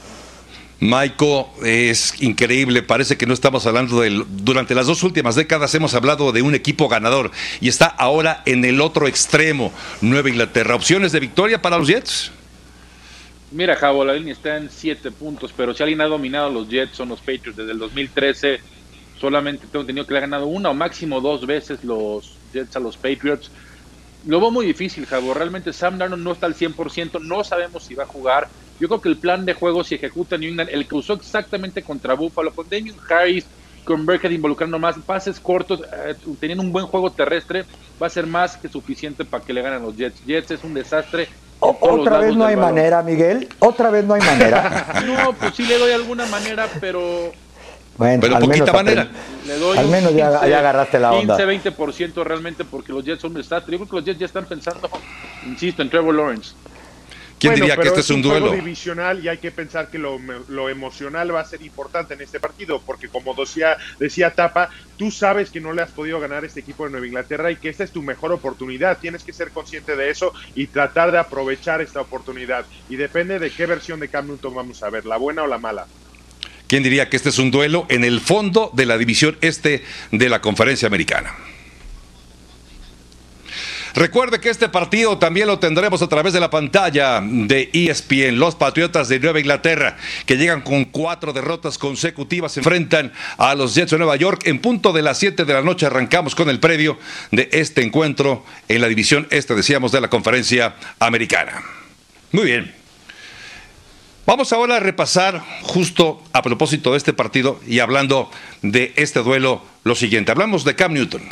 Michael, 0.82 1.46
es 1.66 2.22
increíble, 2.22 2.82
parece 2.82 3.18
que 3.18 3.26
no 3.26 3.34
estamos 3.34 3.66
hablando 3.66 4.00
del... 4.00 4.24
Durante 4.30 4.74
las 4.74 4.88
dos 4.88 5.04
últimas 5.04 5.36
décadas 5.36 5.76
hemos 5.76 5.94
hablado 5.94 6.32
de 6.32 6.42
un 6.42 6.56
equipo 6.56 6.88
ganador 6.88 7.32
y 7.60 7.68
está 7.68 7.86
ahora 7.86 8.44
en 8.46 8.64
el 8.64 8.80
otro 8.80 9.08
extremo, 9.08 9.74
Nueva 10.00 10.30
Inglaterra. 10.30 10.76
¿Opciones 10.76 11.12
de 11.12 11.20
victoria 11.20 11.62
para 11.62 11.78
los 11.78 11.88
Jets? 11.90 12.32
Mira, 13.52 13.76
Javo, 13.76 14.06
la 14.06 14.14
línea 14.14 14.32
está 14.32 14.56
en 14.56 14.70
siete 14.70 15.12
puntos, 15.12 15.54
pero 15.56 15.74
si 15.74 15.84
alguien 15.84 16.00
ha 16.00 16.06
dominado 16.06 16.50
los 16.50 16.70
Jets 16.70 16.96
son 16.96 17.10
los 17.10 17.20
Patriots. 17.20 17.58
Desde 17.58 17.74
el 17.74 17.80
2013 17.80 18.62
solamente 19.20 19.68
tengo 19.68 19.82
entendido 19.82 20.08
que 20.08 20.14
le 20.14 20.20
ha 20.20 20.22
ganado 20.22 20.46
una 20.46 20.70
o 20.70 20.74
máximo 20.74 21.20
dos 21.20 21.46
veces 21.46 21.84
los 21.84 22.38
Jets 22.54 22.78
a 22.78 22.80
los 22.80 22.96
Patriots. 22.96 23.52
Lo 24.26 24.40
veo 24.40 24.52
muy 24.52 24.66
difícil, 24.66 25.06
Javo. 25.06 25.34
Realmente 25.34 25.74
Sam 25.74 25.98
Darnold 25.98 26.24
no 26.24 26.32
está 26.32 26.46
al 26.46 26.56
100%, 26.56 27.20
no 27.22 27.44
sabemos 27.44 27.84
si 27.84 27.96
va 27.96 28.04
a 28.04 28.08
jugar 28.08 28.48
yo 28.80 28.88
creo 28.88 29.02
que 29.02 29.10
el 29.10 29.18
plan 29.18 29.46
de 29.46 29.54
juego, 29.54 29.84
si 29.84 29.96
ejecuta 29.96 30.38
New 30.38 30.50
England, 30.50 30.70
el 30.72 30.88
que 30.88 30.96
usó 30.96 31.14
exactamente 31.14 31.84
contra 31.84 32.14
Buffalo, 32.14 32.52
con 32.52 32.68
Damien 32.70 32.96
Harris, 33.10 33.46
con 33.84 34.06
Burkhead 34.06 34.32
involucrando 34.32 34.80
más, 34.80 34.96
pases 35.06 35.40
cortos, 35.40 35.82
eh, 35.82 36.16
teniendo 36.40 36.64
un 36.64 36.72
buen 36.72 36.86
juego 36.86 37.12
terrestre, 37.12 37.66
va 38.02 38.08
a 38.08 38.10
ser 38.10 38.28
más 38.28 38.56
que 38.58 38.70
suficiente 38.70 39.26
para 39.26 39.44
que 39.44 39.54
le 39.54 39.62
ganen 39.62 39.82
los 39.82 39.96
Jets. 39.98 40.24
Jets 40.26 40.52
es 40.52 40.64
un 40.64 40.74
desastre. 40.74 41.28
Otra 41.60 42.20
vez 42.20 42.36
no 42.36 42.46
hay 42.46 42.56
manera, 42.56 43.04
Miguel. 43.04 43.50
Otra 43.60 43.90
vez 43.90 44.06
no 44.06 44.14
hay 44.14 44.22
manera. 44.22 45.02
no, 45.06 45.34
pues 45.34 45.56
sí 45.56 45.66
le 45.66 45.78
doy 45.78 45.92
alguna 45.92 46.26
manera, 46.28 46.68
pero 46.80 47.34
bueno, 48.00 48.22
pero 48.22 48.40
poquita 48.40 48.72
manera. 48.72 49.10
Le 49.46 49.58
doy 49.58 49.78
al 49.78 49.88
menos 49.90 50.16
ya, 50.16 50.28
agarraste 50.28 51.00
la 51.00 51.12
onda. 51.12 51.36
15, 51.36 51.76
20% 51.76 52.24
realmente 52.24 52.64
porque 52.64 52.94
los 52.94 53.04
Jets 53.04 53.22
son 53.22 53.32
un 53.32 53.38
desastre. 53.38 53.74
Yo 53.74 53.80
creo 53.80 53.90
que 53.90 53.96
los 53.98 54.06
Jets 54.06 54.20
ya 54.20 54.26
están 54.26 54.46
pensando, 54.46 54.90
insisto, 55.46 55.82
en 55.82 55.90
Trevor 55.90 56.16
Lawrence. 56.16 56.54
¿Quién 57.40 57.56
diría 57.56 57.78
que 57.78 57.88
este 57.88 58.02
es 58.02 58.10
un, 58.10 58.22
duelo? 58.22 58.52
divisional 58.52 59.24
y 59.24 59.30
hay 59.30 59.38
que 59.38 59.52
pensar 59.52 59.90
que 59.90 59.98
lo, 59.98 60.70
emocional 60.70 61.34
va 61.34 61.40
a 61.40 61.46
ser 61.46 61.62
importante 61.62 62.14
en 62.14 62.22
este 62.22 62.40
partido, 62.40 62.82
porque 62.86 63.08
como 63.08 63.34
decía, 63.34 63.78
decía 63.98 64.32
Tapa, 64.32 64.70
tú 64.98 65.10
sabes 65.10 65.50
que 65.50 65.62
no 65.62 65.72
le 65.72 65.82
has 65.82 65.92
podido 65.92 66.20
ganar 66.20 66.44
este 66.44 66.60
equipo 66.60 66.84
de 66.84 66.92
Nueva 66.92 67.08
Inglaterra 67.08 67.50
y 67.52 67.56
que 67.56 67.70
esta 67.70 67.84
es 67.84 67.92
tu 67.92 68.02
mejor 68.02 68.34
oportunidad. 68.34 68.98
Tienes 69.00 69.24
que 69.24 69.32
ser 69.32 69.52
consciente 69.52 69.96
de 69.96 70.10
eso 70.10 70.34
y 70.54 70.68
tratar 70.68 71.12
de 71.12 71.18
aprovechar 71.18 71.82
esta 71.82 72.02
oportunidad. 72.02 72.66
Y 72.90 72.98
depende 72.98 73.40
de 73.40 73.50
qué 73.52 73.66
versión 73.66 74.00
de 74.02 74.10
Cam 74.10 74.28
Newton 74.28 74.54
vamos 74.54 74.84
a 74.84 74.90
ver, 74.90 75.06
la 75.06 75.18
buena 75.18 75.44
o 75.44 75.48
la 75.48 75.58
mala. 75.58 75.88
¿Quién 76.68 76.84
diría 76.84 77.10
que 77.10 77.18
este 77.18 77.30
es 77.30 77.40
un 77.40 77.52
duelo 77.52 77.86
en 77.90 78.04
el 78.04 78.20
fondo 78.20 78.70
de 78.74 78.86
la 78.86 78.98
división 78.98 79.38
este 79.42 79.84
de 80.12 80.30
la 80.30 80.42
conferencia 80.42 80.88
americana? 80.88 81.36
Recuerde 84.00 84.40
que 84.40 84.50
este 84.50 84.70
partido 84.70 85.18
también 85.18 85.48
lo 85.48 85.60
tendremos 85.60 86.02
a 86.02 86.08
través 86.08 86.32
de 86.32 86.40
la 86.40 86.50
pantalla 86.50 87.20
de 87.22 87.70
ESPN. 87.74 88.40
Los 88.40 88.56
Patriotas 88.56 89.10
de 89.10 89.20
Nueva 89.20 89.42
Inglaterra, 89.42 89.98
que 90.26 90.38
llegan 90.38 90.62
con 90.62 90.86
cuatro 90.86 91.34
derrotas 91.34 91.78
consecutivas, 91.78 92.54
se 92.54 92.62
enfrentan 92.62 93.12
a 93.38 93.56
los 93.56 93.76
Jets 93.76 93.92
de 93.92 93.98
Nueva 93.98 94.16
York. 94.16 94.44
En 94.46 94.60
punto 94.60 94.94
de 94.94 95.02
las 95.02 95.18
7 95.18 95.44
de 95.44 95.54
la 95.54 95.62
noche 95.64 95.86
arrancamos 95.86 96.34
con 96.34 96.50
el 96.50 96.62
previo 96.62 96.98
de 97.32 97.50
este 97.52 97.84
encuentro 97.84 98.46
en 98.70 98.80
la 98.80 98.88
división 98.88 99.28
este, 99.32 99.54
decíamos, 99.54 99.92
de 99.92 100.00
la 100.00 100.10
conferencia 100.10 100.76
americana. 101.00 101.62
Muy 102.32 102.46
bien. 102.46 102.74
Vamos 104.26 104.54
ahora 104.54 104.78
a 104.78 104.80
repasar 104.80 105.44
justo 105.62 106.24
a 106.32 106.42
propósito 106.42 106.94
de 106.94 107.00
este 107.00 107.12
partido 107.12 107.60
y 107.68 107.80
hablando 107.80 108.32
de 108.62 108.94
este 108.96 109.20
duelo 109.20 109.62
lo 109.84 109.96
siguiente. 109.96 110.32
Hablamos 110.32 110.64
de 110.64 110.76
Cam 110.76 110.94
Newton. 110.94 111.24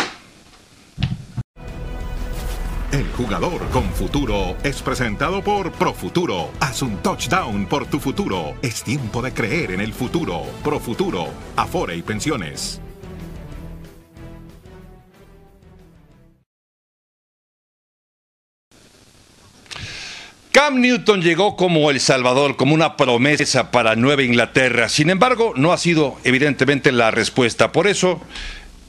El 2.91 3.05
jugador 3.11 3.67
con 3.73 3.83
futuro 3.91 4.55
es 4.63 4.81
presentado 4.81 5.43
por 5.43 5.73
Profuturo. 5.73 6.51
Haz 6.61 6.81
un 6.81 6.95
touchdown 7.03 7.65
por 7.65 7.85
tu 7.85 7.99
futuro. 7.99 8.55
Es 8.61 8.81
tiempo 8.81 9.21
de 9.21 9.33
creer 9.33 9.71
en 9.71 9.81
el 9.81 9.91
futuro. 9.91 10.43
Profuturo, 10.63 11.27
Afore 11.57 11.97
y 11.97 12.01
Pensiones. 12.01 12.79
Cam 20.53 20.81
Newton 20.81 21.21
llegó 21.21 21.55
como 21.55 21.91
El 21.91 21.99
Salvador, 21.99 22.55
como 22.55 22.73
una 22.73 22.97
promesa 22.97 23.69
para 23.69 23.95
Nueva 23.95 24.23
Inglaterra. 24.23 24.89
Sin 24.89 25.09
embargo, 25.09 25.53
no 25.55 25.71
ha 25.71 25.77
sido 25.77 26.15
evidentemente 26.23 26.91
la 26.91 27.11
respuesta. 27.11 27.71
Por 27.71 27.85
eso 27.85 28.21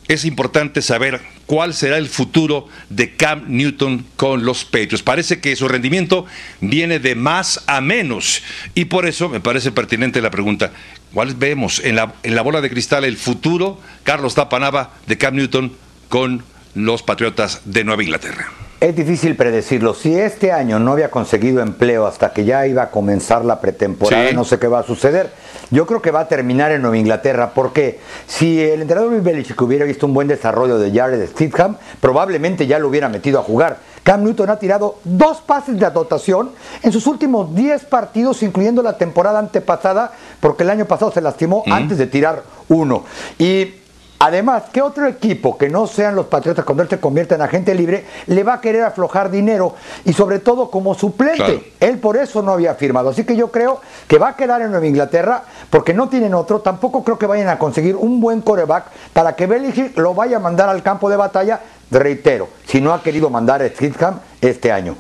es 0.09 0.25
importante 0.25 0.81
saber 0.81 1.21
cuál 1.47 1.75
será 1.75 1.99
el 1.99 2.09
futuro 2.09 2.67
de 2.89 3.15
Cam 3.15 3.45
Newton 3.49 4.07
con 4.17 4.45
los 4.45 4.65
Patriots. 4.65 5.03
Parece 5.03 5.41
que 5.41 5.55
su 5.55 5.69
rendimiento 5.69 6.27
viene 6.61 6.99
de 6.99 7.15
más 7.15 7.63
a 7.67 7.81
menos 7.81 8.43
y 8.75 8.87
por 8.87 9.07
eso 9.07 9.29
me 9.29 9.41
parece 9.41 9.71
pertinente 9.71 10.23
la 10.23 10.31
pregunta, 10.31 10.73
¿cuál 11.13 11.35
vemos 11.35 11.81
en 11.85 11.97
la, 11.97 12.15
en 12.23 12.35
la 12.35 12.43
bola 12.43 12.63
de 12.63 12.71
cristal 12.71 13.05
el 13.05 13.19
futuro, 13.19 13.81
Carlos 14.03 14.35
Tapanaba, 14.35 14.95
de 15.07 15.19
Cam 15.19 15.37
Newton 15.37 15.73
con 16.09 16.43
los 16.75 17.03
Patriotas 17.03 17.61
de 17.67 17.85
Nueva 17.85 18.03
Inglaterra? 18.03 18.68
Es 18.81 18.95
difícil 18.95 19.35
predecirlo. 19.35 19.93
Si 19.93 20.15
este 20.15 20.53
año 20.53 20.79
no 20.79 20.93
había 20.93 21.11
conseguido 21.11 21.61
empleo 21.61 22.07
hasta 22.07 22.33
que 22.33 22.45
ya 22.45 22.65
iba 22.65 22.85
a 22.85 22.91
comenzar 22.93 23.45
la 23.45 23.61
pretemporada, 23.61 24.31
no 24.33 24.45
sé 24.45 24.61
qué 24.61 24.69
va 24.69 24.79
a 24.79 24.83
suceder. 24.85 25.33
Yo 25.73 25.85
creo 25.85 26.01
que 26.01 26.13
va 26.13 26.21
a 26.21 26.29
terminar 26.29 26.71
en 26.71 26.83
Nueva 26.83 26.97
Inglaterra, 26.97 27.51
porque 27.55 27.99
si 28.29 28.61
el 28.61 28.83
entrenador 28.83 29.11
Bill 29.11 29.21
Belichick 29.21 29.61
hubiera 29.61 29.85
visto 29.85 30.07
un 30.07 30.15
buen 30.15 30.29
desarrollo 30.29 30.79
de 30.79 30.93
Jared 30.93 31.29
Stidham, 31.29 31.77
probablemente 32.01 32.69
ya 32.69 32.79
lo 32.79 32.87
hubiera 32.87 33.09
metido 33.09 33.41
a 33.41 33.43
jugar. 33.43 33.79
Cam 34.05 34.23
Newton 34.23 34.49
ha 34.49 34.61
tirado 34.61 35.01
dos 35.03 35.39
pases 35.39 35.77
de 35.77 35.85
anotación 35.85 36.53
en 36.85 36.93
sus 36.93 37.09
últimos 37.09 37.53
10 37.57 37.85
partidos, 37.87 38.45
incluyendo 38.45 38.81
la 38.81 38.97
temporada 38.97 39.41
antepasada, 39.41 40.13
porque 40.39 40.63
el 40.63 40.71
año 40.71 40.85
pasado 40.85 41.11
se 41.11 41.21
lastimó 41.21 41.65
antes 41.67 41.99
de 41.99 42.07
tirar 42.07 42.45
uno. 42.69 43.05
Y 43.41 43.75
Además, 44.21 44.65
¿qué 44.73 44.83
otro 44.83 45.07
equipo 45.07 45.57
que 45.57 45.69
no 45.69 45.87
sean 45.87 46.17
los 46.17 46.27
Patriotas 46.27 46.65
cuando 46.65 46.83
él 46.83 46.89
se 46.89 46.99
convierta 46.99 47.37
en 47.37 47.43
agente 47.43 47.73
libre 47.75 48.05
le 48.27 48.43
va 48.43 48.55
a 48.55 48.61
querer 48.61 48.83
aflojar 48.83 49.31
dinero 49.31 49.77
y 50.05 50.13
sobre 50.13 50.41
todo 50.41 50.71
como 50.71 50.95
suplente? 50.95 51.75
Él 51.79 51.99
por 51.99 52.17
eso 52.17 52.43
no 52.43 52.51
había 52.51 52.75
firmado. 52.75 53.11
Así 53.11 53.23
que 53.23 53.37
yo 53.37 53.53
creo 53.53 53.81
que 54.09 54.19
va 54.19 54.31
a 54.31 54.37
quedar 54.37 54.61
en 54.63 54.73
Nueva 54.73 54.87
Inglaterra 54.87 55.45
porque 55.71 55.95
no 55.95 56.09
tienen 56.09 56.35
otro. 56.35 56.61
Tampoco 56.61 57.05
creo 57.05 57.17
que 57.17 57.27
vayan 57.27 57.49
a 57.49 57.59
conseguir 57.61 57.95
un 57.95 58.21
buen 58.21 58.41
coreback 58.41 58.87
para 59.13 59.37
que 59.37 59.47
Belichick 59.47 59.97
lo 59.97 60.15
vaya 60.15 60.39
a 60.39 60.41
mandar 60.41 60.69
al 60.69 60.83
campo 60.83 61.09
de 61.09 61.17
batalla. 61.17 61.61
Reitero, 61.89 62.49
si 62.67 62.81
no 62.81 62.93
ha 62.93 63.03
querido 63.03 63.31
mandar 63.31 63.63
a 63.63 63.69
Stidham 63.69 64.19
este 64.41 64.73
año. 64.73 64.97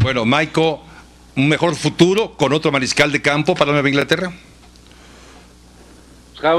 Bueno, 0.00 0.24
Michael, 0.24 0.76
un 1.36 1.48
mejor 1.48 1.74
futuro 1.74 2.32
con 2.38 2.54
otro 2.54 2.72
mariscal 2.72 3.12
de 3.12 3.20
campo 3.20 3.54
para 3.54 3.72
Nueva 3.72 3.88
Inglaterra 3.88 4.32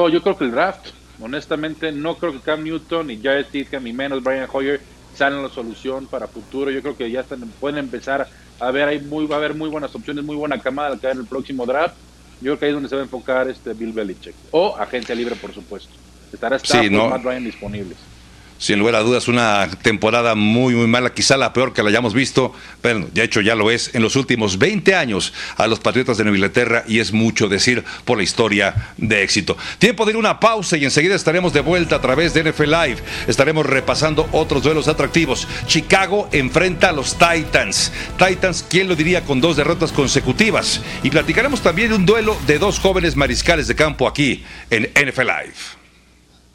yo 0.10 0.22
creo 0.22 0.36
que 0.36 0.46
el 0.46 0.52
draft, 0.52 0.88
honestamente, 1.22 1.92
no 1.92 2.16
creo 2.18 2.34
que 2.34 2.40
Cam 2.40 2.64
Newton 2.64 3.12
y 3.12 3.22
Jared 3.22 3.46
Stidham 3.48 3.86
y 3.86 3.94
menos 3.94 4.24
Brian 4.24 4.48
Hoyer 4.52 4.82
sean 5.14 5.42
la 5.42 5.50
solución 5.50 6.08
para 6.08 6.28
futuro. 6.28 6.72
Yo 6.72 6.82
creo 6.82 6.98
que 6.98 7.10
ya 7.12 7.22
están, 7.22 7.42
pueden 7.60 7.78
empezar 7.78 8.28
a 8.60 8.72
ver, 8.72 8.88
hay 8.88 9.00
muy, 9.00 9.28
va 9.28 9.36
a 9.36 9.40
haber 9.40 9.54
muy 9.54 9.70
buenas 9.70 9.94
opciones, 9.94 10.24
muy 10.24 10.36
buena 10.36 10.60
camada 10.60 10.98
que 10.98 11.08
en 11.08 11.20
el 11.20 11.26
próximo 11.26 11.66
draft. 11.66 11.96
Yo 12.42 12.52
creo 12.52 12.60
que 12.60 12.66
ahí 12.66 12.70
es 12.72 12.76
donde 12.76 12.90
se 12.90 12.96
va 12.96 13.02
a 13.02 13.06
enfocar 13.06 13.48
este 13.48 13.74
Bill 13.74 13.94
Belichick. 13.94 14.34
O 14.52 14.76
agencia 14.76 15.14
libre, 15.14 15.36
por 15.36 15.54
supuesto. 15.54 15.94
Estará 16.34 16.56
Stafford 16.56 16.86
sí, 16.86 16.90
no. 16.90 17.10
Matt 17.10 17.24
Ryan 17.24 17.44
disponibles. 17.44 17.98
Sin 18.58 18.80
lugar 18.80 18.96
a 18.96 19.02
dudas, 19.02 19.28
una 19.28 19.70
temporada 19.82 20.36
muy, 20.36 20.76
muy 20.76 20.88
mala, 20.88 21.14
quizá 21.14 21.38
la 21.38 21.54
peor 21.54 21.74
que 21.74 21.84
la 21.84 21.90
hayamos 21.90 22.14
visto, 22.14 22.54
pero 22.82 23.08
de 23.12 23.24
hecho 23.24 23.42
ya 23.42 23.56
lo 23.56 23.72
es 23.72 23.94
en 23.94 24.02
los 24.02 24.16
últimos 24.16 24.58
20 24.58 24.96
años 24.96 25.34
a 25.58 25.68
los 25.68 25.80
Patriotas 25.80 26.18
de 26.18 26.24
Nueva 26.24 26.38
Inglaterra 26.38 26.84
y 26.88 27.00
es 27.00 27.12
mucho 27.12 27.48
decir 27.48 27.84
por 28.06 28.18
la 28.18 28.24
historia 28.24 28.94
de 28.98 29.24
éxito. 29.24 29.58
Tiempo 29.80 30.06
de 30.06 30.12
ir 30.12 30.18
una 30.18 30.40
pausa 30.40 30.78
y 30.78 30.86
enseguida 30.86 31.16
estaremos 31.16 31.54
de 31.54 31.62
vuelta 31.62 31.98
a 31.98 32.02
través 32.02 32.34
de 32.34 32.44
NFL 32.44 32.72
Live. 32.72 32.98
Estaremos 33.28 33.66
repasando 33.66 34.28
otros 34.32 34.64
duelos 34.64 34.88
atractivos. 34.88 35.48
Chicago 35.68 36.30
enfrenta 36.32 36.90
a 36.90 36.94
los 36.94 37.18
Titans. 37.18 37.92
Titans, 38.18 38.66
¿quién 38.70 38.88
lo 38.88 38.96
diría 38.96 39.22
con 39.22 39.42
dos 39.42 39.58
derrotas 39.58 39.92
consecutivas? 39.92 40.82
Y 41.04 41.10
platicaremos 41.10 41.62
también 41.62 41.94
un 41.94 42.06
duelo 42.06 42.38
de 42.48 42.60
dos 42.60 42.80
jóvenes 42.80 43.16
mariscales 43.16 43.68
de 43.68 43.76
campo 43.76 44.08
aquí 44.08 44.44
en 44.70 44.90
NFL 44.94 45.22
Live. 45.22 45.85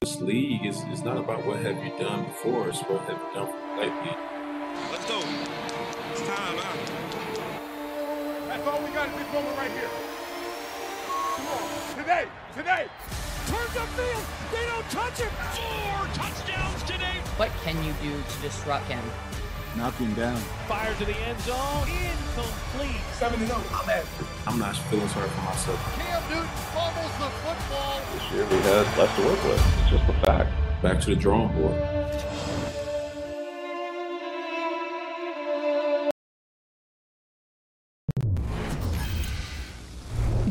This 0.02 0.18
league 0.22 0.64
is, 0.64 0.82
is 0.84 1.02
not 1.04 1.18
about 1.18 1.44
what 1.44 1.58
have 1.60 1.76
you 1.84 1.92
done 1.98 2.24
before, 2.24 2.70
it's 2.70 2.80
what 2.88 3.02
have 3.02 3.20
you 3.20 3.34
done 3.34 3.52
lately. 3.76 4.16
Let's 4.90 5.04
go. 5.04 5.20
It's 6.12 6.22
time 6.22 6.56
out. 6.56 6.78
That's 8.48 8.66
all 8.66 8.82
we 8.82 8.90
got 8.92 9.10
is 9.10 9.14
this 9.16 9.30
moment 9.34 9.58
right 9.58 9.70
here. 9.70 9.90
Come 11.36 11.46
on. 11.48 11.96
Today, 11.98 12.24
today. 12.56 12.86
Turns 13.46 13.76
upfield. 13.76 14.24
They 14.50 14.64
don't 14.72 14.88
touch 14.88 15.20
him. 15.20 15.32
Four 15.52 16.06
touchdowns 16.14 16.82
today. 16.84 17.20
What 17.36 17.50
can 17.62 17.76
you 17.84 17.92
do 18.00 18.22
to 18.22 18.40
disrupt 18.40 18.86
him? 18.86 19.04
Knock 19.76 19.94
him 19.94 20.12
down. 20.14 20.36
Fire 20.68 20.94
to 20.94 21.04
the 21.04 21.16
end 21.16 21.40
zone, 21.40 21.88
incomplete. 21.88 23.00
7 23.12 23.46
0. 23.46 23.62
I'm 23.72 23.90
at. 23.90 24.04
I'm 24.46 24.58
not 24.58 24.76
feeling 24.76 25.08
sorry 25.08 25.28
for 25.28 25.42
myself. 25.42 25.78
Cam 25.96 26.22
Newton 26.30 26.46
fumbles 26.72 27.12
the 27.18 27.30
football. 27.44 28.00
This 28.14 28.32
year 28.32 28.46
we 28.46 28.56
had 28.64 28.98
less 28.98 29.16
to 29.16 29.22
work 29.24 29.44
with. 29.44 29.80
It's 29.80 29.90
just 29.90 30.08
a 30.08 30.26
fact. 30.26 30.50
Back 30.82 31.00
to 31.02 31.10
the 31.10 31.16
drawing 31.16 31.48
board. 31.54 31.74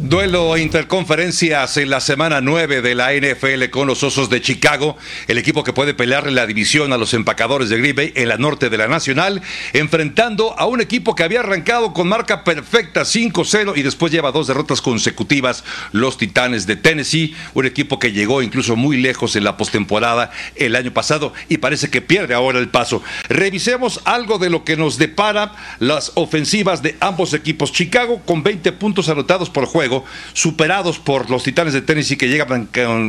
Duelo 0.10 0.58
interconferencias 0.58 1.78
en 1.78 1.92
la 1.92 2.00
semana 2.00 2.42
9 2.42 2.82
de 2.82 2.96
la 2.96 3.14
NFL 3.14 3.70
con 3.70 3.86
los 3.86 4.02
Osos 4.02 4.28
de 4.28 4.42
Chicago, 4.42 4.98
el 5.28 5.38
equipo 5.38 5.64
que 5.64 5.72
puede 5.72 5.94
pelearle 5.94 6.32
la 6.32 6.48
división 6.48 6.92
a 6.92 6.98
los 6.98 7.14
empacadores 7.14 7.70
de 7.70 7.78
Green 7.78 7.96
Bay 7.96 8.14
en 8.16 8.28
la 8.28 8.38
norte 8.38 8.72
de 8.72 8.78
la 8.80 8.88
Nacional, 8.88 9.44
enfrentando 9.72 10.58
a 10.58 10.66
un 10.66 10.82
equipo 10.82 11.14
que 11.14 11.22
había 11.22 11.42
arrancado 11.42 11.94
con 11.94 12.08
marca 12.08 12.44
perfecta 12.44 13.02
5-0 13.02 13.74
y 13.76 13.84
después 13.84 14.12
lleva 14.12 14.32
dos 14.32 14.48
derrotas 14.48 14.82
consecutivas, 14.82 15.64
los 15.92 16.18
Titanes 16.18 16.66
de 16.66 16.76
Tennessee, 16.76 17.36
un 17.54 17.68
equipo 17.68 18.00
que 18.00 18.12
llegó 18.12 18.42
incluso 18.42 18.76
muy 18.76 18.98
lejos 18.98 19.36
en 19.36 19.44
la 19.44 19.58
postemporada 19.58 20.32
el 20.56 20.76
año 20.76 20.92
pasado 20.92 21.34
y 21.50 21.60
parece 21.60 21.92
que 21.92 22.02
pierde 22.02 22.34
ahora 22.34 22.58
el 22.58 22.70
paso. 22.70 23.04
Revisemos 23.28 24.02
algo 24.06 24.40
de 24.40 24.50
lo 24.50 24.64
que 24.64 24.76
nos 24.76 24.98
depara 24.98 25.54
las 25.78 26.14
ofensivas 26.16 26.82
de 26.82 26.98
ambos 27.00 27.36
equipos. 27.36 27.72
Chicago 27.72 28.24
con 28.26 28.42
20 28.42 28.72
puntos 28.72 29.08
anotados 29.08 29.52
por 29.52 29.68
juego 29.68 29.99
superados 30.34 31.00
por 31.00 31.30
los 31.30 31.44
Titanes 31.44 31.74
de 31.74 31.82
Tennessee 31.82 32.18
que 32.18 32.30
llegan 32.30 32.68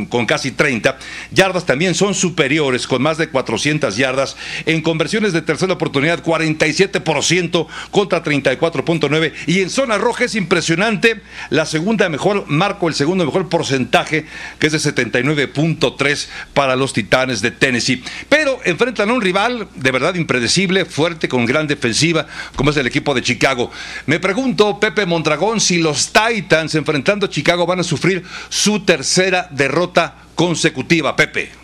con, 0.09 0.25
casi 0.25 0.51
30. 0.51 0.97
Yardas 1.31 1.65
también 1.65 1.95
son 1.95 2.13
superiores 2.13 2.87
con 2.87 3.01
más 3.01 3.17
de 3.17 3.29
400 3.29 3.95
yardas. 3.97 4.35
En 4.65 4.81
conversiones 4.81 5.33
de 5.33 5.41
tercera 5.41 5.73
oportunidad, 5.73 6.23
47% 6.23 7.67
contra 7.91 8.23
34.9. 8.23 9.33
Y 9.47 9.61
en 9.61 9.69
zona 9.69 9.97
roja 9.97 10.25
es 10.25 10.35
impresionante. 10.35 11.21
La 11.49 11.65
segunda 11.65 12.09
mejor, 12.09 12.45
marco 12.47 12.87
el 12.87 12.93
segundo 12.93 13.25
mejor 13.25 13.49
porcentaje, 13.49 14.25
que 14.59 14.67
es 14.67 14.73
de 14.73 14.79
79.3 14.79 16.27
para 16.53 16.75
los 16.75 16.93
Titanes 16.93 17.41
de 17.41 17.51
Tennessee. 17.51 18.03
Pero 18.29 18.59
enfrentan 18.65 19.09
a 19.09 19.13
un 19.13 19.21
rival 19.21 19.67
de 19.75 19.91
verdad 19.91 20.15
impredecible, 20.15 20.85
fuerte, 20.85 21.27
con 21.27 21.45
gran 21.45 21.67
defensiva, 21.67 22.27
como 22.55 22.71
es 22.71 22.77
el 22.77 22.87
equipo 22.87 23.13
de 23.13 23.21
Chicago. 23.21 23.71
Me 24.05 24.19
pregunto, 24.19 24.79
Pepe 24.79 25.05
Mondragón, 25.05 25.59
si 25.59 25.79
los 25.79 26.11
Titans 26.11 26.75
enfrentando 26.81 27.27
Chicago 27.27 27.65
van 27.65 27.79
a 27.79 27.83
sufrir 27.83 28.23
su 28.49 28.83
tercera 28.83 29.47
derrota 29.51 30.15
consecutiva, 30.35 31.15
Pepe. 31.15 31.61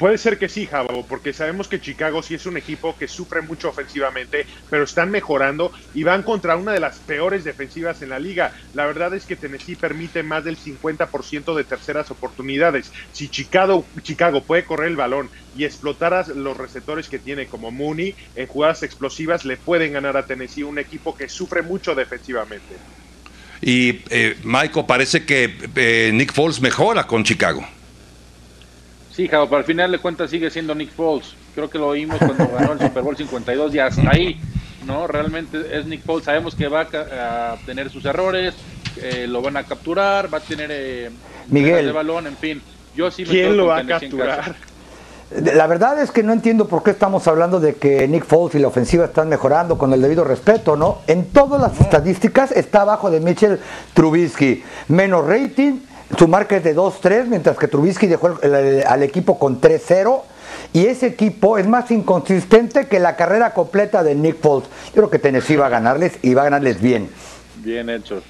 Puede 0.00 0.16
ser 0.16 0.38
que 0.38 0.48
sí, 0.48 0.66
Javo, 0.66 1.04
porque 1.06 1.34
sabemos 1.34 1.68
que 1.68 1.78
Chicago 1.78 2.22
sí 2.22 2.34
es 2.34 2.46
un 2.46 2.56
equipo 2.56 2.96
que 2.96 3.06
sufre 3.06 3.42
mucho 3.42 3.68
ofensivamente, 3.68 4.46
pero 4.70 4.84
están 4.84 5.10
mejorando 5.10 5.72
y 5.92 6.04
van 6.04 6.22
contra 6.22 6.56
una 6.56 6.72
de 6.72 6.80
las 6.80 6.96
peores 7.00 7.44
defensivas 7.44 8.00
en 8.00 8.08
la 8.08 8.18
liga. 8.18 8.54
La 8.72 8.86
verdad 8.86 9.12
es 9.12 9.26
que 9.26 9.36
Tennessee 9.36 9.76
permite 9.76 10.22
más 10.22 10.42
del 10.42 10.56
50% 10.56 11.54
de 11.54 11.64
terceras 11.64 12.10
oportunidades. 12.10 12.90
Si 13.12 13.28
Chicago, 13.28 13.84
Chicago 14.00 14.42
puede 14.42 14.64
correr 14.64 14.88
el 14.88 14.96
balón 14.96 15.28
y 15.54 15.66
explotar 15.66 16.14
a 16.14 16.26
los 16.28 16.56
receptores 16.56 17.10
que 17.10 17.18
tiene 17.18 17.46
como 17.46 17.70
Mooney 17.70 18.14
en 18.36 18.46
jugadas 18.46 18.82
explosivas, 18.82 19.44
le 19.44 19.58
pueden 19.58 19.92
ganar 19.92 20.16
a 20.16 20.24
Tennessee, 20.24 20.62
un 20.62 20.78
equipo 20.78 21.14
que 21.14 21.28
sufre 21.28 21.60
mucho 21.60 21.94
defensivamente. 21.94 22.74
Y 23.62 24.00
eh, 24.10 24.36
Michael, 24.42 24.86
parece 24.86 25.24
que 25.24 25.54
eh, 25.76 26.10
Nick 26.14 26.32
Foles 26.32 26.60
mejora 26.60 27.06
con 27.06 27.24
Chicago. 27.24 27.62
Sí, 29.12 29.28
Javo, 29.28 29.46
pero 29.46 29.58
al 29.58 29.64
final 29.64 29.92
de 29.92 29.98
cuentas 29.98 30.30
sigue 30.30 30.50
siendo 30.50 30.74
Nick 30.74 30.92
Foles. 30.92 31.34
Creo 31.54 31.68
que 31.68 31.78
lo 31.78 31.88
oímos 31.88 32.18
cuando 32.18 32.48
ganó 32.48 32.72
el 32.72 32.80
Super 32.80 33.02
Bowl 33.02 33.16
52 33.16 33.74
y 33.74 33.78
hasta 33.78 34.10
ahí, 34.10 34.40
¿no? 34.86 35.06
Realmente 35.06 35.58
es 35.72 35.84
Nick 35.84 36.02
Foles. 36.04 36.24
Sabemos 36.24 36.54
que 36.54 36.68
va 36.68 36.88
a, 36.92 37.56
tener 37.66 37.90
sus 37.90 38.04
errores, 38.04 38.54
eh, 38.96 39.26
lo 39.28 39.42
van 39.42 39.56
a 39.56 39.64
capturar, 39.64 40.32
va 40.32 40.38
a 40.38 40.40
tener 40.40 40.70
eh, 40.72 41.10
Miguel 41.48 41.86
de 41.86 41.92
balón, 41.92 42.28
en 42.28 42.36
fin. 42.36 42.62
Yo 42.96 43.10
sí 43.10 43.24
¿Quién 43.24 43.56
lo 43.56 43.66
va 43.66 43.78
a 43.78 43.86
capturar? 43.86 44.56
La 45.30 45.68
verdad 45.68 46.02
es 46.02 46.10
que 46.10 46.24
no 46.24 46.32
entiendo 46.32 46.66
por 46.66 46.82
qué 46.82 46.90
estamos 46.90 47.28
hablando 47.28 47.60
de 47.60 47.76
que 47.76 48.08
Nick 48.08 48.24
Foles 48.24 48.56
y 48.56 48.58
la 48.58 48.66
ofensiva 48.66 49.04
están 49.04 49.28
mejorando 49.28 49.78
con 49.78 49.92
el 49.92 50.02
debido 50.02 50.24
respeto, 50.24 50.74
¿no? 50.74 50.98
En 51.06 51.26
todas 51.26 51.60
las 51.60 51.80
estadísticas 51.80 52.50
está 52.50 52.80
abajo 52.80 53.12
de 53.12 53.20
Mitchell 53.20 53.60
Trubisky. 53.94 54.64
Menos 54.88 55.24
rating, 55.24 55.82
su 56.18 56.26
marca 56.26 56.56
es 56.56 56.64
de 56.64 56.74
2-3, 56.74 57.26
mientras 57.26 57.56
que 57.56 57.68
Trubisky 57.68 58.08
dejó 58.08 58.38
al 58.42 59.02
equipo 59.04 59.38
con 59.38 59.60
3-0. 59.60 60.22
Y 60.72 60.86
ese 60.86 61.06
equipo 61.06 61.58
es 61.58 61.66
más 61.68 61.92
inconsistente 61.92 62.88
que 62.88 62.98
la 62.98 63.14
carrera 63.14 63.54
completa 63.54 64.02
de 64.02 64.16
Nick 64.16 64.40
Foles. 64.40 64.68
Yo 64.88 64.94
creo 64.94 65.10
que 65.10 65.20
Tennessee 65.20 65.54
va 65.54 65.66
a 65.66 65.70
ganarles 65.70 66.18
y 66.22 66.34
va 66.34 66.42
a 66.42 66.44
ganarles 66.46 66.80
bien. 66.80 67.08
Bien 67.62 67.88
hecho. 67.88 68.20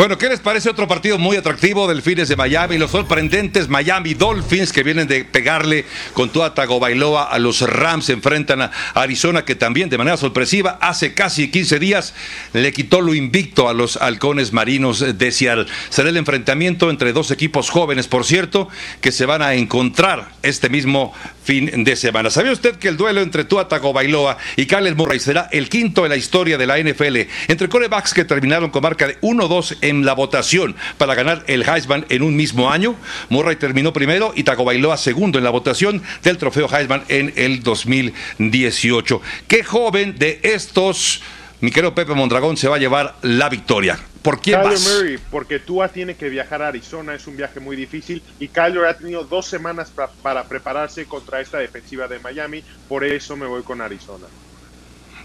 Bueno, 0.00 0.16
¿qué 0.16 0.30
les 0.30 0.40
parece 0.40 0.70
otro 0.70 0.88
partido 0.88 1.18
muy 1.18 1.36
atractivo? 1.36 1.86
Delfines 1.86 2.26
de 2.30 2.34
Miami, 2.34 2.78
los 2.78 2.90
sorprendentes 2.90 3.68
Miami 3.68 4.14
Dolphins 4.14 4.72
que 4.72 4.82
vienen 4.82 5.06
de 5.06 5.26
pegarle 5.26 5.84
con 6.14 6.30
toda 6.30 6.54
Bailoa 6.54 7.24
a 7.24 7.38
los 7.38 7.60
Rams, 7.60 8.08
enfrentan 8.08 8.62
a 8.62 8.70
Arizona 8.94 9.44
que 9.44 9.56
también 9.56 9.90
de 9.90 9.98
manera 9.98 10.16
sorpresiva 10.16 10.78
hace 10.80 11.12
casi 11.12 11.50
15 11.50 11.78
días 11.78 12.14
le 12.54 12.72
quitó 12.72 13.02
lo 13.02 13.12
invicto 13.12 13.68
a 13.68 13.74
los 13.74 13.98
halcones 13.98 14.54
marinos 14.54 15.18
de 15.18 15.32
Seattle. 15.32 15.66
Será 15.90 16.08
el 16.08 16.16
enfrentamiento 16.16 16.88
entre 16.88 17.12
dos 17.12 17.30
equipos 17.30 17.68
jóvenes, 17.68 18.08
por 18.08 18.24
cierto, 18.24 18.70
que 19.02 19.12
se 19.12 19.26
van 19.26 19.42
a 19.42 19.52
encontrar 19.52 20.30
este 20.42 20.70
mismo 20.70 21.12
fin 21.44 21.84
de 21.84 21.96
semana. 21.96 22.30
¿Sabía 22.30 22.52
usted 22.52 22.76
que 22.76 22.88
el 22.88 22.96
duelo 22.96 23.20
entre 23.20 23.44
Tua 23.44 23.64
Bailoa 23.64 24.38
y 24.56 24.64
Kyler 24.64 24.94
Murray 24.94 25.20
será 25.20 25.50
el 25.52 25.68
quinto 25.68 26.06
en 26.06 26.10
la 26.10 26.16
historia 26.16 26.56
de 26.56 26.66
la 26.66 26.78
NFL 26.78 27.16
entre 27.48 27.68
corebacks 27.68 28.14
que 28.14 28.24
terminaron 28.24 28.70
con 28.70 28.82
marca 28.82 29.06
de 29.06 29.20
1-2 29.20 29.76
en 29.82 29.89
la 29.92 30.14
votación 30.14 30.76
para 30.98 31.14
ganar 31.14 31.44
el 31.46 31.68
Heisman 31.68 32.06
en 32.08 32.22
un 32.22 32.36
mismo 32.36 32.70
año. 32.70 32.96
Murray 33.28 33.56
terminó 33.56 33.92
primero 33.92 34.32
y 34.34 34.44
Tagovailoa 34.44 34.96
segundo 34.96 35.38
en 35.38 35.44
la 35.44 35.50
votación 35.50 36.02
del 36.22 36.38
trofeo 36.38 36.68
Heisman 36.72 37.04
en 37.08 37.32
el 37.36 37.62
2018. 37.62 39.22
¿Qué 39.46 39.64
joven 39.64 40.16
de 40.18 40.40
estos, 40.42 41.22
mi 41.60 41.70
querido 41.70 41.94
Pepe 41.94 42.14
Mondragón, 42.14 42.56
se 42.56 42.68
va 42.68 42.76
a 42.76 42.78
llevar 42.78 43.16
la 43.22 43.48
victoria? 43.48 43.98
¿Por 44.22 44.40
quién 44.40 44.60
Kyler 44.60 44.78
Murray, 44.78 45.18
porque 45.30 45.58
Tua 45.58 45.88
tiene 45.88 46.14
que 46.14 46.28
viajar 46.28 46.62
a 46.62 46.68
Arizona, 46.68 47.14
es 47.14 47.26
un 47.26 47.36
viaje 47.36 47.58
muy 47.58 47.74
difícil 47.74 48.22
y 48.38 48.48
Kyler 48.48 48.84
ha 48.84 48.96
tenido 48.96 49.24
dos 49.24 49.46
semanas 49.46 49.92
para 50.22 50.44
prepararse 50.44 51.06
contra 51.06 51.40
esta 51.40 51.58
defensiva 51.58 52.06
de 52.06 52.18
Miami, 52.18 52.62
por 52.88 53.02
eso 53.02 53.34
me 53.36 53.46
voy 53.46 53.62
con 53.62 53.80
Arizona. 53.80 54.26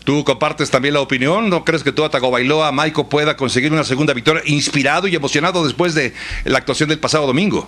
¿Tú 0.05 0.23
compartes 0.23 0.69
también 0.69 0.93
la 0.93 1.01
opinión? 1.01 1.49
¿No 1.49 1.65
crees 1.65 1.83
que 1.83 1.91
tú, 1.91 2.07
Bailoa, 2.07 2.71
Maiko, 2.71 3.09
pueda 3.09 3.35
conseguir 3.35 3.73
una 3.73 3.83
segunda 3.83 4.13
victoria 4.13 4.43
inspirado 4.45 5.07
y 5.07 5.15
emocionado 5.15 5.63
después 5.63 5.95
de 5.95 6.13
la 6.43 6.59
actuación 6.59 6.89
del 6.89 6.99
pasado 6.99 7.25
domingo? 7.25 7.67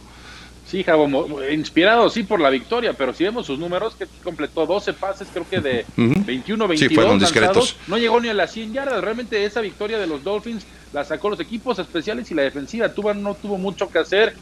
Sí, 0.68 0.84
Javo, 0.84 1.42
inspirado 1.50 2.10
sí 2.12 2.24
por 2.24 2.40
la 2.40 2.52
victoria, 2.52 2.94
pero 2.94 3.12
si 3.14 3.24
vemos 3.24 3.48
sus 3.48 3.58
números, 3.58 3.96
que 3.96 4.06
completó 4.24 4.68
12 4.68 4.94
pases, 4.94 5.30
creo 5.34 5.50
que 5.50 5.62
de 5.62 5.86
21, 5.96 6.68
22 6.68 6.78
sí, 6.78 6.94
fueron 6.94 7.18
discretos. 7.18 7.76
no 7.88 7.98
llegó 7.98 8.20
ni 8.20 8.30
a 8.30 8.36
las 8.36 8.52
100 8.52 8.74
yardas. 8.74 9.02
Realmente 9.02 9.44
esa 9.44 9.62
victoria 9.62 9.98
de 9.98 10.06
los 10.06 10.24
Dolphins 10.24 10.68
la 10.94 11.06
sacó 11.06 11.30
los 11.30 11.40
equipos 11.40 11.80
especiales 11.80 12.30
y 12.30 12.36
la 12.36 12.44
defensiva 12.44 12.94
tuvo, 12.94 13.14
no 13.16 13.34
tuvo 13.34 13.58
mucho 13.58 13.90
que 13.90 13.98
hacer. 13.98 14.36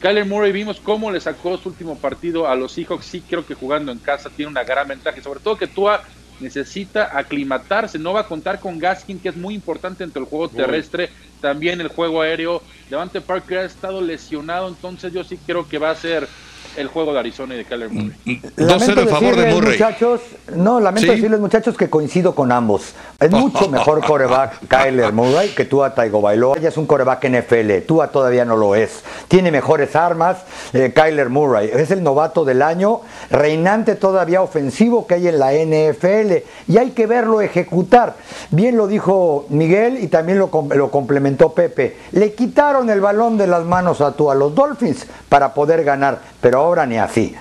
Kyler 0.00 0.26
Murray 0.26 0.52
vimos 0.52 0.80
cómo 0.80 1.10
le 1.10 1.20
sacó 1.20 1.56
su 1.56 1.70
último 1.70 1.96
partido 1.96 2.46
a 2.46 2.54
los 2.54 2.72
Seahawks. 2.72 3.06
Sí, 3.06 3.22
creo 3.26 3.46
que 3.46 3.54
jugando 3.54 3.90
en 3.90 3.98
casa 3.98 4.28
tiene 4.28 4.50
una 4.50 4.64
gran 4.64 4.86
ventaja, 4.86 5.22
sobre 5.22 5.40
todo 5.40 5.56
que 5.56 5.66
Tua 5.66 6.02
necesita 6.38 7.08
aclimatarse, 7.12 7.98
no 7.98 8.12
va 8.12 8.20
a 8.20 8.28
contar 8.28 8.60
con 8.60 8.78
Gaskin, 8.78 9.20
que 9.20 9.30
es 9.30 9.36
muy 9.36 9.54
importante 9.54 10.04
entre 10.04 10.20
el 10.20 10.26
juego 10.28 10.50
terrestre, 10.50 11.10
también 11.40 11.80
el 11.80 11.88
juego 11.88 12.22
aéreo. 12.22 12.62
Devante 12.88 13.20
Parker 13.20 13.58
ha 13.58 13.64
estado 13.64 14.00
lesionado, 14.00 14.68
entonces 14.68 15.12
yo 15.12 15.24
sí 15.24 15.40
creo 15.44 15.68
que 15.68 15.78
va 15.78 15.90
a 15.90 15.96
ser 15.96 16.30
el 16.76 16.88
juego 16.88 17.12
de 17.12 17.18
Arizona 17.20 17.54
y 17.54 17.58
de 17.58 17.64
Kyler 17.64 17.90
Murray. 17.90 18.12
2-0 18.56 19.00
en 19.00 19.08
favor 19.08 19.36
de 19.36 19.52
Murray. 19.52 19.72
Muchachos, 19.72 20.20
no, 20.54 20.80
lamento 20.80 21.12
decirles, 21.12 21.40
muchachos, 21.40 21.76
que 21.76 21.90
coincido 21.90 22.34
con 22.34 22.52
ambos. 22.52 22.94
Es 23.20 23.30
mucho 23.30 23.68
mejor 23.70 24.04
coreback 24.04 24.66
Kyler 24.68 25.12
Murray 25.12 25.48
que 25.50 25.64
Tua 25.64 25.94
Tagovailoa. 25.94 26.58
Ya 26.58 26.68
es 26.68 26.76
un 26.76 26.86
coreback 26.86 27.28
NFL. 27.28 27.86
Tua 27.86 28.08
todavía 28.08 28.44
no 28.44 28.56
lo 28.56 28.74
es. 28.74 29.02
Tiene 29.28 29.50
mejores 29.50 29.96
armas. 29.96 30.38
Eh, 30.72 30.92
Kyler 30.94 31.28
Murray 31.28 31.70
es 31.72 31.90
el 31.90 32.02
novato 32.02 32.44
del 32.44 32.62
año, 32.62 33.00
reinante 33.30 33.94
todavía 33.94 34.42
ofensivo 34.42 35.06
que 35.06 35.14
hay 35.14 35.28
en 35.28 35.38
la 35.38 35.52
NFL. 35.52 36.44
Y 36.68 36.78
hay 36.78 36.90
que 36.90 37.06
verlo 37.06 37.40
ejecutar. 37.40 38.14
Bien 38.50 38.76
lo 38.76 38.86
dijo 38.86 39.46
Miguel 39.48 39.98
y 40.02 40.08
también 40.08 40.38
lo, 40.38 40.50
lo 40.74 40.90
complementó 40.90 41.52
Pepe. 41.52 41.96
Le 42.12 42.34
quitaron 42.34 42.88
el 42.90 43.00
balón 43.00 43.36
de 43.36 43.46
las 43.46 43.64
manos 43.64 44.00
a 44.00 44.12
Tua, 44.12 44.34
los 44.34 44.54
Dolphins, 44.54 45.06
para 45.28 45.54
poder 45.54 45.84
ganar. 45.84 46.20
Pero 46.40 46.60
ahora 46.60 46.86
ni 46.86 46.98
así. 46.98 47.34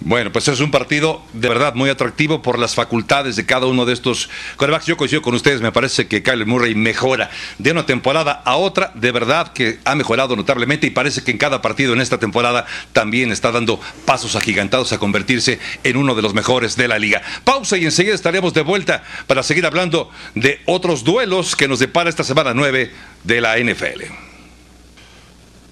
Bueno, 0.00 0.30
pues 0.30 0.46
es 0.46 0.60
un 0.60 0.70
partido 0.70 1.22
de 1.32 1.48
verdad 1.48 1.74
muy 1.74 1.90
atractivo 1.90 2.40
por 2.40 2.60
las 2.60 2.74
facultades 2.74 3.34
de 3.34 3.46
cada 3.46 3.66
uno 3.66 3.86
de 3.86 3.92
estos 3.92 4.28
quarterbacks. 4.56 4.86
Yo 4.86 4.96
coincido 4.96 5.20
con 5.22 5.34
ustedes, 5.34 5.62
me 5.62 5.72
parece 5.72 6.06
que 6.06 6.22
Kyler 6.22 6.46
Murray 6.46 6.74
mejora 6.74 7.30
de 7.58 7.72
una 7.72 7.86
temporada 7.86 8.42
a 8.44 8.56
otra, 8.56 8.92
de 8.94 9.10
verdad 9.10 9.52
que 9.52 9.80
ha 9.84 9.96
mejorado 9.96 10.36
notablemente 10.36 10.86
y 10.86 10.90
parece 10.90 11.24
que 11.24 11.32
en 11.32 11.38
cada 11.38 11.60
partido 11.60 11.92
en 11.92 12.00
esta 12.00 12.18
temporada 12.18 12.66
también 12.92 13.32
está 13.32 13.50
dando 13.50 13.80
pasos 14.04 14.36
agigantados 14.36 14.92
a 14.92 14.98
convertirse 14.98 15.58
en 15.82 15.96
uno 15.96 16.14
de 16.14 16.22
los 16.22 16.34
mejores 16.34 16.76
de 16.76 16.88
la 16.88 17.00
liga. 17.00 17.22
Pausa 17.42 17.76
y 17.76 17.84
enseguida 17.84 18.14
estaremos 18.14 18.54
de 18.54 18.62
vuelta 18.62 19.02
para 19.26 19.42
seguir 19.42 19.66
hablando 19.66 20.10
de 20.34 20.60
otros 20.66 21.02
duelos 21.04 21.56
que 21.56 21.68
nos 21.68 21.78
depara 21.78 22.10
esta 22.10 22.22
semana 22.22 22.54
9 22.54 22.92
de 23.24 23.40
la 23.40 23.58
NFL. 23.58 24.25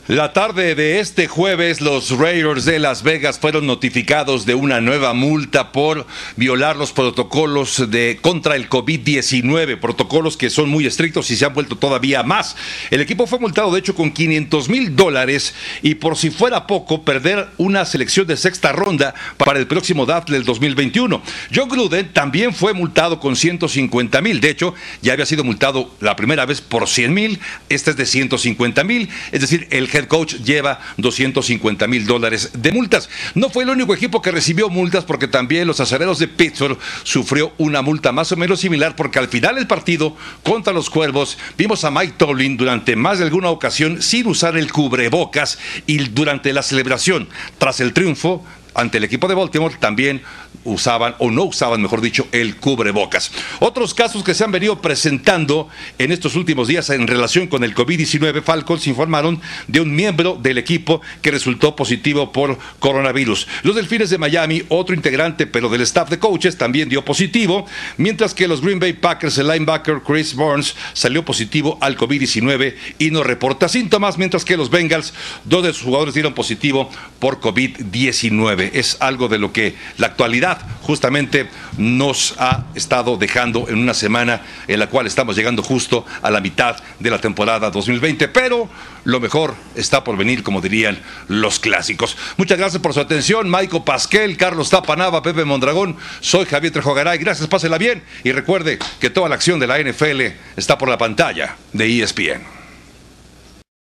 La 0.06 0.34
tarde 0.34 0.74
de 0.74 1.00
este 1.00 1.28
jueves, 1.28 1.80
los 1.80 2.10
Raiders 2.10 2.66
de 2.66 2.78
Las 2.78 3.02
Vegas 3.02 3.38
fueron 3.38 3.66
notificados 3.66 4.44
de 4.44 4.54
una 4.54 4.82
nueva 4.82 5.14
multa 5.14 5.72
por 5.72 6.06
violar 6.36 6.76
los 6.76 6.92
protocolos 6.92 7.90
de 7.90 8.18
contra 8.20 8.54
el 8.54 8.68
COVID-19, 8.68 9.80
protocolos 9.80 10.36
que 10.36 10.50
son 10.50 10.68
muy 10.68 10.84
estrictos 10.84 11.30
y 11.30 11.36
se 11.36 11.46
han 11.46 11.54
vuelto 11.54 11.76
todavía 11.76 12.22
más. 12.22 12.54
El 12.90 13.00
equipo 13.00 13.26
fue 13.26 13.38
multado, 13.38 13.72
de 13.72 13.78
hecho, 13.78 13.94
con 13.94 14.10
500 14.10 14.68
mil 14.68 14.94
dólares 14.94 15.54
y 15.80 15.94
por 15.94 16.18
si 16.18 16.28
fuera 16.28 16.66
poco, 16.66 17.02
perder 17.02 17.48
una 17.56 17.86
selección 17.86 18.26
de 18.26 18.36
sexta 18.36 18.72
ronda 18.72 19.14
para 19.38 19.58
el 19.58 19.66
próximo 19.66 20.04
draft 20.04 20.28
del 20.28 20.44
2021. 20.44 21.22
John 21.54 21.68
Gruden 21.70 22.12
también 22.12 22.52
fue 22.52 22.74
multado 22.74 23.20
con 23.20 23.36
150 23.36 24.20
mil. 24.20 24.42
De 24.42 24.50
hecho, 24.50 24.74
ya 25.00 25.14
había 25.14 25.24
sido 25.24 25.44
multado 25.44 25.94
la 26.00 26.14
primera 26.14 26.44
vez 26.44 26.60
por 26.60 26.86
100 26.86 27.14
mil. 27.14 27.40
Este 27.70 27.92
es 27.92 27.96
de 27.96 28.04
150 28.04 28.84
mil. 28.84 29.08
Es 29.32 29.40
decir, 29.40 29.66
el 29.70 29.93
head 29.94 30.06
coach 30.06 30.34
lleva 30.36 30.80
250 30.96 31.86
mil 31.86 32.06
dólares 32.06 32.50
de 32.54 32.72
multas. 32.72 33.08
No 33.34 33.50
fue 33.50 33.64
el 33.64 33.70
único 33.70 33.94
equipo 33.94 34.20
que 34.20 34.30
recibió 34.30 34.68
multas 34.68 35.04
porque 35.04 35.28
también 35.28 35.66
los 35.66 35.80
acereros 35.80 36.18
de 36.18 36.28
Pittsburgh 36.28 36.78
sufrió 37.02 37.52
una 37.58 37.82
multa 37.82 38.12
más 38.12 38.32
o 38.32 38.36
menos 38.36 38.60
similar 38.60 38.96
porque 38.96 39.18
al 39.18 39.28
final 39.28 39.56
del 39.56 39.66
partido 39.66 40.16
contra 40.42 40.72
los 40.72 40.90
Cuervos 40.90 41.38
vimos 41.56 41.84
a 41.84 41.90
Mike 41.90 42.14
Tomlin 42.16 42.56
durante 42.56 42.96
más 42.96 43.18
de 43.18 43.24
alguna 43.24 43.50
ocasión 43.50 44.02
sin 44.02 44.26
usar 44.26 44.56
el 44.56 44.72
cubrebocas 44.72 45.58
y 45.86 45.98
durante 45.98 46.52
la 46.52 46.62
celebración 46.62 47.28
tras 47.58 47.80
el 47.80 47.92
triunfo 47.92 48.44
ante 48.74 48.98
el 48.98 49.04
equipo 49.04 49.28
de 49.28 49.34
Baltimore 49.34 49.76
también 49.78 50.22
usaban 50.64 51.14
o 51.18 51.30
no 51.30 51.44
usaban, 51.44 51.80
mejor 51.82 52.00
dicho, 52.00 52.26
el 52.32 52.56
cubrebocas. 52.56 53.30
Otros 53.60 53.94
casos 53.94 54.24
que 54.24 54.34
se 54.34 54.44
han 54.44 54.52
venido 54.52 54.80
presentando 54.80 55.68
en 55.98 56.12
estos 56.12 56.34
últimos 56.36 56.68
días 56.68 56.90
en 56.90 57.06
relación 57.06 57.46
con 57.46 57.64
el 57.64 57.74
COVID-19, 57.74 58.42
Falcons 58.42 58.86
informaron 58.86 59.40
de 59.68 59.80
un 59.80 59.94
miembro 59.94 60.38
del 60.40 60.58
equipo 60.58 61.00
que 61.22 61.30
resultó 61.30 61.76
positivo 61.76 62.32
por 62.32 62.58
coronavirus. 62.78 63.46
Los 63.62 63.76
Delfines 63.76 64.10
de 64.10 64.18
Miami, 64.18 64.62
otro 64.68 64.94
integrante, 64.94 65.46
pero 65.46 65.68
del 65.68 65.82
staff 65.82 66.10
de 66.10 66.18
coaches, 66.18 66.56
también 66.56 66.88
dio 66.88 67.04
positivo, 67.04 67.66
mientras 67.96 68.34
que 68.34 68.48
los 68.48 68.60
Green 68.60 68.78
Bay 68.78 68.94
Packers, 68.94 69.38
el 69.38 69.48
linebacker 69.48 70.02
Chris 70.06 70.34
Burns, 70.34 70.74
salió 70.92 71.24
positivo 71.24 71.78
al 71.80 71.96
COVID-19 71.96 72.74
y 72.98 73.10
no 73.10 73.22
reporta 73.22 73.68
síntomas, 73.68 74.18
mientras 74.18 74.44
que 74.44 74.56
los 74.56 74.70
Bengals, 74.70 75.14
dos 75.44 75.64
de 75.64 75.72
sus 75.72 75.82
jugadores 75.82 76.14
dieron 76.14 76.34
positivo 76.34 76.90
por 77.18 77.40
COVID-19. 77.40 78.70
Es 78.72 78.96
algo 79.00 79.28
de 79.28 79.38
lo 79.38 79.52
que 79.52 79.74
la 79.98 80.08
actualidad 80.08 80.53
justamente 80.82 81.48
nos 81.78 82.34
ha 82.38 82.64
estado 82.74 83.16
dejando 83.16 83.68
en 83.68 83.78
una 83.78 83.94
semana 83.94 84.42
en 84.68 84.78
la 84.78 84.88
cual 84.88 85.06
estamos 85.06 85.36
llegando 85.36 85.62
justo 85.62 86.04
a 86.22 86.30
la 86.30 86.40
mitad 86.40 86.76
de 87.00 87.10
la 87.10 87.20
temporada 87.20 87.70
2020, 87.70 88.28
pero 88.28 88.68
lo 89.04 89.20
mejor 89.20 89.54
está 89.74 90.04
por 90.04 90.16
venir, 90.16 90.42
como 90.42 90.60
dirían 90.60 90.98
los 91.28 91.58
clásicos. 91.58 92.16
Muchas 92.36 92.58
gracias 92.58 92.82
por 92.82 92.94
su 92.94 93.00
atención, 93.00 93.48
Maico 93.48 93.84
Pasquel, 93.84 94.36
Carlos 94.36 94.70
Tapanava, 94.70 95.22
Pepe 95.22 95.44
Mondragón, 95.44 95.96
soy 96.20 96.44
Javier 96.46 96.72
Trejogaray, 96.72 97.18
gracias, 97.18 97.48
pásela 97.48 97.78
bien 97.78 98.02
y 98.22 98.32
recuerde 98.32 98.78
que 99.00 99.10
toda 99.10 99.28
la 99.28 99.34
acción 99.34 99.58
de 99.58 99.66
la 99.66 99.78
NFL 99.78 100.20
está 100.56 100.78
por 100.78 100.88
la 100.88 100.98
pantalla 100.98 101.56
de 101.72 102.02
ESPN. 102.02 102.53